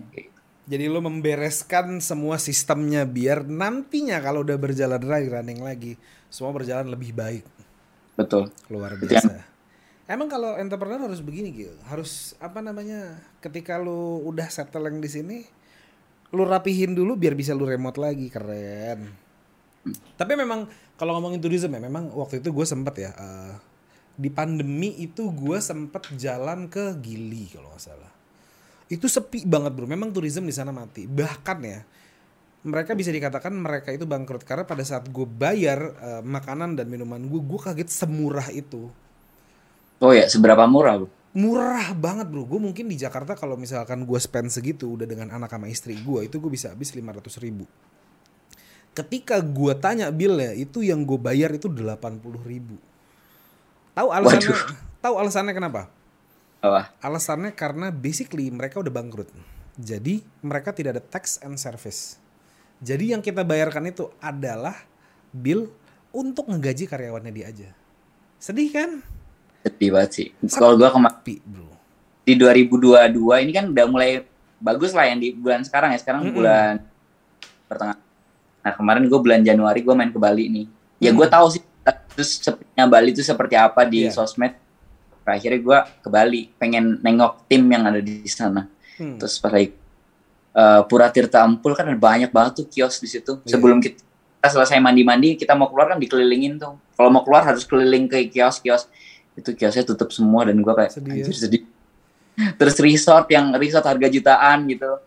Jadi 0.64 0.84
lo 0.88 1.00
membereskan 1.00 2.00
semua 2.00 2.40
sistemnya 2.40 3.04
biar 3.04 3.44
nantinya 3.44 4.16
kalau 4.18 4.40
udah 4.40 4.56
berjalan 4.56 5.00
lagi 5.00 5.28
running 5.28 5.60
lagi 5.60 5.92
semua 6.28 6.52
berjalan 6.52 6.88
lebih 6.88 7.12
baik. 7.12 7.44
betul 8.16 8.48
Luar 8.68 8.96
Itu 8.96 9.04
biasa. 9.04 9.53
Emang 10.04 10.28
kalau 10.28 10.60
entrepreneur 10.60 11.08
harus 11.08 11.24
begini 11.24 11.48
Gil, 11.48 11.72
harus 11.88 12.36
apa 12.36 12.60
namanya? 12.60 13.16
Ketika 13.40 13.80
lu 13.80 14.20
udah 14.20 14.52
settle 14.52 14.84
yang 14.92 15.00
di 15.00 15.08
sini, 15.08 15.38
lu 16.36 16.44
rapihin 16.44 16.92
dulu 16.92 17.16
biar 17.16 17.32
bisa 17.32 17.56
lu 17.56 17.64
remote 17.64 17.96
lagi, 17.96 18.28
keren. 18.28 19.08
Tapi 20.20 20.32
memang 20.36 20.68
kalau 21.00 21.16
ngomongin 21.16 21.40
tourism 21.40 21.72
ya, 21.72 21.80
memang 21.80 22.12
waktu 22.12 22.44
itu 22.44 22.52
gue 22.52 22.66
sempet 22.68 22.94
ya 23.00 23.10
eh, 23.16 23.54
di 24.12 24.28
pandemi 24.28 24.92
itu 25.00 25.32
gue 25.32 25.56
sempet 25.56 26.12
jalan 26.20 26.68
ke 26.68 27.00
Gili 27.00 27.48
kalau 27.56 27.72
nggak 27.72 27.80
salah. 27.80 28.12
Itu 28.92 29.08
sepi 29.08 29.48
banget 29.48 29.72
bro, 29.72 29.88
memang 29.88 30.12
tourism 30.12 30.44
di 30.44 30.52
sana 30.52 30.68
mati. 30.68 31.08
Bahkan 31.08 31.58
ya, 31.64 31.80
mereka 32.68 32.92
bisa 32.92 33.08
dikatakan 33.08 33.56
mereka 33.56 33.88
itu 33.88 34.04
bangkrut 34.04 34.44
karena 34.44 34.68
pada 34.68 34.84
saat 34.84 35.08
gue 35.08 35.24
bayar 35.24 35.80
eh, 35.96 36.22
makanan 36.28 36.76
dan 36.76 36.92
minuman 36.92 37.24
gue, 37.24 37.40
gue 37.40 37.60
kaget 37.60 37.88
semurah 37.88 38.52
itu. 38.52 38.92
Oh 40.04 40.12
ya 40.12 40.28
seberapa 40.28 40.68
murah 40.68 41.00
bu 41.00 41.08
Murah 41.34 41.90
banget 41.98 42.30
bro, 42.30 42.46
gue 42.46 42.62
mungkin 42.62 42.86
di 42.86 42.94
Jakarta 42.94 43.34
kalau 43.34 43.58
misalkan 43.58 44.06
gue 44.06 44.20
spend 44.22 44.54
segitu 44.54 44.94
udah 44.94 45.02
dengan 45.02 45.34
anak 45.34 45.50
sama 45.50 45.66
istri 45.66 45.98
gue 45.98 46.30
itu 46.30 46.38
gue 46.38 46.46
bisa 46.46 46.70
habis 46.70 46.94
500 46.94 47.26
ribu. 47.42 47.66
Ketika 48.94 49.42
gue 49.42 49.74
tanya 49.82 50.14
billnya 50.14 50.54
itu 50.54 50.86
yang 50.86 51.02
gue 51.02 51.18
bayar 51.18 51.50
itu 51.50 51.66
80 51.66 52.06
ribu. 52.46 52.78
Tahu 53.98 54.14
alasannya? 54.14 54.54
Tahu 55.02 55.14
alasannya 55.18 55.54
kenapa? 55.58 55.90
Wah, 56.62 56.94
Alasannya 57.02 57.50
karena 57.50 57.90
basically 57.90 58.46
mereka 58.54 58.78
udah 58.78 58.94
bangkrut. 58.94 59.26
Jadi 59.74 60.22
mereka 60.38 60.70
tidak 60.70 60.96
ada 60.96 61.02
tax 61.02 61.42
and 61.42 61.58
service. 61.58 62.22
Jadi 62.78 63.10
yang 63.10 63.18
kita 63.18 63.42
bayarkan 63.42 63.90
itu 63.90 64.06
adalah 64.22 64.86
bill 65.34 65.66
untuk 66.14 66.46
ngegaji 66.46 66.86
karyawannya 66.86 67.32
dia 67.34 67.46
aja. 67.50 67.70
Sedih 68.38 68.70
kan? 68.70 69.02
Sedih 69.64 69.90
banget 69.90 70.10
sih 70.12 70.26
kalau 70.52 70.76
gua 70.76 70.92
kemarin 70.92 71.16
di 72.24 72.32
2022 72.36 72.92
ini 73.40 73.52
kan 73.52 73.64
udah 73.66 73.86
mulai 73.88 74.10
bagus 74.56 74.92
lah 74.92 75.04
yang 75.04 75.18
di 75.18 75.32
bulan 75.32 75.60
sekarang 75.60 75.92
ya 75.92 75.98
sekarang 75.98 76.22
Mm-mm. 76.24 76.36
bulan 76.36 76.74
pertengahan 77.64 78.00
nah 78.60 78.72
kemarin 78.72 79.04
gue 79.04 79.20
bulan 79.20 79.40
Januari 79.40 79.80
gue 79.80 79.92
main 79.92 80.08
ke 80.08 80.16
Bali 80.16 80.48
nih 80.48 80.66
ya 80.98 81.12
gue 81.12 81.26
Mm. 81.26 81.32
tahu 81.32 81.46
sih 81.50 81.60
terus 82.14 82.40
sepertinya 82.40 82.84
Bali 82.86 83.12
itu 83.12 83.20
seperti 83.20 83.54
apa 83.56 83.84
di 83.84 84.08
Iya. 84.08 84.12
sosmed 84.14 84.56
akhirnya 85.22 85.60
gue 85.60 85.78
ke 86.00 86.08
Bali 86.08 86.48
pengen 86.54 87.00
nengok 87.00 87.44
tim 87.44 87.64
yang 87.66 87.84
ada 87.84 88.00
di 88.00 88.24
sana 88.24 88.68
Hmm. 88.94 89.18
terus 89.18 89.36
pas 89.36 89.50
lagi 89.50 89.74
eh, 90.54 90.82
Pura 90.86 91.10
Tirta 91.10 91.42
Ampul 91.42 91.74
kan 91.74 91.84
ada 91.84 91.98
banyak 91.98 92.30
banget 92.30 92.62
tuh 92.62 92.66
kios 92.70 93.02
di 93.02 93.08
situ 93.10 93.36
Iya. 93.42 93.52
sebelum 93.52 93.82
kita, 93.82 94.00
kita 94.00 94.48
selesai 94.48 94.78
mandi-mandi 94.78 95.34
kita 95.34 95.52
mau 95.52 95.66
keluar 95.66 95.90
kan 95.90 95.98
dikelilingin 95.98 96.56
tuh 96.56 96.78
kalau 96.94 97.10
mau 97.10 97.20
keluar 97.20 97.42
harus 97.42 97.66
keliling 97.66 98.06
ke 98.06 98.30
kios-kios 98.30 98.86
itu 99.34 99.50
kiosnya 99.54 99.84
tutup 99.86 100.10
semua 100.14 100.46
dan 100.46 100.58
gua 100.62 100.74
kayak 100.78 100.92
Sedih 100.94 101.12
anjir 101.12 101.34
sedih 101.34 101.62
terus 102.58 102.76
resort 102.82 103.26
yang 103.30 103.54
resort 103.54 103.86
harga 103.86 104.08
jutaan 104.10 104.66
gitu 104.70 104.98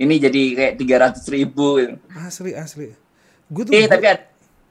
ini 0.00 0.16
jadi 0.16 0.42
kayak 0.56 0.74
tiga 0.80 0.96
ratus 1.04 1.24
ribu 1.28 1.76
gitu. 1.76 1.94
Asli 2.16 2.56
asli. 2.56 2.96
Gue 3.52 3.68
tuh 3.68 3.76
eh 3.76 3.84
tapi 3.84 4.08
ada 4.08 4.24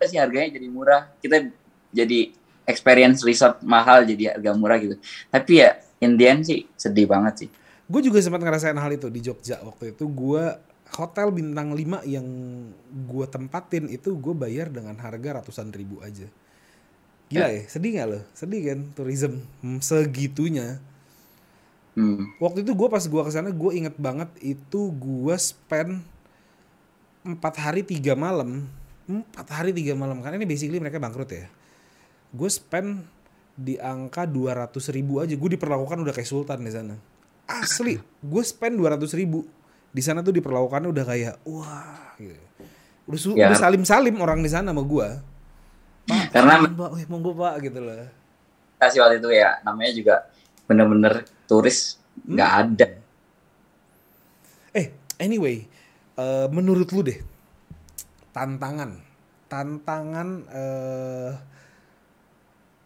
sih 0.09 0.17
harganya 0.17 0.57
jadi 0.57 0.65
murah 0.65 1.13
kita 1.21 1.53
jadi 1.93 2.33
experience 2.65 3.21
resort 3.21 3.61
mahal 3.61 4.01
jadi 4.01 4.33
harga 4.33 4.51
murah 4.57 4.81
gitu 4.81 4.97
tapi 5.29 5.61
ya 5.61 5.77
in 6.01 6.17
the 6.17 6.25
end 6.25 6.41
sih 6.41 6.65
sedih 6.73 7.05
banget 7.05 7.45
sih 7.45 7.49
gue 7.85 8.01
juga 8.01 8.17
sempat 8.17 8.41
ngerasain 8.41 8.73
hal 8.73 8.91
itu 8.97 9.13
di 9.13 9.21
Jogja 9.21 9.61
waktu 9.61 9.93
itu 9.93 10.09
gue 10.09 10.43
hotel 10.91 11.31
bintang 11.31 11.71
5 11.71 12.03
yang 12.07 12.27
gue 13.07 13.25
tempatin 13.31 13.87
itu 13.87 14.11
gue 14.15 14.35
bayar 14.35 14.67
dengan 14.67 14.95
harga 14.99 15.39
ratusan 15.39 15.71
ribu 15.71 16.03
aja. 16.03 16.27
Gila 17.31 17.47
ya, 17.47 17.61
sedih 17.65 17.89
gak 17.95 18.07
lo? 18.07 18.19
Sedih 18.31 18.61
kan 18.61 18.79
tourism 18.91 19.33
Hmm, 19.59 19.79
segitunya. 19.79 20.83
hmm. 21.93 22.37
Waktu 22.37 22.61
itu 22.61 22.71
gue 22.71 22.87
pas 22.87 23.01
gue 23.01 23.21
ke 23.21 23.31
sana 23.31 23.49
gue 23.49 23.71
inget 23.73 23.95
banget 23.95 24.27
itu 24.39 24.91
gue 24.91 25.35
spend 25.35 26.03
empat 27.21 27.53
hari 27.55 27.81
tiga 27.81 28.13
malam 28.13 28.65
empat 29.05 29.47
hari 29.51 29.71
tiga 29.71 29.93
malam 29.93 30.19
karena 30.19 30.35
ini 30.35 30.47
basically 30.47 30.79
mereka 30.79 30.97
bangkrut 30.97 31.29
ya 31.29 31.45
gue 32.31 32.49
spend 32.49 33.05
di 33.53 33.77
angka 33.77 34.25
200 34.25 34.71
ribu 34.89 35.19
aja 35.19 35.35
gue 35.35 35.49
diperlakukan 35.51 36.01
udah 36.01 36.11
kayak 36.11 36.25
sultan 36.25 36.63
di 36.63 36.71
sana 36.71 36.95
asli 37.45 37.99
gue 38.01 38.41
spend 38.41 38.73
200 38.73 39.05
ribu 39.13 39.45
di 39.91 40.01
sana 40.01 40.23
tuh 40.23 40.33
diperlakukan 40.33 40.81
udah 40.81 41.03
kayak 41.03 41.35
wah 41.45 42.15
gitu. 42.17 42.39
udah, 43.05 43.19
Ya. 43.37 43.47
udah 43.51 43.59
salim 43.59 43.83
salim 43.83 44.15
orang 44.17 44.39
di 44.39 44.49
sana 44.49 44.71
sama 44.71 44.81
gue 44.81 45.07
pak 46.07 46.33
Karena- 46.33 46.65
pak. 46.65 46.89
Wih, 46.97 47.05
monggo 47.09 47.31
pak 47.35 47.61
gitu 47.61 47.79
loh. 47.81 48.07
Kasih 48.81 48.99
waktu 49.05 49.21
itu 49.21 49.29
ya 49.29 49.61
namanya 49.61 49.91
juga 49.93 50.15
bener-bener 50.65 51.27
turis 51.45 52.01
nggak 52.25 52.51
ada. 52.65 52.87
Eh 54.73 54.87
anyway 55.21 55.67
eh, 56.17 56.47
menurut 56.49 56.89
lu 56.89 57.01
deh 57.05 57.19
tantangan 58.31 58.97
tantangan 59.51 60.27
eh, 60.49 61.31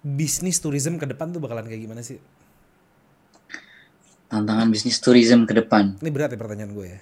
bisnis 0.06 0.58
tourism 0.62 0.98
ke 0.98 1.06
depan 1.06 1.32
tuh 1.32 1.40
bakalan 1.42 1.66
kayak 1.66 1.82
gimana 1.86 2.02
sih? 2.04 2.20
Tantangan 4.26 4.68
bisnis 4.74 4.98
tourism 5.00 5.46
ke 5.46 5.54
depan. 5.54 5.96
Ini 6.02 6.10
berat 6.10 6.34
ya 6.34 6.40
pertanyaan 6.42 6.74
gue 6.74 6.86
ya. 6.90 7.00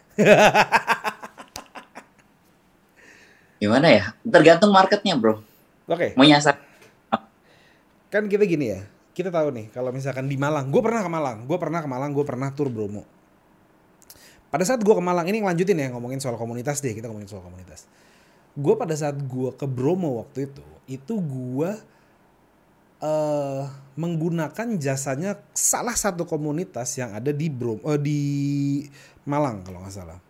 Gimana 3.64 3.88
ya? 3.90 4.12
Tergantung 4.28 4.76
marketnya 4.76 5.16
bro 5.16 5.40
oke. 5.88 6.16
Mau 6.16 6.28
nyasar 6.28 6.74
kan 8.14 8.30
kita 8.30 8.46
gini 8.46 8.70
ya 8.70 8.86
kita 9.18 9.34
tahu 9.34 9.50
nih 9.50 9.74
kalau 9.74 9.90
misalkan 9.90 10.30
di 10.30 10.38
Malang 10.38 10.70
gue 10.70 10.82
pernah 10.86 11.02
ke 11.02 11.10
Malang 11.10 11.50
gue 11.50 11.58
pernah 11.58 11.82
ke 11.82 11.90
Malang 11.90 12.14
gue 12.14 12.22
pernah 12.22 12.54
tur 12.54 12.70
Bromo. 12.70 13.02
Pada 14.54 14.62
saat 14.70 14.86
gue 14.86 14.94
ke 14.94 15.02
Malang 15.02 15.26
ini 15.26 15.42
ngelanjutin 15.42 15.82
ya 15.82 15.90
ngomongin 15.90 16.22
soal 16.22 16.38
komunitas 16.38 16.78
deh 16.86 16.94
kita 16.94 17.10
ngomongin 17.10 17.26
soal 17.26 17.42
komunitas. 17.42 17.90
Gue 18.54 18.78
pada 18.78 18.94
saat 18.94 19.18
gue 19.18 19.50
ke 19.58 19.66
Bromo 19.66 20.22
waktu 20.22 20.46
itu 20.46 20.66
itu 20.86 21.14
gue 21.18 21.72
eh 23.02 23.66
menggunakan 23.98 24.78
jasanya 24.78 25.42
salah 25.58 25.98
satu 25.98 26.30
komunitas 26.30 26.94
yang 26.94 27.18
ada 27.18 27.34
di 27.34 27.50
Brom 27.50 27.82
eh, 27.82 27.98
di 27.98 28.22
Malang 29.26 29.66
kalau 29.66 29.82
nggak 29.82 29.94
salah. 29.94 30.22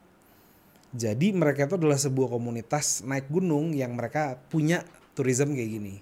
Jadi 0.95 1.35
mereka 1.35 1.67
itu 1.67 1.75
adalah 1.75 1.99
sebuah 1.99 2.31
komunitas 2.31 3.03
naik 3.03 3.27
gunung 3.27 3.75
yang 3.75 3.91
mereka 3.91 4.39
punya 4.47 4.87
tourism 5.13 5.53
kayak 5.53 5.69
gini. 5.79 5.95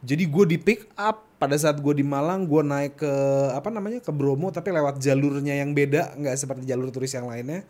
Jadi 0.00 0.24
gue 0.24 0.44
di 0.48 0.56
pick 0.56 0.88
up 0.96 1.28
pada 1.36 1.56
saat 1.60 1.76
gue 1.76 1.92
di 1.92 2.04
Malang 2.04 2.48
gue 2.48 2.62
naik 2.64 3.04
ke 3.04 3.12
apa 3.52 3.68
namanya 3.68 4.00
ke 4.00 4.08
Bromo 4.12 4.48
tapi 4.48 4.72
lewat 4.72 4.96
jalurnya 4.96 5.60
yang 5.60 5.76
beda 5.76 6.16
nggak 6.16 6.36
seperti 6.40 6.64
jalur 6.64 6.88
turis 6.88 7.12
yang 7.12 7.28
lainnya. 7.28 7.68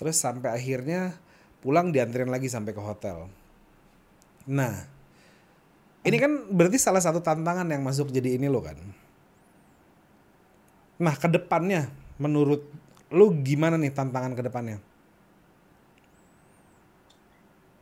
Terus 0.00 0.16
sampai 0.16 0.56
akhirnya 0.56 1.20
pulang 1.60 1.92
dianterin 1.92 2.32
lagi 2.32 2.48
sampai 2.48 2.72
ke 2.72 2.80
hotel. 2.80 3.28
Nah 4.48 4.72
ini 6.00 6.16
kan 6.16 6.48
berarti 6.48 6.80
salah 6.80 7.04
satu 7.04 7.20
tantangan 7.20 7.68
yang 7.68 7.84
masuk 7.84 8.08
jadi 8.08 8.40
ini 8.40 8.48
lo 8.48 8.64
kan. 8.64 8.80
Nah 11.00 11.12
ke 11.16 11.28
depannya 11.28 11.92
menurut 12.16 12.64
lu 13.12 13.36
gimana 13.44 13.76
nih 13.76 13.92
tantangan 13.92 14.32
ke 14.32 14.40
depannya? 14.40 14.80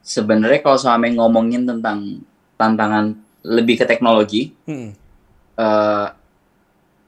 Sebenarnya 0.08 0.64
kalau 0.64 0.80
suami 0.80 1.12
ngomongin 1.12 1.68
tentang 1.68 2.24
tantangan 2.56 3.12
lebih 3.44 3.76
ke 3.76 3.84
teknologi 3.84 4.56
Hmm. 4.64 4.96
eh, 5.54 6.06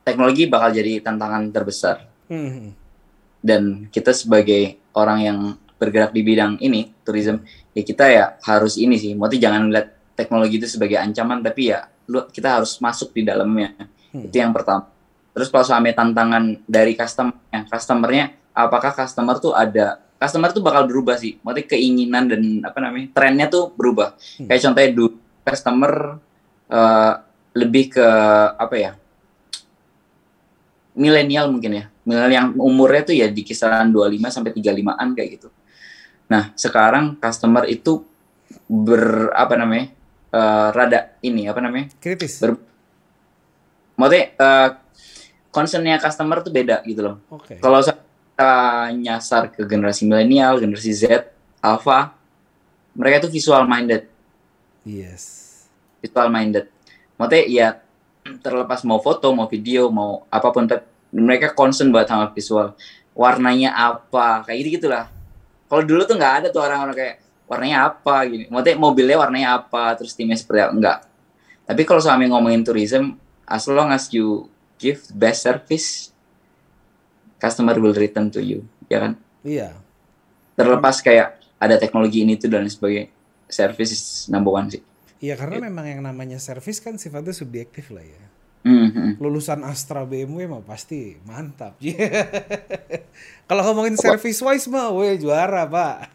teknologi 0.05 0.45
bakal 0.45 0.77
jadi 0.77 1.01
tantangan 1.01 1.49
terbesar 1.49 2.05
Hmm. 2.29 2.77
dan 3.41 3.89
kita 3.89 4.13
sebagai 4.13 4.77
orang 4.93 5.19
yang 5.25 5.39
bergerak 5.81 6.13
di 6.13 6.21
bidang 6.21 6.61
ini 6.61 6.93
tourism 7.03 7.41
ya 7.73 7.83
kita 7.83 8.05
ya 8.13 8.25
harus 8.45 8.77
ini 8.77 9.01
sih 9.01 9.17
mau 9.17 9.33
jangan 9.33 9.73
lihat 9.73 9.97
teknologi 10.13 10.61
itu 10.61 10.69
sebagai 10.69 11.01
ancaman 11.01 11.41
tapi 11.41 11.73
ya 11.73 11.89
lu 12.05 12.29
kita 12.29 12.61
harus 12.61 12.77
masuk 12.79 13.17
di 13.17 13.25
dalamnya 13.25 13.73
Hmm. 14.13 14.27
itu 14.29 14.37
yang 14.37 14.53
pertama 14.53 14.91
terus 15.33 15.49
kalau 15.49 15.65
soalnya 15.65 15.95
tantangan 15.97 16.59
dari 16.69 16.93
customer 16.99 17.33
customernya 17.71 18.35
apakah 18.53 18.93
customer 18.93 19.39
tuh 19.39 19.55
ada 19.55 20.03
customer 20.21 20.53
tuh 20.53 20.61
bakal 20.61 20.85
berubah 20.85 21.17
sih 21.17 21.41
maksudnya 21.41 21.67
keinginan 21.67 22.29
dan 22.29 22.43
apa 22.61 22.79
namanya 22.79 23.09
trennya 23.17 23.49
tuh 23.49 23.73
berubah 23.73 24.15
Hmm. 24.37 24.47
kayak 24.47 24.61
contohnya 24.61 24.91
dulu 24.93 25.11
customer 25.41 25.93
eh, 26.69 27.13
lebih 27.51 27.85
ke 27.91 28.07
apa 28.55 28.77
ya 28.77 28.93
milenial 30.95 31.49
mungkin 31.49 31.73
ya 31.73 31.85
milenial 32.05 32.31
yang 32.31 32.47
umurnya 32.59 33.03
tuh 33.07 33.15
ya 33.17 33.27
di 33.31 33.43
kisaran 33.43 33.89
25 33.89 34.29
sampai 34.29 34.51
35-an 34.53 35.09
kayak 35.15 35.29
gitu. 35.39 35.49
Nah, 36.27 36.51
sekarang 36.59 37.15
customer 37.19 37.67
itu 37.67 38.03
ber 38.67 39.31
apa 39.35 39.55
namanya? 39.55 39.87
eh, 40.31 40.69
rada 40.71 41.01
ini 41.23 41.47
apa 41.47 41.59
namanya? 41.59 41.91
Kritis. 41.99 42.39
Ber, 42.39 42.55
maksudnya 43.95 44.25
eh, 44.35 44.69
concernnya 45.51 45.99
customer 45.99 46.43
tuh 46.43 46.51
beda 46.51 46.83
gitu 46.87 47.03
loh. 47.03 47.17
Oke. 47.31 47.59
Kalau 47.59 47.79
kita 48.41 48.89
nyasar 48.97 49.53
ke 49.53 49.69
generasi 49.69 50.09
milenial, 50.09 50.57
generasi 50.57 50.97
Z, 50.97 51.29
alpha, 51.61 52.17
mereka 52.97 53.29
itu 53.29 53.37
visual 53.37 53.69
minded, 53.69 54.09
Yes. 54.81 55.69
visual 56.01 56.33
minded. 56.33 56.73
Maksudnya 57.21 57.45
ya 57.45 57.69
terlepas 58.41 58.81
mau 58.89 58.97
foto, 58.97 59.29
mau 59.37 59.45
video, 59.45 59.93
mau 59.93 60.25
apa 60.33 60.49
pun, 60.57 60.65
mereka 61.13 61.53
concern 61.53 61.93
banget 61.93 62.17
sama 62.17 62.33
visual. 62.33 62.73
Warnanya 63.13 63.77
apa, 63.77 64.49
kayak 64.49 64.57
gitu 64.65 64.89
gitulah. 64.89 65.13
Kalau 65.69 65.85
dulu 65.85 66.09
tuh 66.09 66.17
nggak 66.17 66.35
ada 66.41 66.47
tuh 66.49 66.65
orang-orang 66.65 66.97
kayak 66.97 67.17
warnanya 67.45 67.93
apa 67.93 68.25
gini. 68.25 68.49
Maksudnya 68.49 68.77
mobilnya 68.81 69.17
warnanya 69.21 69.49
apa, 69.61 70.01
terus 70.01 70.17
timnya 70.17 70.41
seperti 70.41 70.65
apa, 70.65 70.73
enggak. 70.73 70.99
Tapi 71.69 71.83
kalau 71.85 72.01
suami 72.01 72.25
ngomongin 72.25 72.65
tourism, 72.65 73.21
as 73.45 73.69
long 73.69 73.93
as 73.93 74.09
you 74.09 74.49
give 74.81 75.05
best 75.13 75.45
service, 75.45 76.10
customer 77.41 77.75
will 77.81 77.97
return 77.97 78.29
to 78.29 78.39
you, 78.39 78.63
ya 78.87 79.01
kan? 79.01 79.13
Iya. 79.41 79.75
Terlepas 80.55 81.01
kayak 81.01 81.41
ada 81.57 81.81
teknologi 81.81 82.21
ini 82.23 82.37
tuh 82.37 82.53
dan 82.53 82.69
sebagainya, 82.69 83.09
service 83.49 84.29
number 84.29 84.53
one 84.53 84.69
sih. 84.69 84.83
Iya 85.21 85.37
karena 85.37 85.69
memang 85.69 85.85
yang 85.85 86.01
namanya 86.01 86.41
servis 86.41 86.81
kan 86.81 86.97
sifatnya 86.97 87.33
subjektif 87.33 87.93
lah 87.93 88.05
ya. 88.05 88.23
Mhm. 88.61 89.17
Lulusan 89.21 89.65
Astra 89.65 90.05
BMW 90.05 90.45
mah 90.45 90.61
pasti 90.61 91.17
mantap. 91.25 91.81
Kalau 93.49 93.63
ngomongin 93.69 93.97
service 93.97 94.41
wise 94.41 94.69
mah, 94.69 94.93
weh 94.93 95.17
juara 95.17 95.65
pak. 95.65 96.13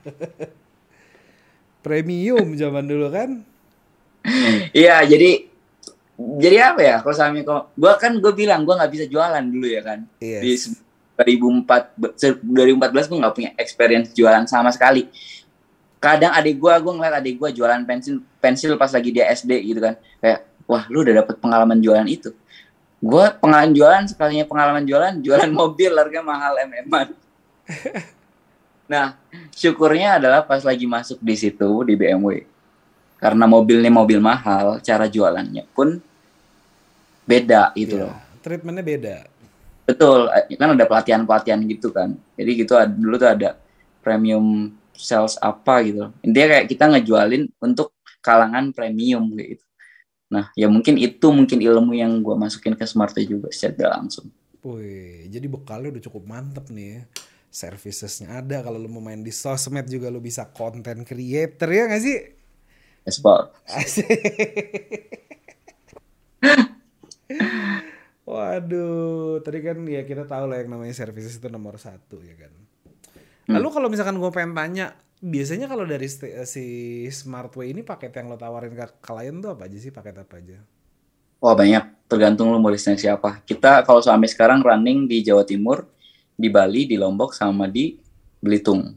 Premium 1.82 2.54
zaman 2.58 2.86
dulu 2.86 3.10
kan. 3.14 3.42
Iya, 4.74 5.06
jadi 5.06 5.46
jadi 6.18 6.58
apa 6.74 6.82
ya? 6.82 6.96
Kalau 7.02 7.14
Sami 7.14 7.46
kok 7.46 7.74
gua 7.78 7.98
kan 7.98 8.18
gue 8.18 8.34
bilang 8.34 8.66
gua 8.66 8.82
nggak 8.82 8.94
bisa 8.94 9.06
jualan 9.06 9.44
dulu 9.46 9.68
ya 9.70 9.82
kan. 9.86 10.00
Yes. 10.18 10.42
Di 10.42 10.52
se- 10.58 10.85
2004 11.16 11.96
be- 11.96 12.14
se- 12.20 12.40
2014 12.44 13.08
gue 13.08 13.18
nggak 13.24 13.36
punya 13.36 13.52
experience 13.56 14.12
jualan 14.12 14.44
sama 14.46 14.70
sekali. 14.72 15.08
Kadang 15.98 16.36
adik 16.36 16.60
gua 16.60 16.78
gua 16.78 16.94
ngeliat 17.02 17.18
adik 17.18 17.40
gua 17.40 17.50
jualan 17.50 17.82
pensil 17.88 18.22
pensil 18.38 18.76
pas 18.78 18.92
lagi 18.94 19.10
dia 19.10 19.26
SD 19.32 19.52
gitu 19.74 19.80
kan. 19.82 19.96
Kayak 20.22 20.40
wah 20.70 20.84
lu 20.92 21.02
udah 21.02 21.24
dapet 21.24 21.36
pengalaman 21.40 21.80
jualan 21.82 22.06
itu. 22.06 22.30
Gua 23.02 23.32
pengalaman 23.34 23.74
jualan 23.74 24.04
sekalinya 24.06 24.46
pengalaman 24.46 24.84
jualan 24.86 25.14
jualan 25.26 25.50
mobil 25.50 25.92
harga 25.96 26.22
mahal 26.22 26.54
mm 26.62 26.94
Nah, 28.86 29.18
syukurnya 29.50 30.22
adalah 30.22 30.46
pas 30.46 30.62
lagi 30.62 30.86
masuk 30.86 31.18
di 31.18 31.34
situ 31.34 31.70
di 31.90 31.98
BMW. 31.98 32.46
Karena 33.18 33.50
mobilnya 33.50 33.90
mobil 33.90 34.22
mahal, 34.22 34.78
cara 34.86 35.10
jualannya 35.10 35.66
pun 35.74 35.98
beda 37.26 37.74
gitu 37.74 37.98
Iya, 37.98 38.06
loh. 38.06 38.16
Treatmentnya 38.46 38.86
beda. 38.86 39.16
Betul, 39.86 40.34
eh, 40.34 40.58
kan 40.58 40.74
ada 40.74 40.86
pelatihan-pelatihan 40.90 41.62
gitu 41.70 41.94
kan. 41.94 42.18
Jadi 42.36 42.52
gitu 42.66 42.74
ada- 42.74 42.90
dulu 42.90 43.16
tuh 43.22 43.30
ada 43.30 43.50
premium 44.02 44.74
sales 44.98 45.38
apa 45.38 45.86
gitu. 45.86 46.10
Intinya 46.26 46.58
kayak 46.58 46.66
kita 46.72 46.84
ngejualin 46.90 47.44
untuk 47.62 47.94
kalangan 48.26 48.74
premium 48.74 49.30
gitu. 49.38 49.62
Nah, 50.34 50.50
ya 50.58 50.66
mungkin 50.66 50.98
itu 50.98 51.30
mungkin 51.30 51.62
ilmu 51.62 51.94
yang 51.94 52.12
gua 52.26 52.34
masukin 52.36 52.74
ke 52.74 52.84
Smart 52.90 53.14
juga 53.22 53.54
secara 53.54 54.02
langsung. 54.02 54.34
Wih, 54.66 55.30
jadi 55.30 55.46
bekalnya 55.46 55.94
udah 55.94 56.04
cukup 56.10 56.24
mantep 56.26 56.66
nih 56.74 56.88
ya. 56.98 57.02
Servicesnya 57.54 58.42
ada, 58.42 58.66
kalau 58.66 58.82
lu 58.82 58.90
mau 58.92 59.00
main 59.00 59.22
di 59.22 59.32
sosmed 59.32 59.86
juga 59.88 60.10
lu 60.12 60.20
bisa 60.20 60.44
content 60.50 61.06
creator 61.08 61.70
ya 61.72 61.88
gak 61.88 62.04
sih? 62.04 62.18
Asik. 63.70 64.10
Waduh, 68.36 69.40
tadi 69.40 69.64
kan 69.64 69.80
ya 69.88 70.04
kita 70.04 70.28
tahu 70.28 70.52
lah 70.52 70.60
yang 70.60 70.76
namanya 70.76 70.92
services 70.92 71.40
itu 71.40 71.48
nomor 71.48 71.80
satu 71.80 72.20
ya 72.20 72.36
kan. 72.36 72.52
Lalu 73.48 73.68
kalau 73.72 73.88
misalkan 73.88 74.20
gue 74.20 74.28
pengen 74.34 74.52
tanya, 74.52 74.92
biasanya 75.24 75.72
kalau 75.72 75.88
dari 75.88 76.10
si 76.44 76.66
Smartway 77.08 77.72
ini 77.72 77.86
paket 77.86 78.12
yang 78.12 78.28
lo 78.28 78.36
tawarin 78.36 78.76
ke 78.76 79.00
klien 79.00 79.40
tuh 79.40 79.56
apa 79.56 79.72
aja 79.72 79.78
sih? 79.80 79.94
Paket 79.94 80.16
apa 80.20 80.36
aja? 80.36 80.60
Wah 81.40 81.56
banyak, 81.56 82.10
tergantung 82.12 82.52
lu 82.52 82.60
mau 82.60 82.74
listening 82.74 83.00
siapa. 83.00 83.40
Kita 83.48 83.88
kalau 83.88 84.04
sampai 84.04 84.28
sekarang 84.28 84.60
running 84.66 85.08
di 85.08 85.24
Jawa 85.24 85.48
Timur, 85.48 85.88
di 86.36 86.52
Bali, 86.52 86.90
di 86.90 87.00
Lombok, 87.00 87.32
sama 87.32 87.72
di 87.72 87.96
Belitung. 88.42 88.92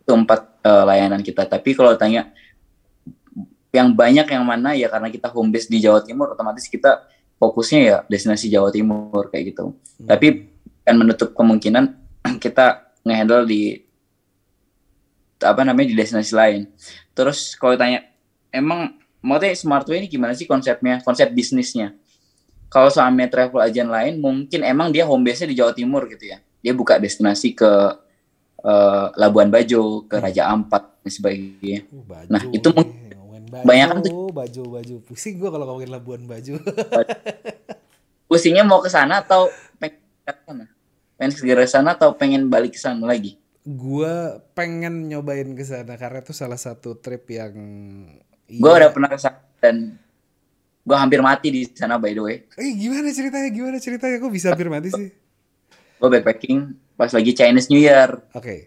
Itu 0.00 0.16
empat 0.16 0.64
eh, 0.64 0.84
layanan 0.88 1.20
kita. 1.20 1.44
Tapi 1.44 1.76
kalau 1.76 1.92
tanya 1.98 2.32
yang 3.70 3.92
banyak 3.94 4.26
yang 4.26 4.42
mana 4.46 4.74
ya 4.74 4.90
karena 4.90 5.12
kita 5.12 5.30
home 5.30 5.52
base 5.52 5.68
di 5.68 5.82
Jawa 5.82 6.00
Timur, 6.06 6.32
otomatis 6.32 6.70
kita 6.70 7.04
fokusnya 7.40 7.80
ya 7.80 7.96
destinasi 8.04 8.52
Jawa 8.52 8.68
Timur 8.68 9.32
kayak 9.32 9.56
gitu. 9.56 9.72
Hmm. 9.72 10.08
Tapi 10.12 10.52
kan 10.84 10.94
menutup 11.00 11.32
kemungkinan 11.32 11.96
kita 12.44 12.92
ngehandle 13.02 13.48
di 13.48 13.80
apa 15.40 15.64
namanya 15.64 15.88
di 15.88 15.96
destinasi 15.96 16.36
lain. 16.36 16.68
Terus 17.16 17.56
kalau 17.56 17.80
tanya 17.80 18.04
emang 18.52 19.00
maksudnya 19.24 19.56
Smartway 19.56 20.04
ini 20.04 20.08
gimana 20.12 20.36
sih 20.36 20.44
konsepnya, 20.44 21.00
konsep 21.00 21.32
bisnisnya? 21.32 21.96
Kalau 22.70 22.92
sama 22.92 23.26
travel 23.26 23.66
agent 23.66 23.90
lain 23.90 24.20
mungkin 24.20 24.62
emang 24.62 24.94
dia 24.94 25.02
home 25.02 25.26
base-nya 25.26 25.48
di 25.50 25.56
Jawa 25.58 25.72
Timur 25.72 26.06
gitu 26.06 26.28
ya. 26.28 26.38
Dia 26.60 26.76
buka 26.76 27.00
destinasi 27.00 27.56
ke 27.56 27.66
uh, 28.62 29.06
Labuan 29.16 29.48
Bajo, 29.48 30.04
ke 30.06 30.20
hmm. 30.20 30.24
Raja 30.28 30.42
Ampat 30.52 30.82
dan 31.02 31.10
sebagainya. 31.10 31.88
Uh, 31.88 32.24
nah, 32.28 32.42
itu 32.52 32.68
mungkin 32.70 32.99
banyak 33.50 33.86
kan 33.90 33.98
tuh. 34.06 34.30
baju 34.30 34.62
baju. 34.78 34.94
Pusing 35.04 35.42
gue 35.42 35.50
kalau 35.50 35.64
ngomongin 35.66 35.90
Labuan 35.90 36.22
Baju. 36.24 36.54
Pusingnya 38.30 38.62
mau 38.62 38.78
ke 38.78 38.86
sana 38.86 39.26
atau 39.26 39.50
pengen 39.82 39.98
ke 40.22 40.32
sana? 40.46 40.64
Pengen 41.18 41.32
segera 41.34 41.64
sana 41.66 41.98
atau 41.98 42.14
pengen 42.14 42.46
balik 42.46 42.78
ke 42.78 42.80
sana 42.80 43.02
lagi? 43.02 43.36
Gue 43.66 44.38
pengen 44.54 45.10
nyobain 45.10 45.50
ke 45.52 45.64
sana 45.66 45.98
karena 45.98 46.22
itu 46.22 46.30
salah 46.30 46.56
satu 46.56 46.96
trip 46.96 47.26
yang 47.28 47.52
gue 48.46 48.70
udah 48.70 48.90
pernah 48.94 49.10
ke 49.10 49.18
sana 49.18 49.42
dan 49.58 49.98
gue 50.80 50.96
hampir 50.96 51.20
mati 51.20 51.50
di 51.50 51.62
sana 51.74 51.98
by 51.98 52.14
the 52.14 52.22
way. 52.22 52.36
Eh 52.54 52.72
gimana 52.78 53.10
ceritanya? 53.10 53.50
Gimana 53.50 53.76
ceritanya? 53.82 54.16
Kok 54.22 54.32
bisa 54.32 54.54
hampir 54.54 54.70
mati 54.70 54.88
sih? 54.94 55.10
Gue 56.00 56.08
backpacking 56.08 56.72
pas 56.94 57.10
lagi 57.10 57.34
Chinese 57.34 57.68
New 57.68 57.82
Year. 57.82 58.14
Oke. 58.32 58.38
okay 58.38 58.60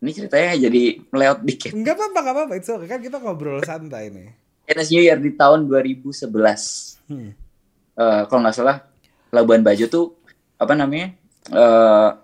ini 0.00 0.10
ceritanya 0.16 0.56
jadi 0.56 0.82
meleot 1.12 1.40
dikit. 1.44 1.72
Enggak 1.76 2.00
apa-apa, 2.00 2.18
enggak 2.24 2.36
apa-apa. 2.36 2.54
Itu 2.56 2.70
okay. 2.80 2.88
kan 2.88 3.00
kita 3.04 3.16
ngobrol 3.20 3.60
santai 3.60 4.08
nih. 4.08 4.32
Chinese 4.64 4.90
New 4.96 5.02
Year 5.04 5.18
di 5.20 5.30
tahun 5.36 5.68
2011. 5.68 6.24
Hmm. 7.10 7.30
Uh, 8.00 8.22
kalau 8.30 8.40
nggak 8.40 8.56
salah, 8.56 8.86
Labuan 9.28 9.60
Bajo 9.60 9.84
tuh 9.92 10.16
apa 10.56 10.72
namanya? 10.72 11.12
Uh, 11.52 12.16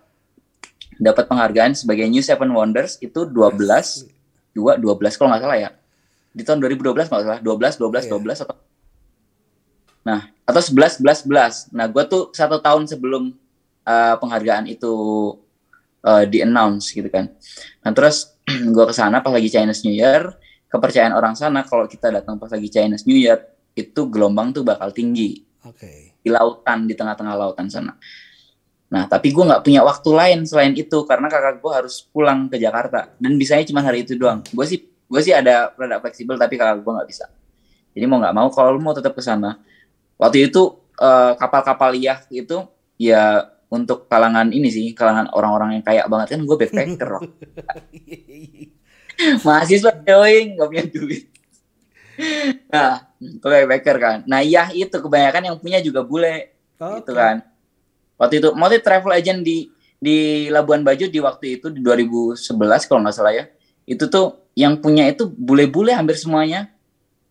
dapat 0.96 1.28
penghargaan 1.28 1.76
sebagai 1.76 2.08
New 2.08 2.24
Seven 2.24 2.48
Wonders 2.56 2.96
itu 3.04 3.28
12 3.28 3.60
yes. 3.60 4.08
2 4.56 4.80
12 4.80 5.18
kalau 5.20 5.28
nggak 5.28 5.42
salah 5.44 5.58
ya. 5.60 5.70
Di 6.32 6.42
tahun 6.44 6.64
2012 6.64 7.12
nggak 7.12 7.24
salah, 7.28 7.40
12 7.44 7.76
12 7.76 8.08
yeah. 8.08 8.16
12 8.16 8.44
atau 8.48 8.56
Nah, 10.06 10.30
atau 10.46 10.62
11 10.62 11.02
11 11.02 11.26
11. 11.26 11.74
Nah, 11.74 11.90
gue 11.90 12.04
tuh 12.06 12.30
satu 12.30 12.62
tahun 12.62 12.86
sebelum 12.86 13.34
uh, 13.82 14.14
penghargaan 14.22 14.70
itu 14.70 14.94
uh, 16.06 16.24
di 16.24 16.38
announce 16.40 16.94
gitu 16.94 17.10
kan. 17.10 17.26
Nah 17.82 17.90
terus 17.90 18.38
gue 18.74 18.84
ke 18.86 18.94
sana 18.94 19.18
pas 19.20 19.34
lagi 19.34 19.50
Chinese 19.50 19.82
New 19.82 19.92
Year, 19.92 20.30
kepercayaan 20.70 21.12
orang 21.12 21.34
sana 21.34 21.66
kalau 21.66 21.90
kita 21.90 22.14
datang 22.14 22.38
pas 22.38 22.48
lagi 22.48 22.70
Chinese 22.70 23.04
New 23.10 23.18
Year 23.18 23.42
itu 23.74 24.06
gelombang 24.08 24.54
tuh 24.54 24.62
bakal 24.62 24.94
tinggi. 24.94 25.42
Oke. 25.66 25.82
Okay. 25.82 25.98
Di 26.22 26.30
lautan 26.30 26.86
di 26.86 26.94
tengah-tengah 26.94 27.34
lautan 27.34 27.66
sana. 27.66 27.98
Nah 28.86 29.04
tapi 29.10 29.34
gue 29.34 29.42
nggak 29.42 29.66
punya 29.66 29.82
waktu 29.82 30.10
lain 30.14 30.38
selain 30.46 30.72
itu 30.78 31.02
karena 31.04 31.26
kakak 31.26 31.58
gue 31.58 31.72
harus 31.74 32.06
pulang 32.14 32.46
ke 32.46 32.56
Jakarta 32.56 33.10
dan 33.18 33.34
bisanya 33.34 33.66
cuma 33.66 33.82
hari 33.82 34.06
itu 34.06 34.14
doang. 34.14 34.46
Gue 34.46 34.64
sih 34.64 34.78
gue 34.86 35.20
sih 35.22 35.34
ada 35.34 35.74
produk 35.74 35.98
fleksibel 36.02 36.38
tapi 36.38 36.54
kakak 36.54 36.86
gue 36.86 36.92
nggak 36.94 37.08
bisa. 37.10 37.26
Jadi 37.98 38.04
mau 38.06 38.22
nggak 38.22 38.34
mau 38.34 38.48
kalau 38.54 38.78
lu 38.78 38.80
mau 38.80 38.94
tetap 38.94 39.12
ke 39.12 39.22
sana. 39.22 39.58
Waktu 40.16 40.48
itu 40.48 40.78
uh, 41.02 41.36
kapal-kapal 41.36 41.92
liah 41.92 42.22
itu 42.32 42.64
ya 42.96 43.55
untuk 43.66 44.06
kalangan 44.06 44.54
ini 44.54 44.70
sih, 44.70 44.94
kalangan 44.94 45.26
orang-orang 45.34 45.78
yang 45.78 45.84
kaya 45.84 46.02
banget 46.06 46.38
kan 46.38 46.40
gue 46.46 46.56
backpacker 46.56 47.08
loh. 47.08 47.22
Mahasiswa 49.46 49.92
coy, 50.06 50.54
gak 50.54 50.68
punya 50.70 50.84
duit. 50.86 51.24
nah, 52.70 53.10
gue 53.18 53.48
backpacker 53.50 53.96
kan. 53.98 54.16
Nah, 54.24 54.40
iya 54.44 54.70
itu 54.70 54.94
kebanyakan 54.94 55.42
yang 55.50 55.56
punya 55.58 55.82
juga 55.82 56.06
bule. 56.06 56.54
Okay. 56.78 57.02
Gitu 57.02 57.12
kan. 57.16 57.42
Waktu 58.16 58.34
itu, 58.38 58.48
mau 58.54 58.70
travel 58.70 59.12
agent 59.12 59.40
di 59.42 59.68
di 59.96 60.46
Labuan 60.52 60.84
Bajo 60.84 61.08
di 61.08 61.18
waktu 61.18 61.58
itu 61.58 61.72
di 61.72 61.80
2011 61.80 62.36
kalau 62.86 63.00
nggak 63.02 63.16
salah 63.16 63.34
ya. 63.34 63.44
Itu 63.88 64.06
tuh 64.06 64.52
yang 64.56 64.78
punya 64.80 65.08
itu 65.08 65.28
bule-bule 65.28 65.90
hampir 65.92 66.14
semuanya 66.14 66.70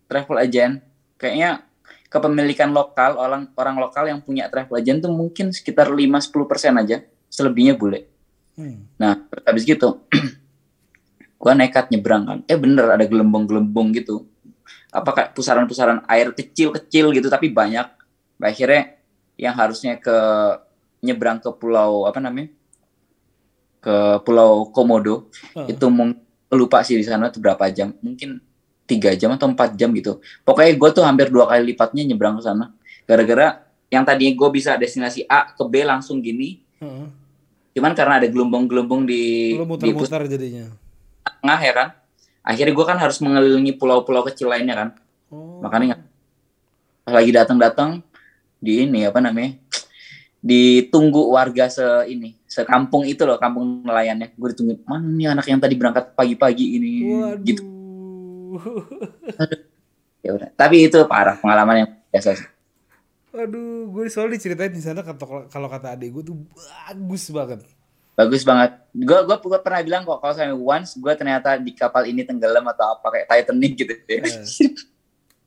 travel 0.10 0.42
agent. 0.42 0.82
Kayaknya 1.16 1.64
kepemilikan 2.16 2.72
lokal 2.72 3.20
orang 3.20 3.52
orang 3.60 3.76
lokal 3.76 4.08
yang 4.08 4.24
punya 4.24 4.48
travel 4.48 4.80
agent 4.80 5.04
tuh 5.04 5.12
mungkin 5.12 5.52
sekitar 5.52 5.92
5-10 5.92 6.48
persen 6.48 6.74
aja 6.80 7.04
selebihnya 7.28 7.76
bule. 7.76 8.08
Hmm. 8.56 8.88
nah 8.96 9.20
habis 9.44 9.68
gitu 9.68 10.00
gue 11.46 11.54
nekat 11.54 11.94
nyebrang 11.94 12.24
kan. 12.26 12.40
Eh 12.50 12.58
bener 12.58 12.90
ada 12.90 13.06
gelembung-gelembung 13.06 13.94
gitu. 13.94 14.26
Apa 14.90 15.14
kayak 15.14 15.30
pusaran-pusaran 15.38 16.02
air 16.10 16.34
kecil-kecil 16.34 17.14
gitu 17.14 17.30
tapi 17.30 17.54
banyak. 17.54 17.86
Nah, 18.42 18.48
akhirnya 18.50 18.98
yang 19.38 19.54
harusnya 19.54 20.02
ke 20.02 20.18
nyebrang 21.06 21.38
ke 21.38 21.54
pulau 21.54 22.10
apa 22.10 22.18
namanya? 22.18 22.50
Ke 23.78 24.24
pulau 24.26 24.74
Komodo 24.74 25.30
hmm. 25.54 25.70
itu 25.70 25.86
lupa 26.50 26.82
sih 26.82 26.98
di 26.98 27.06
sana 27.06 27.30
tuh 27.30 27.46
berapa 27.46 27.70
jam. 27.70 27.94
Mungkin 28.02 28.42
tiga 28.86 29.12
jam 29.18 29.34
atau 29.34 29.50
empat 29.50 29.74
jam 29.74 29.90
gitu. 29.94 30.22
Pokoknya 30.46 30.74
gue 30.78 30.90
tuh 30.94 31.04
hampir 31.04 31.28
dua 31.34 31.50
kali 31.50 31.74
lipatnya 31.74 32.06
nyebrang 32.06 32.38
ke 32.40 32.44
sana. 32.46 32.72
Gara-gara 33.06 33.66
yang 33.90 34.06
tadinya 34.06 34.34
gue 34.34 34.50
bisa 34.54 34.78
destinasi 34.78 35.26
A 35.30 35.54
ke 35.54 35.64
B 35.66 35.82
langsung 35.86 36.22
gini. 36.22 36.62
Hmm. 36.80 37.10
Cuman 37.76 37.92
karena 37.92 38.24
ada 38.24 38.28
gelombang-gelombang 38.30 39.04
di 39.04 39.54
Lu 39.58 39.68
muter-muter 39.68 40.30
jadinya. 40.30 40.72
Tengah 41.42 41.60
ya 41.60 41.74
kan. 41.74 41.88
Akhirnya 42.46 42.74
gue 42.78 42.86
kan 42.86 42.98
harus 43.02 43.18
mengelilingi 43.20 43.74
pulau-pulau 43.76 44.24
kecil 44.26 44.54
lainnya 44.54 44.78
kan. 44.78 44.90
Oh. 45.34 45.60
Makanya 45.66 46.00
pas 47.06 47.14
lagi 47.22 47.34
datang-datang 47.34 48.06
di 48.62 48.86
ini 48.86 49.06
apa 49.06 49.22
namanya? 49.22 49.58
ditunggu 50.46 51.34
warga 51.34 51.66
se 51.74 51.82
ini 52.06 52.38
sekampung 52.46 53.02
itu 53.10 53.26
loh 53.26 53.42
kampung 53.42 53.82
nelayannya 53.82 54.30
gue 54.38 54.48
ditunggu 54.54 54.78
mana 54.86 55.02
nih 55.02 55.34
anak 55.34 55.46
yang 55.50 55.58
tadi 55.58 55.74
berangkat 55.74 56.14
pagi-pagi 56.14 56.78
ini 56.78 56.92
Waduh. 57.02 57.42
gitu 57.42 57.62
ya 60.26 60.30
udah. 60.34 60.50
Tapi 60.58 60.90
itu 60.90 61.00
parah 61.06 61.38
pengalaman 61.38 61.76
yang 61.86 61.90
biasa 62.10 62.30
sih. 62.38 62.48
Aduh, 63.36 63.92
gue 63.92 64.08
selalu 64.08 64.40
diceritain 64.40 64.72
di 64.72 64.80
sana 64.80 65.04
kalau 65.52 65.68
kata 65.68 65.92
adik 65.92 66.16
gue 66.16 66.24
tuh 66.32 66.38
bagus 66.56 67.28
banget. 67.28 67.60
Bagus 68.16 68.48
banget. 68.48 68.80
Gue 68.96 69.20
gue 69.28 69.36
gue 69.36 69.60
pernah 69.60 69.82
bilang 69.84 70.02
kok 70.08 70.24
kalau 70.24 70.34
saya 70.34 70.56
once 70.56 70.96
gue 70.96 71.14
ternyata 71.20 71.60
di 71.60 71.76
kapal 71.76 72.08
ini 72.08 72.24
tenggelam 72.24 72.64
atau 72.72 72.96
apa 72.96 73.08
kayak 73.12 73.28
Titanic 73.28 73.74
gitu. 73.76 73.94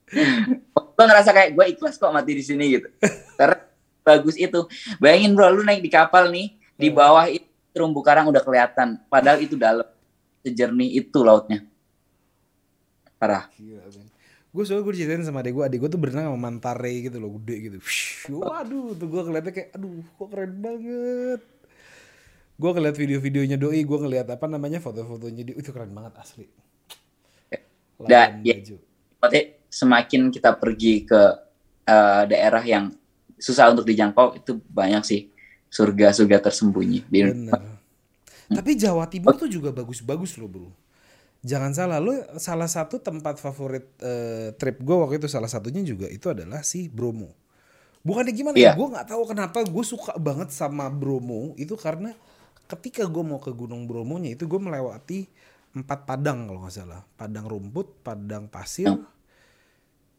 Yeah. 0.09 0.65
gue 0.73 1.05
ngerasa 1.05 1.37
kayak 1.37 1.53
gue 1.53 1.65
ikhlas 1.77 2.01
kok 2.01 2.09
mati 2.09 2.33
di 2.33 2.41
sini 2.41 2.81
gitu. 2.81 2.89
Karena 3.37 3.61
bagus 4.01 4.41
itu. 4.41 4.65
Bayangin 4.97 5.37
bro, 5.37 5.53
lu 5.53 5.61
naik 5.69 5.85
di 5.85 5.93
kapal 5.93 6.33
nih, 6.33 6.57
di 6.81 6.89
bawah 6.89 7.29
itu 7.29 7.45
terumbu 7.77 8.01
karang 8.01 8.25
udah 8.33 8.41
kelihatan. 8.41 8.97
Padahal 9.13 9.37
itu 9.45 9.61
dalam. 9.61 9.85
Sejernih 10.41 10.97
itu 11.05 11.21
lautnya 11.21 11.61
parah. 13.19 13.51
Gila, 13.59 13.83
gue 14.49 14.63
soalnya 14.65 14.83
gue 14.89 14.95
diceritain 14.97 15.23
sama 15.27 15.45
adek 15.45 15.53
gue 15.53 15.65
adek 15.69 15.79
gue 15.85 15.91
tuh 15.93 16.01
berenang 16.01 16.33
sama 16.33 16.41
mantare 16.41 16.89
gitu 17.05 17.21
loh 17.21 17.37
gede 17.37 17.57
gitu. 17.69 17.79
Waduh 18.41 18.97
tuh 18.97 19.07
gue 19.07 19.23
ngeliatnya 19.29 19.53
kayak 19.53 19.69
aduh 19.77 20.01
kok 20.17 20.29
keren 20.33 20.53
banget. 20.57 21.41
Gue 22.59 22.71
ngeliat 22.73 22.97
video-videonya 22.97 23.57
doi 23.61 23.85
gue 23.85 23.99
ngeliat 24.01 24.27
apa 24.33 24.47
namanya 24.49 24.81
foto-fotonya 24.81 25.53
dia 25.53 25.55
itu 25.59 25.69
keren 25.69 25.93
banget 25.93 26.17
asli. 26.17 26.49
Dan 28.01 28.41
ya. 28.41 28.57
Berarti 29.21 29.61
semakin 29.69 30.33
kita 30.33 30.57
pergi 30.57 31.05
ke 31.05 31.23
uh, 31.85 32.23
daerah 32.25 32.65
yang 32.65 32.89
susah 33.37 33.69
untuk 33.71 33.85
dijangkau 33.85 34.39
itu 34.39 34.59
banyak 34.73 35.03
sih 35.05 35.21
surga-surga 35.69 36.41
tersembunyi. 36.49 37.05
Di 37.05 37.21
Bener. 37.21 37.63
Tapi 38.49 38.71
Jawa 38.81 39.05
Timur 39.13 39.37
tuh 39.37 39.51
juga 39.53 39.69
bagus-bagus 39.77 40.41
loh 40.41 40.49
bro 40.49 40.88
jangan 41.43 41.71
salah 41.71 41.99
lu 42.03 42.15
salah 42.39 42.67
satu 42.67 42.99
tempat 42.99 43.39
favorit 43.39 43.87
uh, 44.03 44.51
trip 44.59 44.83
gue 44.83 44.97
waktu 44.97 45.23
itu 45.23 45.29
salah 45.31 45.47
satunya 45.47 45.83
juga 45.87 46.11
itu 46.11 46.31
adalah 46.31 46.67
si 46.67 46.91
Bromo. 46.91 47.31
Bukannya 48.03 48.33
gimana 48.35 48.57
yeah. 48.59 48.73
ya? 48.73 48.75
Iya. 48.75 48.79
gue 48.79 48.89
nggak 48.95 49.07
tahu 49.11 49.23
kenapa 49.29 49.59
gue 49.67 49.85
suka 49.87 50.13
banget 50.19 50.51
sama 50.51 50.91
Bromo 50.91 51.55
itu 51.59 51.75
karena 51.79 52.15
ketika 52.69 53.07
gue 53.07 53.25
mau 53.25 53.41
ke 53.41 53.51
Gunung 53.55 53.89
Bromonya 53.89 54.35
itu 54.37 54.45
gue 54.45 54.61
melewati 54.61 55.27
empat 55.73 56.05
padang 56.05 56.49
kalau 56.51 56.67
nggak 56.67 56.75
salah. 56.75 57.01
Padang 57.15 57.47
rumput 57.47 58.03
padang 58.03 58.51
pasir 58.51 58.91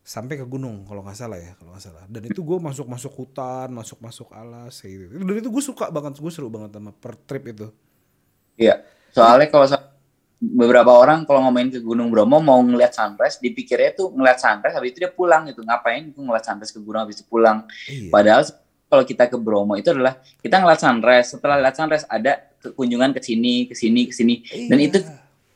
sampai 0.10 0.42
ke 0.42 0.46
gunung 0.50 0.90
kalau 0.90 1.06
nggak 1.06 1.18
salah 1.20 1.38
ya 1.38 1.54
kalau 1.60 1.76
nggak 1.76 1.84
salah. 1.84 2.04
Dan 2.10 2.26
itu 2.32 2.42
gue 2.42 2.58
masuk 2.58 2.88
masuk 2.90 3.14
hutan 3.14 3.70
masuk 3.70 4.00
masuk 4.00 4.30
alas 4.34 4.80
gitu. 4.82 5.12
Dan 5.12 5.36
itu 5.36 5.50
gue 5.52 5.64
suka 5.64 5.92
banget 5.92 6.18
gue 6.18 6.32
seru 6.32 6.50
banget 6.50 6.74
sama 6.74 6.92
per 6.96 7.14
trip 7.28 7.44
itu. 7.52 7.68
Iya. 8.58 8.82
Soalnya 9.14 9.48
kalau 9.50 9.66
beberapa 10.40 10.96
orang 10.96 11.28
kalau 11.28 11.44
ngomongin 11.44 11.68
ke 11.76 11.80
Gunung 11.84 12.08
Bromo 12.08 12.40
mau 12.40 12.64
ngeliat 12.64 12.96
sunrise 12.96 13.44
dipikirnya 13.44 13.92
tuh 13.92 14.16
ngeliat 14.16 14.40
sunrise 14.40 14.72
habis 14.72 14.96
itu 14.96 15.04
dia 15.04 15.12
pulang 15.12 15.44
gitu 15.52 15.68
ngapain 15.68 16.16
tuh 16.16 16.24
ngeliat 16.24 16.48
sunrise 16.48 16.72
ke 16.72 16.80
gunung 16.80 17.04
habis 17.04 17.20
itu 17.20 17.28
pulang 17.28 17.68
iya. 17.92 18.08
padahal 18.08 18.48
kalau 18.88 19.04
kita 19.04 19.28
ke 19.28 19.36
Bromo 19.36 19.76
itu 19.76 19.92
adalah 19.92 20.16
kita 20.40 20.64
ngeliat 20.64 20.80
sunrise 20.80 21.28
setelah 21.36 21.60
lihat 21.60 21.76
sunrise 21.76 22.08
ada 22.08 22.40
kunjungan 22.72 23.12
ke 23.12 23.20
sini 23.20 23.68
ke 23.68 23.76
sini 23.76 24.02
ke 24.08 24.14
sini 24.16 24.36
iya. 24.48 24.68
dan 24.72 24.78
itu 24.80 24.98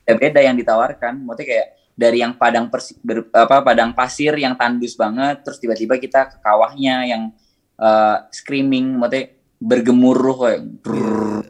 beda 0.04 0.40
yang 0.44 0.52
ditawarkan 0.52 1.24
maksudnya 1.24 1.48
kayak 1.48 1.68
dari 1.94 2.18
yang 2.20 2.34
padang 2.36 2.68
persi, 2.68 2.98
ber, 3.00 3.30
apa 3.32 3.64
padang 3.64 3.96
pasir 3.96 4.36
yang 4.36 4.52
tandus 4.58 5.00
banget 5.00 5.40
terus 5.48 5.56
tiba-tiba 5.64 5.96
kita 5.96 6.28
ke 6.28 6.36
kawahnya 6.44 7.08
yang 7.08 7.32
uh, 7.80 8.28
screaming 8.28 9.00
maksudnya 9.00 9.32
bergemuruh 9.64 10.36
kayak 10.44 10.60
brrrr. 10.84 11.40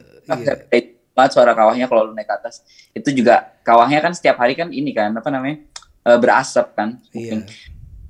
Iya. 0.71 0.94
Banget 1.15 1.31
suara 1.39 1.55
kawahnya 1.55 1.87
kalau 1.87 2.11
lu 2.11 2.13
naik 2.13 2.27
ke 2.27 2.35
atas. 2.35 2.61
Itu 2.91 3.09
juga 3.15 3.55
kawahnya 3.63 4.03
kan 4.03 4.11
setiap 4.11 4.35
hari 4.37 4.53
kan 4.53 4.67
ini 4.69 4.91
kan 4.91 5.15
apa 5.15 5.31
namanya 5.31 5.63
uh, 6.03 6.19
berasap 6.19 6.75
kan. 6.75 6.99
Iya. 7.15 7.47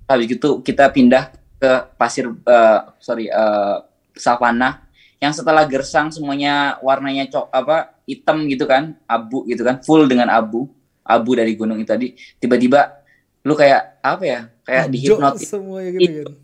habis 0.05 0.37
itu 0.37 0.61
kita 0.61 0.85
pindah 0.93 1.33
ke 1.57 1.71
pasir 1.97 2.29
uh, 2.29 2.79
sorry 2.97 3.29
uh, 3.29 3.85
savana. 4.17 4.81
Yang 5.21 5.41
setelah 5.41 5.63
gersang 5.65 6.09
semuanya 6.13 6.77
warnanya 6.81 7.25
cok 7.29 7.47
apa 7.49 7.95
hitam 8.05 8.45
gitu 8.45 8.65
kan 8.69 8.93
abu 9.09 9.45
gitu 9.49 9.65
kan 9.65 9.81
full 9.81 10.05
dengan 10.05 10.29
abu 10.29 10.69
abu 11.01 11.31
dari 11.37 11.53
gunung 11.53 11.77
itu 11.81 11.89
tadi. 11.89 12.07
Tiba-tiba 12.41 13.01
lu 13.45 13.53
kayak 13.53 14.01
apa 14.01 14.23
ya 14.25 14.39
kayak 14.65 14.85
dihipnotis. 14.89 15.49
semuanya 15.53 15.89
gitu 16.01 16.21
kan. 16.25 16.35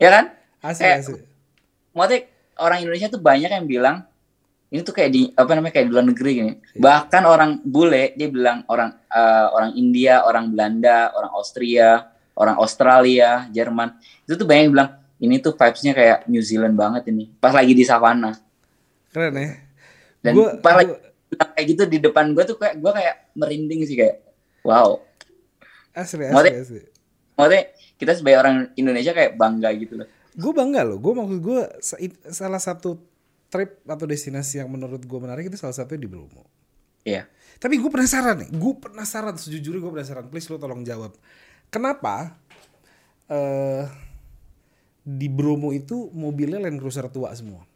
ya 0.00 0.08
kan? 0.08 0.24
Asli 0.62 0.84
Eh, 0.84 0.94
asli. 1.00 1.18
maksudnya 1.92 2.20
orang 2.56 2.78
Indonesia 2.84 3.08
tuh 3.12 3.20
banyak 3.20 3.50
yang 3.52 3.66
bilang 3.68 3.96
ini 4.72 4.80
tuh 4.80 4.90
kayak 4.90 5.10
di 5.12 5.22
apa 5.30 5.52
namanya 5.52 5.76
kayak 5.76 5.86
di 5.86 5.92
luar 5.92 6.06
negeri 6.08 6.30
gini. 6.32 6.52
Iya. 6.72 6.80
Bahkan 6.80 7.22
orang 7.22 7.50
bule 7.62 8.16
dia 8.16 8.28
bilang 8.28 8.64
orang 8.66 8.96
eh, 9.06 9.46
orang 9.52 9.70
India, 9.76 10.24
orang 10.24 10.48
Belanda, 10.48 11.12
orang 11.12 11.28
Austria, 11.36 12.08
orang 12.32 12.56
Australia, 12.56 13.44
Jerman 13.52 13.92
itu 14.24 14.34
tuh 14.34 14.48
banyak 14.48 14.62
yang 14.64 14.72
bilang 14.72 14.90
ini 15.20 15.38
tuh 15.38 15.52
vibes-nya 15.52 15.92
kayak 15.92 16.18
New 16.26 16.40
Zealand 16.40 16.72
banget 16.72 17.06
ini. 17.06 17.28
Pas 17.36 17.52
lagi 17.52 17.76
di 17.76 17.84
savana 17.84 18.32
Keren 19.12 19.36
ya. 19.36 19.60
dan 20.24 20.32
Gua- 20.32 20.56
pas 20.56 20.72
gua- 20.72 20.80
lagi 20.80 20.92
kayak 21.32 21.66
gitu 21.68 21.82
di 21.86 21.98
depan 21.98 22.32
gue 22.32 22.44
tuh 22.44 22.56
kayak 22.56 22.80
gue 22.80 22.92
kayak 22.92 23.14
merinding 23.32 23.84
sih 23.84 23.94
kayak 23.94 24.24
wow. 24.64 24.96
Asli 25.92 26.24
asli 26.24 26.32
Maksudnya- 26.32 26.56
asli. 26.58 26.80
Maksudnya 27.32 27.62
kita 27.96 28.12
sebagai 28.16 28.38
orang 28.40 28.56
Indonesia 28.74 29.12
kayak 29.12 29.36
bangga 29.36 29.68
gitu 29.76 30.00
loh. 30.00 30.08
Gue 30.32 30.52
bangga 30.52 30.80
loh. 30.82 30.96
Gue 30.96 31.12
maksud 31.12 31.38
gue 31.38 31.60
salah 32.26 32.56
satu 32.56 32.96
trip 33.52 33.84
atau 33.84 34.08
destinasi 34.08 34.64
yang 34.64 34.72
menurut 34.72 35.04
gue 35.04 35.18
menarik 35.20 35.52
itu 35.52 35.60
salah 35.60 35.76
satunya 35.76 36.00
di 36.00 36.08
Bromo. 36.08 36.48
Iya. 37.04 37.28
Tapi 37.60 37.76
gue 37.76 37.90
penasaran 37.92 38.40
nih. 38.40 38.50
Gue 38.56 38.80
penasaran 38.80 39.36
sejujurnya 39.36 39.84
gue 39.84 39.92
penasaran. 39.92 40.24
Please 40.32 40.48
lo 40.48 40.56
tolong 40.56 40.80
jawab. 40.80 41.12
Kenapa 41.68 42.40
eh 43.28 43.84
di 45.02 45.28
Bromo 45.28 45.74
itu 45.74 46.08
mobilnya 46.14 46.62
Land 46.62 46.78
Cruiser 46.80 47.10
tua 47.12 47.34
semua? 47.34 47.66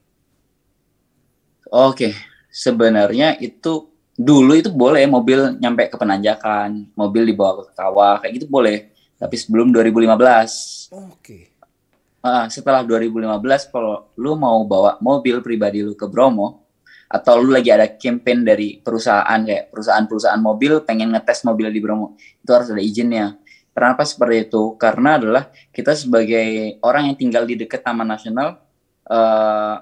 Oke, 1.66 2.14
sebenarnya 2.46 3.34
itu 3.42 3.90
dulu 4.14 4.54
itu 4.54 4.70
boleh 4.70 5.02
mobil 5.10 5.58
nyampe 5.58 5.90
ke 5.90 5.98
penanjakan, 5.98 6.88
mobil 6.94 7.26
dibawa 7.26 7.66
ke 7.66 7.74
kawah 7.74 8.22
kayak 8.22 8.40
gitu 8.40 8.46
boleh. 8.46 8.94
Tapi 9.18 9.34
sebelum 9.34 9.74
2015, 9.74 10.92
Oke. 10.92 11.55
Ah, 12.26 12.50
setelah 12.50 12.82
2015 12.82 13.70
kalau 13.70 14.10
lu 14.18 14.34
mau 14.34 14.66
bawa 14.66 14.98
mobil 14.98 15.38
pribadi 15.46 15.78
lu 15.86 15.94
ke 15.94 16.10
Bromo 16.10 16.66
atau 17.06 17.38
lu 17.38 17.54
lagi 17.54 17.70
ada 17.70 17.86
campaign 17.86 18.42
dari 18.42 18.82
perusahaan 18.82 19.38
kayak 19.46 19.70
perusahaan-perusahaan 19.70 20.42
mobil 20.42 20.82
pengen 20.82 21.14
ngetes 21.14 21.46
mobil 21.46 21.70
di 21.70 21.78
Bromo, 21.78 22.18
itu 22.18 22.50
harus 22.50 22.66
ada 22.74 22.82
izinnya. 22.82 23.38
Kenapa 23.70 24.02
seperti 24.02 24.50
itu? 24.50 24.74
Karena 24.74 25.22
adalah 25.22 25.54
kita 25.70 25.94
sebagai 25.94 26.82
orang 26.82 27.14
yang 27.14 27.16
tinggal 27.20 27.46
di 27.46 27.54
dekat 27.54 27.86
Taman 27.86 28.10
Nasional 28.10 28.58
eh 29.06 29.74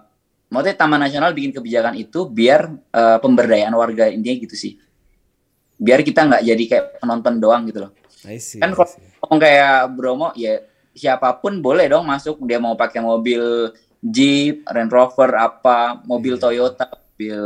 maksudnya 0.53 0.77
Taman 0.77 1.01
Nasional 1.01 1.33
bikin 1.33 1.57
kebijakan 1.57 1.97
itu 1.97 2.29
biar 2.29 2.69
eh, 2.93 3.19
pemberdayaan 3.25 3.73
warga 3.73 4.13
intinya 4.13 4.37
gitu 4.45 4.53
sih. 4.53 4.77
Biar 5.81 6.05
kita 6.05 6.29
nggak 6.29 6.45
jadi 6.45 6.65
kayak 6.69 6.85
penonton 7.01 7.41
doang 7.41 7.65
gitu 7.73 7.89
loh. 7.89 7.97
I 8.29 8.37
see, 8.37 8.61
Kan 8.61 8.77
kalau 8.77 9.41
kayak 9.41 9.97
Bromo 9.97 10.37
ya 10.37 10.61
siapa 10.95 11.35
pun 11.43 11.59
boleh 11.61 11.91
dong 11.91 12.07
masuk. 12.07 12.41
Dia 12.47 12.63
mau 12.63 12.79
pakai 12.79 13.03
mobil 13.03 13.75
Jeep, 14.01 14.65
Range 14.69 14.93
Rover 14.93 15.35
apa, 15.35 16.01
mobil 16.07 16.39
Iya. 16.39 16.43
Toyota, 16.43 16.87
mobil 16.89 17.41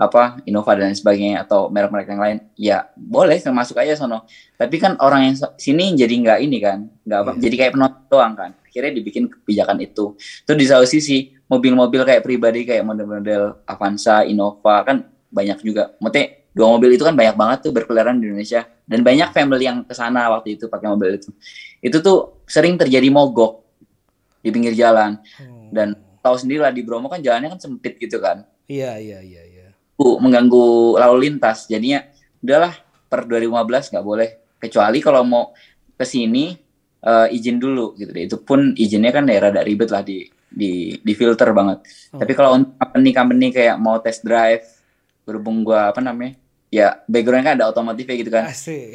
apa 0.00 0.40
Innova 0.48 0.72
dan 0.80 0.96
sebagainya 0.96 1.44
atau 1.44 1.68
merek-merek 1.68 2.08
yang 2.08 2.22
lain. 2.24 2.38
Ya 2.56 2.88
boleh 2.96 3.36
masuk 3.52 3.76
aja 3.76 3.92
sono. 4.00 4.24
Tapi 4.56 4.80
kan 4.80 4.96
orang 4.96 5.28
yang 5.28 5.36
sini 5.60 5.92
jadi 5.92 6.14
nggak 6.16 6.38
ini 6.40 6.58
kan 6.58 6.88
nggak 7.04 7.18
apa 7.20 7.30
Iya. 7.36 7.40
jadi 7.44 7.54
kayak 7.60 7.72
penonton 7.76 8.02
doang 8.08 8.32
kan. 8.32 8.50
Akhirnya 8.64 8.96
dibikin 8.96 9.28
kebijakan 9.28 9.76
itu. 9.84 10.16
Terus 10.48 10.56
di 10.56 10.66
satu 10.66 10.86
sisi 10.88 11.36
mobil-mobil 11.44 12.00
kayak 12.08 12.24
pribadi 12.24 12.64
kayak 12.64 12.80
model-model 12.80 13.60
Avanza 13.68 14.24
Innova 14.24 14.88
kan 14.88 15.04
banyak 15.28 15.60
juga. 15.60 15.92
Maksudnya 16.00 16.48
dua 16.56 16.66
mobil 16.72 16.96
itu 16.96 17.04
kan 17.04 17.12
banyak 17.12 17.36
banget 17.36 17.58
tuh 17.68 17.72
berkeliaran 17.76 18.16
di 18.18 18.32
Indonesia 18.32 18.64
dan 18.90 19.06
banyak 19.06 19.30
family 19.30 19.70
yang 19.70 19.86
ke 19.86 19.94
sana 19.94 20.26
waktu 20.34 20.58
itu 20.58 20.66
pakai 20.66 20.90
mobil 20.90 21.14
itu. 21.14 21.30
Itu 21.78 22.02
tuh 22.02 22.42
sering 22.50 22.74
terjadi 22.74 23.06
mogok 23.06 23.62
di 24.42 24.50
pinggir 24.50 24.74
jalan. 24.74 25.22
Oh. 25.38 25.70
dan 25.70 25.94
tahu 26.18 26.34
sendiri 26.34 26.66
lah 26.66 26.74
di 26.74 26.82
Bromo 26.82 27.06
kan 27.06 27.22
jalannya 27.22 27.54
kan 27.54 27.60
sempit 27.62 27.94
gitu 28.02 28.18
kan. 28.18 28.42
Iya 28.66 28.98
iya 28.98 29.22
iya 29.22 29.42
iya. 29.46 29.66
Mengganggu 29.94 30.98
lalu 30.98 31.30
lintas. 31.30 31.70
Jadinya 31.70 32.02
udahlah 32.42 32.74
per 33.06 33.30
2015 33.30 33.94
nggak 33.94 34.06
boleh. 34.06 34.28
Kecuali 34.58 34.98
kalau 34.98 35.22
mau 35.22 35.54
ke 35.94 36.02
sini 36.02 36.58
eh, 37.06 37.26
izin 37.30 37.62
dulu 37.62 37.94
gitu 37.94 38.10
deh. 38.10 38.26
Itu 38.26 38.42
pun 38.42 38.74
izinnya 38.74 39.14
kan 39.14 39.30
ya 39.30 39.38
rada 39.38 39.62
ribet 39.62 39.94
lah 39.94 40.02
di 40.02 40.26
di 40.50 40.98
di 40.98 41.12
filter 41.14 41.54
banget. 41.54 41.86
Oh. 42.10 42.18
tapi 42.18 42.34
kalau 42.34 42.58
company 42.74 43.10
company 43.14 43.46
kayak 43.54 43.78
mau 43.78 44.02
test 44.02 44.26
drive 44.26 44.66
berhubung 45.22 45.62
gua 45.62 45.94
apa 45.94 46.02
namanya 46.02 46.34
ya 46.70 47.02
background 47.10 47.44
kan 47.44 47.54
ada 47.58 47.66
otomotifnya 47.66 48.16
gitu 48.16 48.30
kan 48.30 48.46
Asik. 48.46 48.94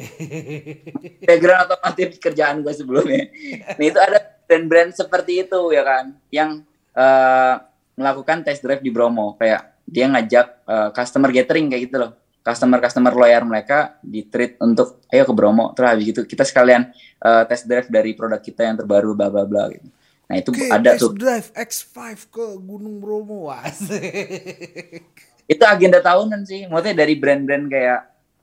background 1.28 1.68
otomotif 1.68 2.16
kerjaan 2.16 2.64
gue 2.64 2.72
sebelumnya. 2.72 3.28
Nah 3.76 3.84
itu 3.84 4.00
ada 4.00 4.18
brand-brand 4.48 4.90
seperti 4.96 5.44
itu 5.44 5.60
ya 5.76 5.82
kan, 5.84 6.16
yang 6.32 6.64
eh, 6.96 7.54
melakukan 7.98 8.46
test 8.46 8.64
drive 8.64 8.80
di 8.80 8.88
Bromo, 8.88 9.36
kayak 9.36 9.84
dia 9.84 10.08
ngajak 10.08 10.46
eh, 10.64 10.90
customer 10.96 11.30
gathering 11.34 11.68
kayak 11.68 11.82
gitu 11.92 11.96
loh, 12.00 12.12
customer-customer 12.40 13.12
loyal 13.12 13.44
mereka 13.44 14.00
di 14.00 14.24
treat 14.24 14.56
untuk 14.62 15.04
ayo 15.12 15.28
ke 15.28 15.34
Bromo, 15.36 15.76
terus 15.76 15.88
habis 15.92 16.04
gitu 16.16 16.22
kita 16.24 16.48
sekalian 16.48 16.88
eh, 17.20 17.44
test 17.44 17.68
drive 17.68 17.92
dari 17.92 18.16
produk 18.16 18.40
kita 18.40 18.64
yang 18.64 18.80
terbaru 18.80 19.12
bla 19.12 19.28
bla 19.28 19.44
bla 19.44 19.68
gitu. 19.68 19.90
Nah 20.26 20.34
itu 20.40 20.50
Oke, 20.50 20.66
ada 20.72 20.96
test 20.96 21.02
tuh, 21.04 21.12
drive 21.12 21.48
X5 21.52 21.98
ke 22.32 22.46
Gunung 22.62 22.98
Bromo. 23.02 23.52
Asik. 23.52 25.35
Itu 25.46 25.62
agenda 25.62 25.98
tahunan 25.98 26.42
sih, 26.42 26.66
maksudnya 26.66 27.06
dari 27.06 27.14
brand-brand 27.14 27.64
kayak 27.66 28.00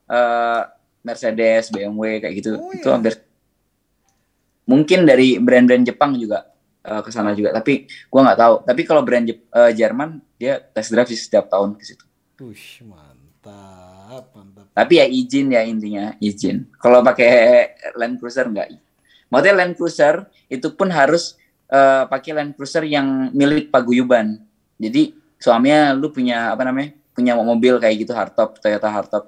eh, 0.08 0.62
Mercedes, 1.04 1.68
BMW 1.68 2.18
kayak 2.18 2.34
gitu, 2.34 2.50
Oh, 2.56 2.72
itu 2.72 2.88
iya. 2.88 2.96
hampir 2.96 3.14
mungkin 4.64 5.04
dari 5.04 5.36
brand-brand 5.36 5.84
Jepang 5.84 6.16
juga 6.16 6.48
eh, 6.80 7.00
ke 7.04 7.10
sana 7.12 7.36
juga, 7.36 7.52
tapi 7.52 7.84
gua 8.08 8.32
nggak 8.32 8.40
tahu. 8.40 8.54
Tapi 8.64 8.80
kalau 8.84 9.04
brand 9.04 9.24
Jep- 9.24 9.48
eh, 9.48 9.72
Jerman 9.76 10.20
dia 10.36 10.60
test 10.60 10.92
drive 10.92 11.08
sih 11.08 11.20
setiap 11.20 11.48
tahun 11.48 11.76
ke 11.76 11.84
situ. 11.84 12.04
Ush, 12.40 12.82
mantap, 12.82 14.32
mantap. 14.32 14.66
Tapi 14.72 14.92
ya 14.98 15.06
izin 15.06 15.52
ya 15.52 15.62
intinya 15.62 16.16
izin. 16.18 16.66
Kalau 16.80 17.00
pakai 17.00 17.30
Land 17.94 18.18
Cruiser 18.18 18.48
nggak. 18.48 18.68
Maksudnya 19.30 19.54
Land 19.54 19.74
Cruiser 19.78 20.14
itu 20.48 20.66
pun 20.72 20.88
harus 20.90 21.36
eh, 21.68 22.04
pakai 22.08 22.32
Land 22.32 22.52
Cruiser 22.56 22.82
yang 22.84 23.30
milik 23.30 23.68
paguyuban. 23.68 24.40
Jadi 24.74 25.14
suaminya 25.38 25.94
lu 25.94 26.10
punya 26.10 26.52
apa 26.54 26.62
namanya? 26.66 26.94
Punya 27.14 27.38
mobil 27.38 27.78
kayak 27.78 27.96
gitu 28.06 28.12
hardtop 28.12 28.58
Toyota 28.58 28.88
hardtop. 28.90 29.24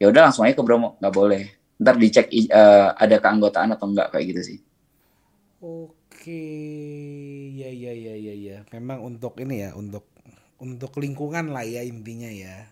Ya 0.00 0.08
udah 0.08 0.30
langsung 0.30 0.48
aja 0.48 0.56
ke 0.56 0.64
Bromo, 0.64 0.96
nggak 0.98 1.14
boleh. 1.14 1.44
Ntar 1.76 1.96
dicek 2.00 2.32
eh, 2.32 2.88
ada 2.96 3.16
keanggotaan 3.20 3.76
atau 3.76 3.86
enggak 3.88 4.12
kayak 4.12 4.26
gitu 4.32 4.42
sih. 4.54 4.58
Oke, 5.60 6.44
ya 7.52 7.68
ya 7.68 7.92
ya 7.92 8.14
ya 8.16 8.34
ya. 8.36 8.56
Memang 8.72 9.04
untuk 9.04 9.36
ini 9.40 9.68
ya, 9.68 9.76
untuk 9.76 10.08
untuk 10.60 10.96
lingkungan 11.00 11.52
lah 11.52 11.64
ya 11.64 11.84
intinya 11.84 12.28
ya. 12.28 12.68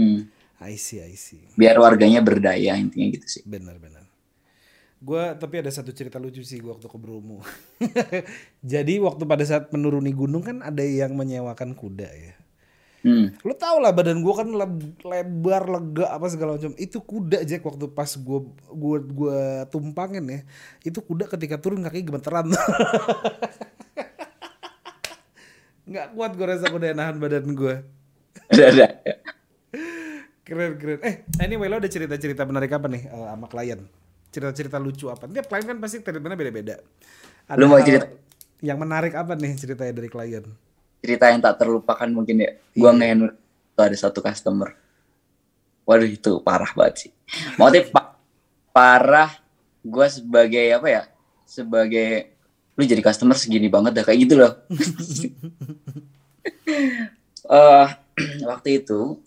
Hmm. 0.00 0.28
I 0.62 0.78
see, 0.78 1.02
I 1.02 1.16
see. 1.18 1.42
Biar 1.58 1.76
warganya 1.76 2.22
berdaya 2.22 2.78
intinya 2.78 3.08
gitu 3.12 3.26
sih. 3.26 3.42
Benar 3.44 3.76
benar. 3.82 4.06
Gua 5.02 5.34
tapi 5.34 5.58
ada 5.58 5.66
satu 5.66 5.90
cerita 5.90 6.22
lucu 6.22 6.46
sih 6.46 6.62
gua 6.62 6.78
waktu 6.78 6.86
ke 6.86 6.94
Bromo. 6.94 7.42
Jadi 8.72 9.02
waktu 9.02 9.26
pada 9.26 9.42
saat 9.42 9.66
menuruni 9.74 10.14
gunung 10.14 10.46
kan 10.46 10.62
ada 10.62 10.86
yang 10.86 11.18
menyewakan 11.18 11.74
kuda 11.74 12.06
ya. 12.06 12.34
Hmm. 13.02 13.34
Lo 13.42 13.50
tau 13.58 13.82
lah 13.82 13.90
badan 13.90 14.22
gua 14.22 14.46
kan 14.46 14.48
leb- 14.54 15.02
lebar 15.02 15.66
lega 15.66 16.06
apa 16.06 16.30
segala 16.30 16.54
macam. 16.54 16.70
Itu 16.78 17.02
kuda 17.02 17.42
Jack 17.42 17.66
waktu 17.66 17.90
pas 17.90 18.14
gua 18.14 18.46
gua 18.70 19.02
gua 19.02 19.38
tumpangin 19.66 20.22
ya. 20.22 20.40
Itu 20.86 21.02
kuda 21.02 21.26
ketika 21.26 21.58
turun 21.58 21.82
kaki 21.82 22.06
gemeteran. 22.06 22.54
Nggak 25.82 26.06
kuat 26.14 26.32
gue 26.38 26.46
rasa 26.46 26.70
kuda 26.70 26.94
nahan 26.94 27.18
badan 27.18 27.42
ada. 28.54 28.86
Keren 30.46 30.78
keren. 30.78 30.98
Eh 31.02 31.14
anyway 31.42 31.66
lo 31.66 31.82
ada 31.82 31.90
cerita-cerita 31.90 32.46
menarik 32.46 32.70
apa 32.70 32.86
nih 32.86 33.10
eh, 33.10 33.26
sama 33.28 33.46
klien? 33.50 33.82
Cerita-cerita 34.32 34.80
lucu 34.80 35.12
apa? 35.12 35.28
Tiap 35.28 35.46
klien 35.46 35.64
kan 35.68 35.76
pasti 35.76 36.00
treatmentnya 36.00 36.38
beda-beda. 36.40 36.74
Ada 37.46 37.58
Lu 37.60 37.68
mau 37.68 37.78
cerita? 37.84 38.08
Yang 38.64 38.78
menarik 38.80 39.12
apa 39.12 39.36
nih 39.36 39.52
ceritanya 39.60 39.92
dari 39.92 40.08
klien? 40.08 40.44
cerita 41.02 41.26
yang 41.34 41.42
tak 41.42 41.58
terlupakan 41.58 42.06
mungkin 42.06 42.46
ya. 42.46 42.54
Gua 42.78 42.94
ngehandle 42.94 43.34
itu 43.34 43.80
ada 43.82 43.96
satu 43.98 44.22
customer. 44.22 44.70
Waduh 45.82 46.06
itu 46.06 46.38
parah 46.46 46.70
banget 46.78 47.10
sih. 47.10 47.10
Motif 47.58 47.90
pak 47.90 48.14
parah 48.72 49.42
gue 49.82 50.06
sebagai 50.08 50.66
apa 50.72 50.88
ya 50.88 51.02
sebagai 51.44 52.32
lu 52.78 52.86
jadi 52.88 53.02
customer 53.04 53.36
segini 53.36 53.68
banget 53.68 54.00
dah 54.00 54.04
kayak 54.06 54.20
gitu 54.24 54.34
loh 54.40 54.52
Eh 57.52 57.88
waktu 58.50 58.80
itu 58.80 59.20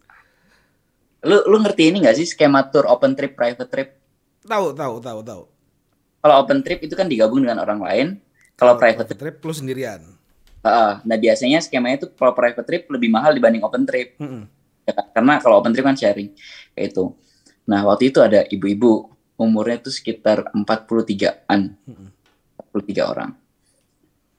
lu 1.26 1.38
lu 1.46 1.58
ngerti 1.62 1.94
ini 1.94 2.02
gak 2.02 2.18
sih 2.18 2.26
skema 2.26 2.66
tour 2.72 2.90
open 2.90 3.14
trip 3.14 3.38
private 3.38 3.70
trip 3.70 3.90
Tahu, 4.46 4.68
tahu, 4.72 4.96
tahu, 5.02 5.20
tahu. 5.22 5.44
kalau 6.22 6.36
open 6.42 6.62
trip 6.62 6.82
itu 6.82 6.94
kan 6.94 7.06
digabung 7.06 7.42
dengan 7.42 7.62
orang 7.62 7.82
lain 7.82 8.08
kalau 8.54 8.78
private 8.78 9.06
trip 9.06 9.20
trip 9.20 9.36
lu 9.42 9.54
sendirian. 9.54 10.02
Heeh. 10.62 10.92
nah 11.02 11.18
biasanya 11.18 11.62
skemanya 11.62 12.02
itu 12.02 12.08
kalau 12.14 12.34
private 12.34 12.66
trip 12.66 12.84
lebih 12.90 13.10
mahal 13.10 13.30
dibanding 13.32 13.62
open 13.62 13.86
trip 13.86 14.18
Mm-mm. 14.18 14.50
Ya 14.86 14.94
kan? 14.94 15.06
karena 15.14 15.34
kalau 15.38 15.62
open 15.62 15.70
trip 15.70 15.86
kan 15.86 15.94
sharing 15.94 16.34
kayak 16.74 16.90
itu 16.90 17.14
nah 17.66 17.86
waktu 17.86 18.10
itu 18.10 18.22
ada 18.22 18.42
ibu-ibu 18.46 19.10
umurnya 19.38 19.82
tuh 19.82 19.94
sekitar 19.94 20.50
43an 20.50 21.78
Mm-mm. 21.86 22.10
43 22.74 23.02
orang 23.06 23.32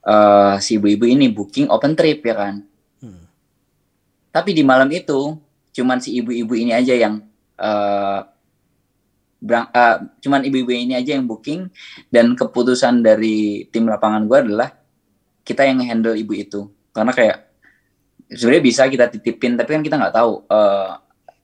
Eh 0.02 0.54
si 0.62 0.78
ibu-ibu 0.78 1.02
ini 1.02 1.26
booking 1.26 1.66
open 1.66 1.94
trip 1.94 2.22
ya 2.22 2.34
kan 2.34 2.56
Hmm. 2.96 3.28
tapi 4.30 4.50
di 4.50 4.64
malam 4.64 4.88
itu 4.88 5.36
cuman 5.70 6.00
si 6.00 6.16
ibu-ibu 6.16 6.56
ini 6.56 6.72
aja 6.72 6.96
yang 6.96 7.20
eh 7.54 8.20
berang- 9.46 9.70
eh, 9.70 9.96
cuman 10.20 10.42
ibu-ibu 10.42 10.74
ini 10.74 10.92
aja 10.92 11.14
yang 11.14 11.24
booking 11.24 11.70
dan 12.08 12.34
keputusan 12.34 13.00
dari 13.00 13.70
tim 13.70 13.86
lapangan 13.86 14.26
gua 14.26 14.42
adalah 14.42 14.68
kita 15.40 15.62
yang 15.62 15.78
handle 15.80 16.12
ibu 16.12 16.34
itu. 16.34 16.60
Karena 16.90 17.14
kayak 17.14 17.46
sebenarnya 18.26 18.64
bisa 18.64 18.82
kita 18.84 19.06
titipin 19.06 19.54
tapi 19.54 19.70
kan 19.70 19.82
kita 19.82 19.96
nggak 19.96 20.12
tahu 20.12 20.32
eh, 20.44 20.90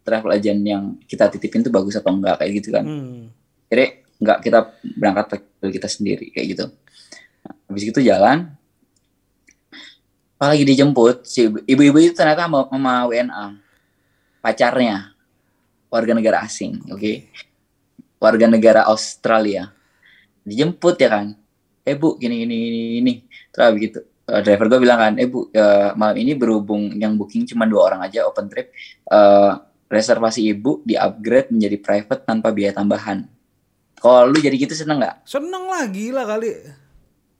travel 0.02 0.34
agent 0.34 0.60
yang 0.60 0.82
kita 1.00 1.30
titipin 1.30 1.62
tuh 1.62 1.70
bagus 1.70 1.94
atau 1.94 2.10
enggak 2.10 2.36
kayak 2.36 2.52
gitu 2.58 2.74
kan. 2.74 2.82
Hmm. 2.82 3.30
jadi 3.70 3.84
nggak 4.18 4.38
kita 4.40 4.58
berangkat 4.98 5.24
pakai 5.30 5.70
kita 5.72 5.88
sendiri 5.88 6.26
kayak 6.28 6.46
gitu. 6.52 6.64
Nah, 7.42 7.54
habis 7.66 7.82
itu 7.86 8.00
jalan 8.02 8.52
pas 10.36 10.50
lagi 10.50 10.66
dijemput 10.66 11.22
si 11.22 11.46
ibu- 11.46 11.62
ibu-ibu 11.62 11.98
itu 12.02 12.12
ternyata 12.12 12.50
sama, 12.50 12.66
sama 12.66 13.06
WNA 13.06 13.46
pacarnya 14.42 15.14
warga 15.86 16.12
negara 16.12 16.42
asing 16.42 16.82
oke 16.90 17.30
warga 18.22 18.46
negara 18.46 18.86
Australia 18.86 19.74
dijemput 20.42 20.94
ya 20.96 21.10
kan 21.10 21.26
eh 21.82 21.94
bu 21.94 22.14
gini 22.14 22.38
gini 22.40 22.54
gini 22.56 22.78
gini 22.96 23.12
terus 23.50 23.64
habis 23.66 23.80
gitu 23.82 23.98
eh, 24.24 24.40
driver 24.40 24.66
gue 24.68 24.80
bilang 24.80 24.98
kan 25.00 25.12
eh 25.18 25.26
bu 25.26 25.50
eh, 25.50 25.90
malam 25.92 26.14
ini 26.16 26.32
berhubung 26.32 26.94
yang 26.94 27.18
booking 27.18 27.42
cuma 27.44 27.66
dua 27.66 27.90
orang 27.90 28.00
aja 28.02 28.22
open 28.22 28.46
trip 28.46 28.70
eh, 29.04 29.52
reservasi 29.86 30.46
ibu 30.48 30.78
di 30.80 30.94
upgrade 30.94 31.50
menjadi 31.50 31.76
private 31.76 32.22
tanpa 32.22 32.48
biaya 32.48 32.72
tambahan 32.72 33.26
kalau 33.98 34.26
lu 34.26 34.38
jadi 34.38 34.54
gitu 34.56 34.74
seneng 34.74 34.98
nggak 34.98 35.22
Seneng 35.22 35.62
lah, 35.64 35.86
gila 35.86 36.22
kali. 36.24 36.50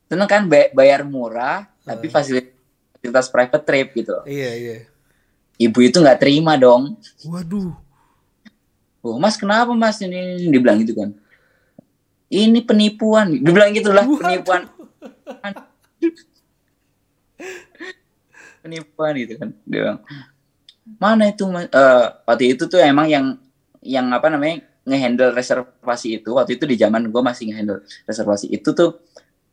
seneng 0.05 0.27
kan 0.27 0.43
Bay- 0.45 0.71
bayar 0.71 1.03
murah 1.03 1.65
tapi 1.81 2.07
Hmm. 2.07 2.13
fasilitas 2.13 2.51
fasilitas 2.93 3.27
private 3.27 3.63
trip 3.63 3.87
gitu 3.93 4.15
Iya, 4.23 4.51
iya. 4.53 4.77
ibu 5.57 5.79
itu 5.81 5.97
nggak 5.97 6.19
terima 6.19 6.55
dong 6.55 6.95
Waduh. 7.23 7.73
Oh 9.03 9.19
mas 9.19 9.35
kenapa 9.35 9.75
mas 9.75 9.99
ini? 9.99 10.47
Ini?" 10.47 10.49
dibilang 10.49 10.79
gitu 10.81 10.95
kan. 10.95 11.11
Ini 12.33 12.59
penipuan. 12.65 13.29
Dibilang 13.29 13.69
gitu 13.77 13.93
lah 13.93 14.07
Waduh. 14.07 14.17
penipuan. 14.17 14.61
Penipuan 18.63 19.13
gitu 19.19 19.33
kan 19.37 19.49
dia 19.67 19.79
bilang. 19.85 19.99
Mana 20.97 21.29
itu 21.29 21.43
mas? 21.45 21.67
Eh, 21.69 22.05
waktu 22.25 22.57
itu 22.57 22.65
tuh 22.65 22.79
emang 22.81 23.05
yang 23.11 23.37
yang 23.83 24.07
apa 24.15 24.31
namanya 24.31 24.63
ngehandle 24.87 25.35
reservasi 25.35 26.19
itu 26.23 26.35
waktu 26.35 26.59
itu 26.59 26.63
di 26.67 26.75
zaman 26.75 27.07
gue 27.07 27.21
masih 27.23 27.51
ngehandle 27.51 27.83
reservasi 28.03 28.51
itu 28.51 28.75
tuh 28.75 28.99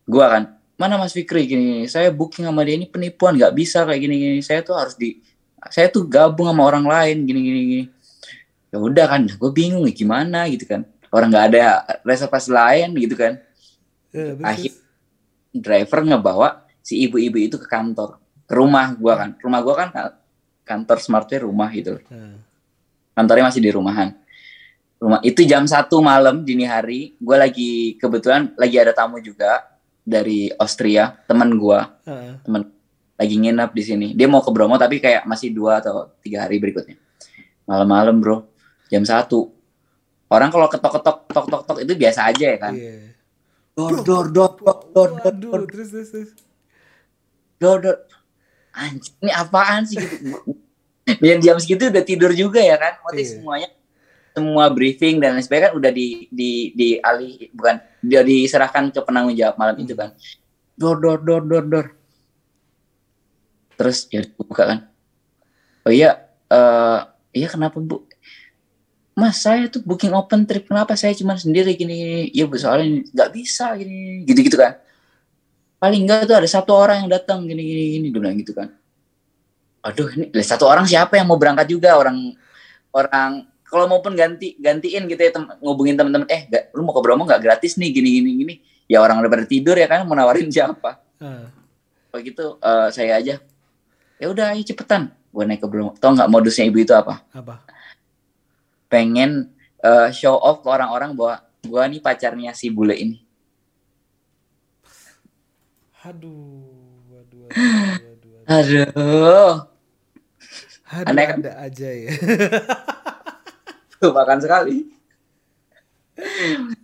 gue 0.07 0.25
kan 0.27 0.59
mana 0.75 0.99
mas 0.99 1.15
Fikri 1.15 1.47
gini 1.47 1.87
saya 1.87 2.11
booking 2.11 2.43
sama 2.47 2.67
dia 2.67 2.75
ini 2.75 2.87
penipuan 2.87 3.35
nggak 3.39 3.53
bisa 3.55 3.83
kayak 3.87 4.01
gini 4.01 4.15
gini. 4.17 4.39
Saya 4.43 4.63
tuh 4.63 4.75
harus 4.75 4.95
di 4.97 5.21
saya 5.69 5.87
tuh 5.93 6.09
gabung 6.09 6.49
sama 6.49 6.65
orang 6.65 6.85
lain 6.89 7.17
gini 7.21 7.39
gini 7.43 7.59
gini 7.69 7.85
ya 8.71 8.79
udah 8.79 9.05
kan 9.05 9.21
gue 9.27 9.51
bingung 9.51 9.83
nih 9.83 9.95
gimana 9.95 10.47
gitu 10.47 10.63
kan. 10.65 10.87
Orang 11.11 11.27
nggak 11.27 11.45
ada 11.51 11.63
reservasi 12.07 12.49
lain 12.49 12.95
gitu 12.95 13.19
kan. 13.19 13.35
Ya, 14.15 14.31
akhir 14.47 14.71
driver 15.51 15.99
ngebawa 16.07 16.47
si 16.79 17.03
ibu-ibu 17.03 17.35
itu 17.35 17.59
ke 17.59 17.67
kantor. 17.67 18.15
Ke 18.47 18.53
rumah 18.55 18.95
gua 18.95 19.19
kan. 19.19 19.29
Rumah 19.35 19.59
gua 19.59 19.75
kan 19.75 19.89
ka- 19.91 20.15
kantor 20.63 20.97
smartware 21.03 21.43
rumah 21.43 21.67
gitu 21.75 21.99
Nah, 22.07 22.39
kantornya 23.11 23.51
masih 23.51 23.59
di 23.59 23.71
rumahan. 23.75 24.15
Rumah 25.03 25.19
itu 25.25 25.43
jam 25.43 25.67
satu 25.67 25.99
malam 25.99 26.47
dini 26.47 26.63
hari 26.63 27.11
gua 27.19 27.43
lagi 27.43 27.99
kebetulan 27.99 28.55
lagi 28.55 28.79
ada 28.79 28.95
tamu 28.95 29.19
juga 29.19 29.67
dari 30.07 30.47
Austria 30.55 31.11
teman 31.27 31.51
gua. 31.59 31.91
Ah. 32.07 32.39
teman 32.39 32.71
lagi 33.19 33.35
nginep 33.35 33.71
di 33.75 33.83
sini. 33.83 34.07
Dia 34.15 34.31
mau 34.31 34.39
ke 34.39 34.49
Bromo 34.49 34.79
tapi 34.79 35.03
kayak 35.03 35.27
masih 35.27 35.51
dua 35.51 35.83
atau 35.83 36.07
tiga 36.23 36.47
hari 36.47 36.55
berikutnya. 36.55 36.95
Malam-malam 37.67 38.15
bro 38.19 38.50
jam 38.91 39.07
satu. 39.07 39.55
Orang 40.27 40.51
kalau 40.51 40.67
ketok-ketok 40.67 41.27
ketok-ketok 41.31 41.77
itu 41.83 41.93
biasa 41.95 42.27
aja 42.27 42.45
ya 42.51 42.57
kan? 42.59 42.73
Iya. 42.75 43.15
dor 43.71 44.03
dor 44.03 44.25
dor 44.29 44.51
dor 44.59 44.79
dor 44.91 45.09
dor 45.15 45.33
dor. 45.39 45.61
terus, 45.71 45.89
terus, 45.95 46.09
terus. 46.11 46.31
dor 47.55 47.79
dor. 47.79 47.97
Anjing 48.71 49.15
ini 49.23 49.31
apaan 49.31 49.87
sih 49.87 49.95
gitu? 49.99 50.27
Yang 51.23 51.39
jam 51.43 51.55
segitu 51.59 51.83
udah 51.87 52.03
tidur 52.03 52.31
juga 52.31 52.59
ya 52.59 52.75
kan? 52.75 52.99
Maksudnya 52.99 53.23
Iya. 53.23 53.31
semuanya 53.39 53.69
semua 54.31 54.71
briefing 54.71 55.19
dan 55.19 55.35
lain 55.35 55.43
sebagainya 55.43 55.67
kan 55.67 55.73
udah 55.75 55.91
di 55.91 56.07
di 56.31 56.51
di 56.71 56.95
alih 57.03 57.51
bukan 57.51 57.83
dia 57.99 58.23
diserahkan 58.23 58.87
ke 58.87 59.03
penanggung 59.03 59.35
jawab 59.35 59.55
malam 59.59 59.75
itu 59.79 59.91
kan? 59.95 60.15
Dor 60.75 60.99
dor 60.99 61.19
dor 61.19 61.43
dor 61.43 61.63
dor. 61.67 61.85
Terus 63.75 64.07
ya 64.07 64.23
buka 64.39 64.63
kan? 64.67 64.79
Oh 65.83 65.91
iya 65.91 66.27
eh 66.47 66.99
iya 67.33 67.47
kenapa 67.49 67.79
bu 67.81 68.05
mas 69.21 69.45
saya 69.45 69.69
tuh 69.69 69.85
booking 69.85 70.09
open 70.17 70.49
trip 70.49 70.65
kenapa 70.65 70.97
saya 70.97 71.13
cuma 71.13 71.37
sendiri 71.37 71.77
gini? 71.77 72.25
Ya 72.33 72.49
bu 72.49 72.57
soalnya 72.57 73.05
nggak 73.13 73.29
bisa 73.37 73.77
gini 73.77 74.25
gitu 74.25 74.41
gitu 74.41 74.57
kan. 74.57 74.81
Paling 75.77 76.09
enggak 76.09 76.25
tuh 76.25 76.33
ada 76.41 76.49
satu 76.49 76.73
orang 76.73 77.05
yang 77.05 77.09
datang 77.13 77.45
gini 77.45 77.61
gini 77.61 77.83
gini 78.01 78.07
dia 78.09 78.17
bilang 78.17 78.33
gitu 78.41 78.57
kan. 78.57 78.73
Aduh 79.85 80.09
ini 80.17 80.33
lah, 80.33 80.45
satu 80.45 80.65
orang 80.65 80.89
siapa 80.89 81.21
yang 81.21 81.29
mau 81.29 81.37
berangkat 81.37 81.69
juga? 81.69 81.93
Orang 81.93 82.33
orang 82.89 83.45
kalau 83.61 83.85
maupun 83.85 84.17
ganti 84.17 84.57
gantiin 84.57 85.05
gitu 85.05 85.21
ya 85.21 85.29
tem, 85.29 85.45
ngubungin 85.61 85.93
teman-teman. 85.93 86.25
Eh 86.25 86.49
gak, 86.49 86.73
lu 86.73 86.81
mau 86.81 86.97
ke 86.97 87.01
Bromo 87.05 87.21
nggak 87.29 87.41
gratis 87.45 87.77
nih 87.77 87.93
gini 87.93 88.09
gini 88.17 88.29
gini. 88.41 88.55
Ya 88.89 89.05
orang 89.05 89.21
udah 89.21 89.29
pada 89.29 89.45
tidur 89.45 89.77
ya 89.77 89.85
kan 89.85 90.01
mau 90.09 90.17
nawarin 90.17 90.49
siapa? 90.55 90.97
Ah. 91.21 91.53
kalau 92.09 92.21
gitu 92.25 92.45
eh, 92.57 92.89
saya 92.89 93.21
aja. 93.21 93.37
Ya 94.17 94.27
udah 94.33 94.57
ayo 94.57 94.65
cepetan. 94.65 95.13
Gue 95.29 95.45
naik 95.45 95.61
ke 95.61 95.67
Bromo. 95.69 95.93
Tau 96.01 96.09
nggak 96.09 96.25
modusnya 96.27 96.65
ibu 96.65 96.81
itu 96.81 96.91
apa? 96.91 97.21
Apa? 97.31 97.61
Pengen 98.91 99.47
eh, 99.79 100.11
show 100.11 100.35
off 100.35 100.59
ke 100.59 100.67
orang-orang 100.67 101.15
bahwa 101.15 101.35
gue 101.63 101.83
nih 101.95 102.01
pacarnya 102.03 102.51
si 102.51 102.67
bule 102.67 102.99
ini 102.99 103.17
Aduh, 106.01 107.13
aduh, 107.13 107.41
aduh, 107.47 107.71
aduh, 108.11 108.33
aduh. 108.43 108.43
aduh 108.51 109.53
Aduh, 110.91 111.07
Aneh 111.07 111.23
kan? 111.23 111.39
ada 111.39 111.51
aja 111.63 111.87
ya. 111.87 112.11
tuh 113.95 114.11
makan 114.11 114.43
sekali 114.43 114.91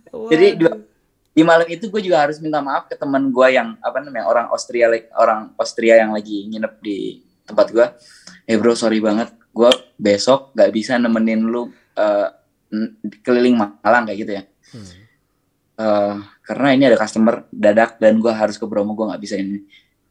Jadi 0.08 0.46
Waduh. 0.48 0.56
dua, 0.56 0.72
di 1.36 1.42
malam 1.44 1.68
itu 1.68 1.86
gue 1.92 2.00
juga 2.00 2.24
harus 2.24 2.40
minta 2.40 2.58
maaf 2.58 2.88
ke 2.88 2.96
teman 2.96 3.28
gue 3.28 3.48
yang 3.52 3.76
apa 3.78 4.00
namanya 4.00 4.26
orang 4.26 4.46
Austria 4.48 4.88
orang 5.14 5.52
Austria 5.60 6.00
yang 6.00 6.16
lagi 6.16 6.48
nginep 6.48 6.74
di 6.80 7.20
tempat 7.44 7.68
gue. 7.70 7.86
Eh 8.48 8.56
bro 8.56 8.72
sorry 8.72 8.98
banget, 8.98 9.28
gue 9.52 9.70
besok 10.00 10.56
gak 10.56 10.72
bisa 10.72 10.96
nemenin 10.96 11.44
lu 11.44 11.68
eh, 11.98 12.28
keliling 13.26 13.58
Malang 13.58 14.06
kayak 14.06 14.18
gitu 14.22 14.32
ya. 14.38 14.42
Hmm. 14.70 14.90
Eh, 15.78 16.14
karena 16.42 16.68
ini 16.74 16.84
ada 16.90 16.98
customer 16.98 17.46
dadak 17.50 17.98
dan 18.02 18.18
gue 18.18 18.32
harus 18.34 18.58
ke 18.58 18.66
Bromo 18.66 18.94
gue 18.98 19.06
nggak 19.06 19.22
bisa 19.22 19.34
ini. 19.38 19.62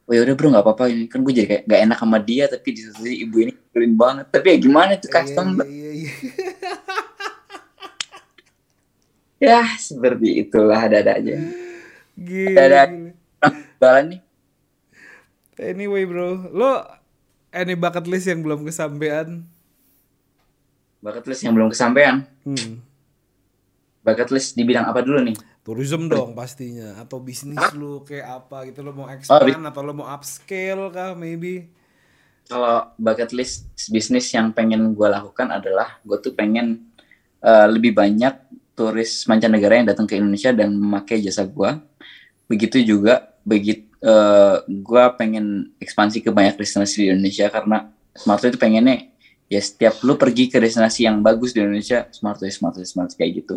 Oh 0.08 0.16
ya 0.16 0.24
udah 0.24 0.36
bro 0.40 0.48
nggak 0.56 0.64
apa-apa 0.64 0.88
ini 0.88 1.12
kan 1.12 1.20
gue 1.20 1.36
jadi 1.36 1.48
kayak 1.52 1.64
gak 1.68 1.82
enak 1.84 1.98
sama 2.00 2.18
dia 2.24 2.48
tapi 2.48 2.72
di 2.72 2.80
satu 2.80 3.04
sisi 3.04 3.28
ibu 3.28 3.44
ini 3.44 3.52
keren 3.76 3.94
banget. 4.00 4.32
Tapi 4.32 4.56
ya 4.56 4.58
gimana 4.64 4.96
tuh 4.96 5.12
customer? 5.12 5.68
Iya, 5.68 5.92
iya, 5.92 5.92
iya. 5.96 6.12
Ya 9.38 9.62
seperti 9.78 10.42
itulah 10.42 10.82
ada-ada 10.82 11.22
aja. 11.22 11.38
Gila, 12.18 12.58
Ada- 12.58 12.90
gila. 12.90 13.14
Balan 13.78 14.06
nih. 14.10 14.22
Anyway 15.62 16.10
bro, 16.10 16.50
lo 16.50 16.82
any 17.54 17.78
bucket 17.78 18.10
list 18.10 18.26
yang 18.26 18.42
belum 18.42 18.66
kesampaian? 18.66 19.46
Bucket 21.08 21.24
list 21.32 21.42
yang 21.48 21.56
belum 21.56 21.72
kesampaian. 21.72 22.28
Hmm. 22.44 22.84
Bucket 24.04 24.28
list 24.36 24.60
di 24.60 24.68
bidang 24.68 24.92
apa 24.92 25.00
dulu 25.00 25.24
nih? 25.24 25.40
Tourism 25.64 26.12
dong 26.12 26.36
pastinya 26.36 27.00
atau 27.00 27.24
bisnis 27.24 27.60
Hah? 27.60 27.72
lu 27.76 28.04
kayak 28.04 28.44
apa 28.44 28.68
gitu 28.72 28.84
lo 28.84 28.92
mau 28.96 29.08
Oh, 29.08 29.16
expand 29.16 29.64
atau 29.68 29.82
lo 29.84 29.96
mau 29.96 30.08
upscale 30.08 30.92
kah 30.92 31.16
maybe? 31.16 31.72
Kalau 32.48 32.92
bucket 33.00 33.32
list 33.32 33.68
bisnis 33.92 34.28
yang 34.32 34.52
pengen 34.52 34.96
gue 34.96 35.08
lakukan 35.08 35.48
adalah 35.52 36.00
gue 36.04 36.16
tuh 36.24 36.32
pengen 36.32 36.88
eh, 37.44 37.68
lebih 37.68 37.92
banyak 37.96 38.48
turis 38.78 39.26
mancanegara 39.26 39.82
yang 39.82 39.90
datang 39.90 40.06
ke 40.06 40.22
Indonesia 40.22 40.54
dan 40.54 40.70
memakai 40.78 41.18
jasa 41.18 41.42
gua. 41.50 41.82
Begitu 42.46 42.86
juga 42.86 43.34
begitu 43.42 43.90
uh, 44.06 44.62
gua 44.86 45.10
pengen 45.18 45.74
ekspansi 45.82 46.22
ke 46.22 46.30
banyak 46.30 46.62
destinasi 46.62 46.96
di 47.02 47.06
Indonesia 47.10 47.50
karena 47.50 47.90
Smartway 48.14 48.54
itu 48.54 48.62
pengennya 48.62 49.07
ya 49.48 49.62
setiap 49.64 50.04
lu 50.04 50.20
pergi 50.20 50.52
ke 50.52 50.60
destinasi 50.60 51.08
yang 51.08 51.24
bagus 51.24 51.56
di 51.56 51.64
Indonesia 51.64 52.08
Smartway 52.12 52.52
Smartway 52.52 52.84
Smart 52.84 53.12
kayak 53.16 53.44
gitu. 53.44 53.56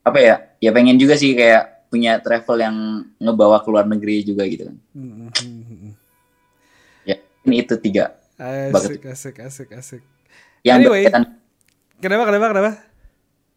apa 0.00 0.18
ya? 0.18 0.36
Ya 0.58 0.70
pengen 0.72 0.96
juga 0.96 1.20
sih 1.20 1.36
kayak 1.36 1.80
punya 1.92 2.16
travel 2.22 2.56
yang 2.62 2.76
ngebawa 3.20 3.60
ke 3.60 3.68
luar 3.68 3.84
negeri 3.84 4.24
juga 4.24 4.46
gitu 4.48 4.70
kan. 4.70 4.76
Mm-hmm. 4.96 5.90
Ya, 7.04 7.16
ini 7.44 7.56
itu 7.60 7.74
tiga. 7.76 8.16
Asik, 8.40 9.04
asik, 9.04 9.36
asik, 9.42 9.68
asik. 9.76 10.02
Yang 10.64 10.78
anyway, 10.80 11.04
berkaitan. 11.04 11.22
Kenapa, 12.00 12.24
kenapa, 12.30 12.46
kenapa? 12.56 12.72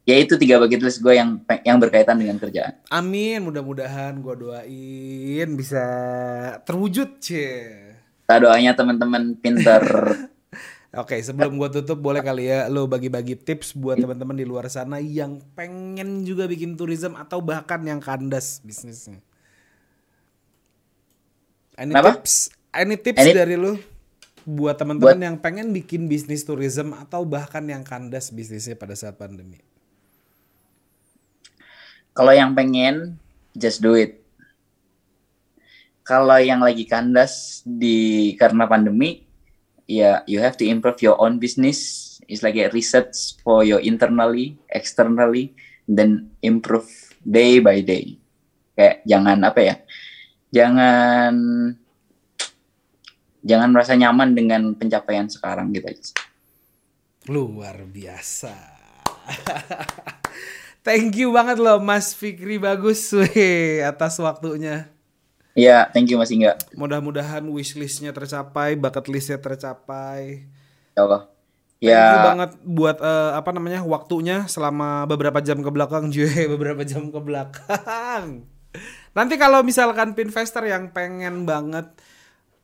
Ya 0.04 0.20
itu 0.20 0.36
tiga 0.36 0.60
bucket 0.60 0.84
list 0.84 1.00
gue 1.00 1.16
yang 1.16 1.40
yang 1.64 1.80
berkaitan 1.80 2.20
dengan 2.20 2.36
kerjaan. 2.36 2.76
Amin, 2.92 3.40
mudah-mudahan 3.48 4.20
gue 4.20 4.36
doain 4.36 5.50
bisa 5.56 5.86
terwujud, 6.68 7.24
cie. 7.24 7.93
Kita 8.24 8.36
doanya 8.40 8.72
teman-teman 8.72 9.36
pinter 9.36 9.84
Oke, 10.94 11.18
sebelum 11.26 11.58
gua 11.58 11.74
tutup 11.74 11.98
boleh 11.98 12.22
kali 12.22 12.54
ya 12.54 12.70
lo 12.70 12.86
bagi-bagi 12.86 13.34
tips 13.34 13.74
buat 13.74 13.98
teman-teman 13.98 14.38
di 14.38 14.46
luar 14.46 14.70
sana 14.70 15.02
yang 15.02 15.42
pengen 15.58 16.22
juga 16.22 16.46
bikin 16.46 16.78
tourism 16.78 17.18
atau 17.18 17.42
bahkan 17.42 17.82
yang 17.82 17.98
kandas 17.98 18.62
bisnisnya. 18.62 19.18
Any 21.74 21.98
Kenapa? 21.98 22.22
tips? 22.22 22.54
Any 22.70 22.96
tips 23.02 23.26
Any... 23.26 23.34
dari 23.34 23.58
lo 23.58 23.74
buat 24.46 24.78
teman-teman 24.78 25.18
buat... 25.18 25.26
yang 25.26 25.38
pengen 25.42 25.74
bikin 25.74 26.06
bisnis 26.06 26.46
tourism 26.46 26.94
atau 26.94 27.26
bahkan 27.26 27.66
yang 27.66 27.82
kandas 27.82 28.30
bisnisnya 28.30 28.78
pada 28.78 28.94
saat 28.94 29.18
pandemi? 29.18 29.66
Kalau 32.14 32.38
yang 32.38 32.54
pengen 32.54 33.18
just 33.58 33.82
do 33.82 33.98
it. 33.98 34.22
Kalau 36.04 36.36
yang 36.40 36.60
lagi 36.60 36.84
kandas 36.84 37.64
di 37.64 38.36
karena 38.36 38.68
pandemi 38.68 39.24
yeah, 39.88 40.24
you 40.28 40.40
have 40.40 40.56
to 40.60 40.66
improve 40.68 41.00
your 41.04 41.20
own 41.20 41.40
business. 41.40 42.20
It's 42.28 42.44
like 42.44 42.56
a 42.56 42.72
research 42.72 43.40
for 43.44 43.64
your 43.68 43.84
internally, 43.84 44.56
externally, 44.72 45.56
then 45.88 46.32
improve 46.40 46.88
day 47.24 47.60
by 47.60 47.84
day. 47.84 48.20
Kayak 48.74 49.06
jangan 49.06 49.38
apa 49.44 49.60
ya, 49.62 49.76
jangan 50.50 51.34
jangan 53.44 53.70
merasa 53.70 53.94
nyaman 53.94 54.34
dengan 54.34 54.62
pencapaian 54.74 55.28
sekarang 55.28 55.76
gitu 55.76 55.88
aja. 55.92 56.12
Luar 57.28 57.84
biasa. 57.86 58.56
Thank 60.84 61.16
you 61.16 61.32
banget 61.32 61.64
loh 61.64 61.80
Mas 61.80 62.12
Fikri 62.12 62.60
bagus 62.60 63.08
weh 63.16 63.80
atas 63.84 64.20
waktunya. 64.20 64.93
Iya, 65.54 65.86
thank 65.94 66.10
you 66.10 66.18
Mas 66.18 66.34
Ingga. 66.34 66.58
Mudah-mudahan 66.74 67.46
wishlistnya 67.46 68.10
tercapai, 68.10 68.74
bucket 68.74 69.06
listnya 69.06 69.38
tercapai. 69.38 70.50
Ya 70.98 71.02
Allah. 71.06 71.22
Ya. 71.78 71.94
Thank 71.94 72.10
you 72.10 72.26
banget 72.26 72.52
buat 72.66 72.98
uh, 72.98 73.38
apa 73.38 73.54
namanya 73.54 73.86
waktunya 73.86 74.50
selama 74.50 75.06
beberapa 75.06 75.38
jam 75.46 75.62
ke 75.62 75.70
belakang, 75.70 76.10
juga 76.10 76.34
beberapa 76.58 76.82
jam 76.82 77.14
ke 77.14 77.20
belakang. 77.22 78.50
Nanti 79.14 79.38
kalau 79.38 79.62
misalkan 79.62 80.18
pinvestor 80.18 80.66
yang 80.66 80.90
pengen 80.90 81.46
banget 81.46 81.86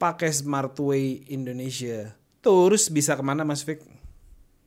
pakai 0.02 0.34
Smartway 0.34 1.30
Indonesia, 1.30 2.18
terus 2.42 2.90
bisa 2.90 3.14
ke 3.14 3.22
mana 3.22 3.46
Mas 3.46 3.62
Fik? 3.62 3.86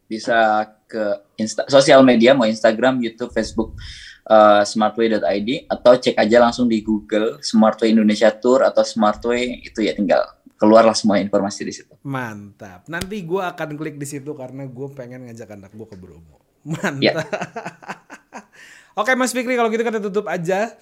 Bisa 0.07 0.63
ke 0.87 1.27
Insta 1.35 1.67
sosial 1.67 2.07
media, 2.07 2.39
mau 2.39 2.47
Instagram, 2.47 3.03
YouTube, 3.03 3.35
Facebook 3.35 3.75
uh, 4.29 4.63
smartway.id 4.63 5.67
atau 5.67 5.93
cek 5.99 6.19
aja 6.19 6.37
langsung 6.43 6.71
di 6.71 6.83
Google 6.85 7.43
Smartway 7.43 7.95
Indonesia 7.95 8.31
Tour 8.31 8.63
atau 8.63 8.83
Smartway 8.87 9.63
itu 9.65 9.83
ya 9.83 9.97
tinggal 9.97 10.23
keluarlah 10.63 10.95
semua 10.95 11.19
informasi 11.19 11.67
di 11.67 11.75
situ. 11.75 11.91
Mantap. 12.07 12.87
Nanti 12.87 13.19
gue 13.27 13.43
akan 13.43 13.75
klik 13.75 13.99
di 13.99 14.07
situ 14.07 14.31
karena 14.39 14.63
gue 14.71 14.89
pengen 14.95 15.27
ngajak 15.27 15.59
anak 15.59 15.75
gue 15.75 15.87
ke 15.91 15.99
Bromo. 15.99 16.39
Mantap. 16.79 17.03
Ya. 17.03 17.19
Oke 18.93 19.17
Mas 19.17 19.35
Fikri 19.35 19.59
kalau 19.59 19.73
gitu 19.75 19.83
kita 19.83 19.99
tutup 19.99 20.31
aja. 20.31 20.79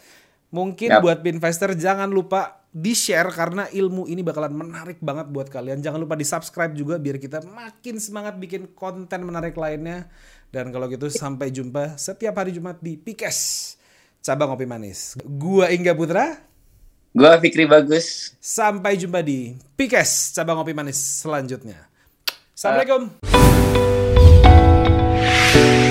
Mungkin 0.50 0.90
yep. 0.90 1.00
buat 1.00 1.22
investor 1.22 1.78
jangan 1.78 2.10
lupa 2.10 2.60
di 2.70 2.94
share 2.94 3.30
karena 3.34 3.66
ilmu 3.66 4.06
ini 4.06 4.22
bakalan 4.22 4.54
menarik 4.54 4.98
banget 4.98 5.30
buat 5.30 5.46
kalian. 5.46 5.78
Jangan 5.78 5.98
lupa 6.02 6.18
di 6.18 6.26
subscribe 6.26 6.74
juga 6.74 6.98
biar 6.98 7.22
kita 7.22 7.42
makin 7.46 8.02
semangat 8.02 8.38
bikin 8.38 8.74
konten 8.74 9.26
menarik 9.26 9.54
lainnya. 9.54 10.10
Dan 10.50 10.74
kalau 10.74 10.90
gitu 10.90 11.06
sampai 11.06 11.54
jumpa 11.54 11.94
setiap 11.94 12.34
hari 12.42 12.50
Jumat 12.50 12.82
di 12.82 12.98
Pikes. 12.98 13.78
Cabang 14.18 14.52
Kopi 14.52 14.66
Manis. 14.66 15.14
Gua 15.22 15.70
Ingga 15.70 15.94
Putra. 15.94 16.42
Gua 17.14 17.38
Fikri 17.38 17.70
Bagus. 17.70 18.34
Sampai 18.42 18.98
jumpa 18.98 19.22
di 19.22 19.54
Pikes 19.78 20.34
Cabang 20.34 20.58
Kopi 20.58 20.74
Manis 20.74 20.98
selanjutnya. 21.22 21.86
Assalamualaikum. 22.52 23.08
Uh. 25.50 25.89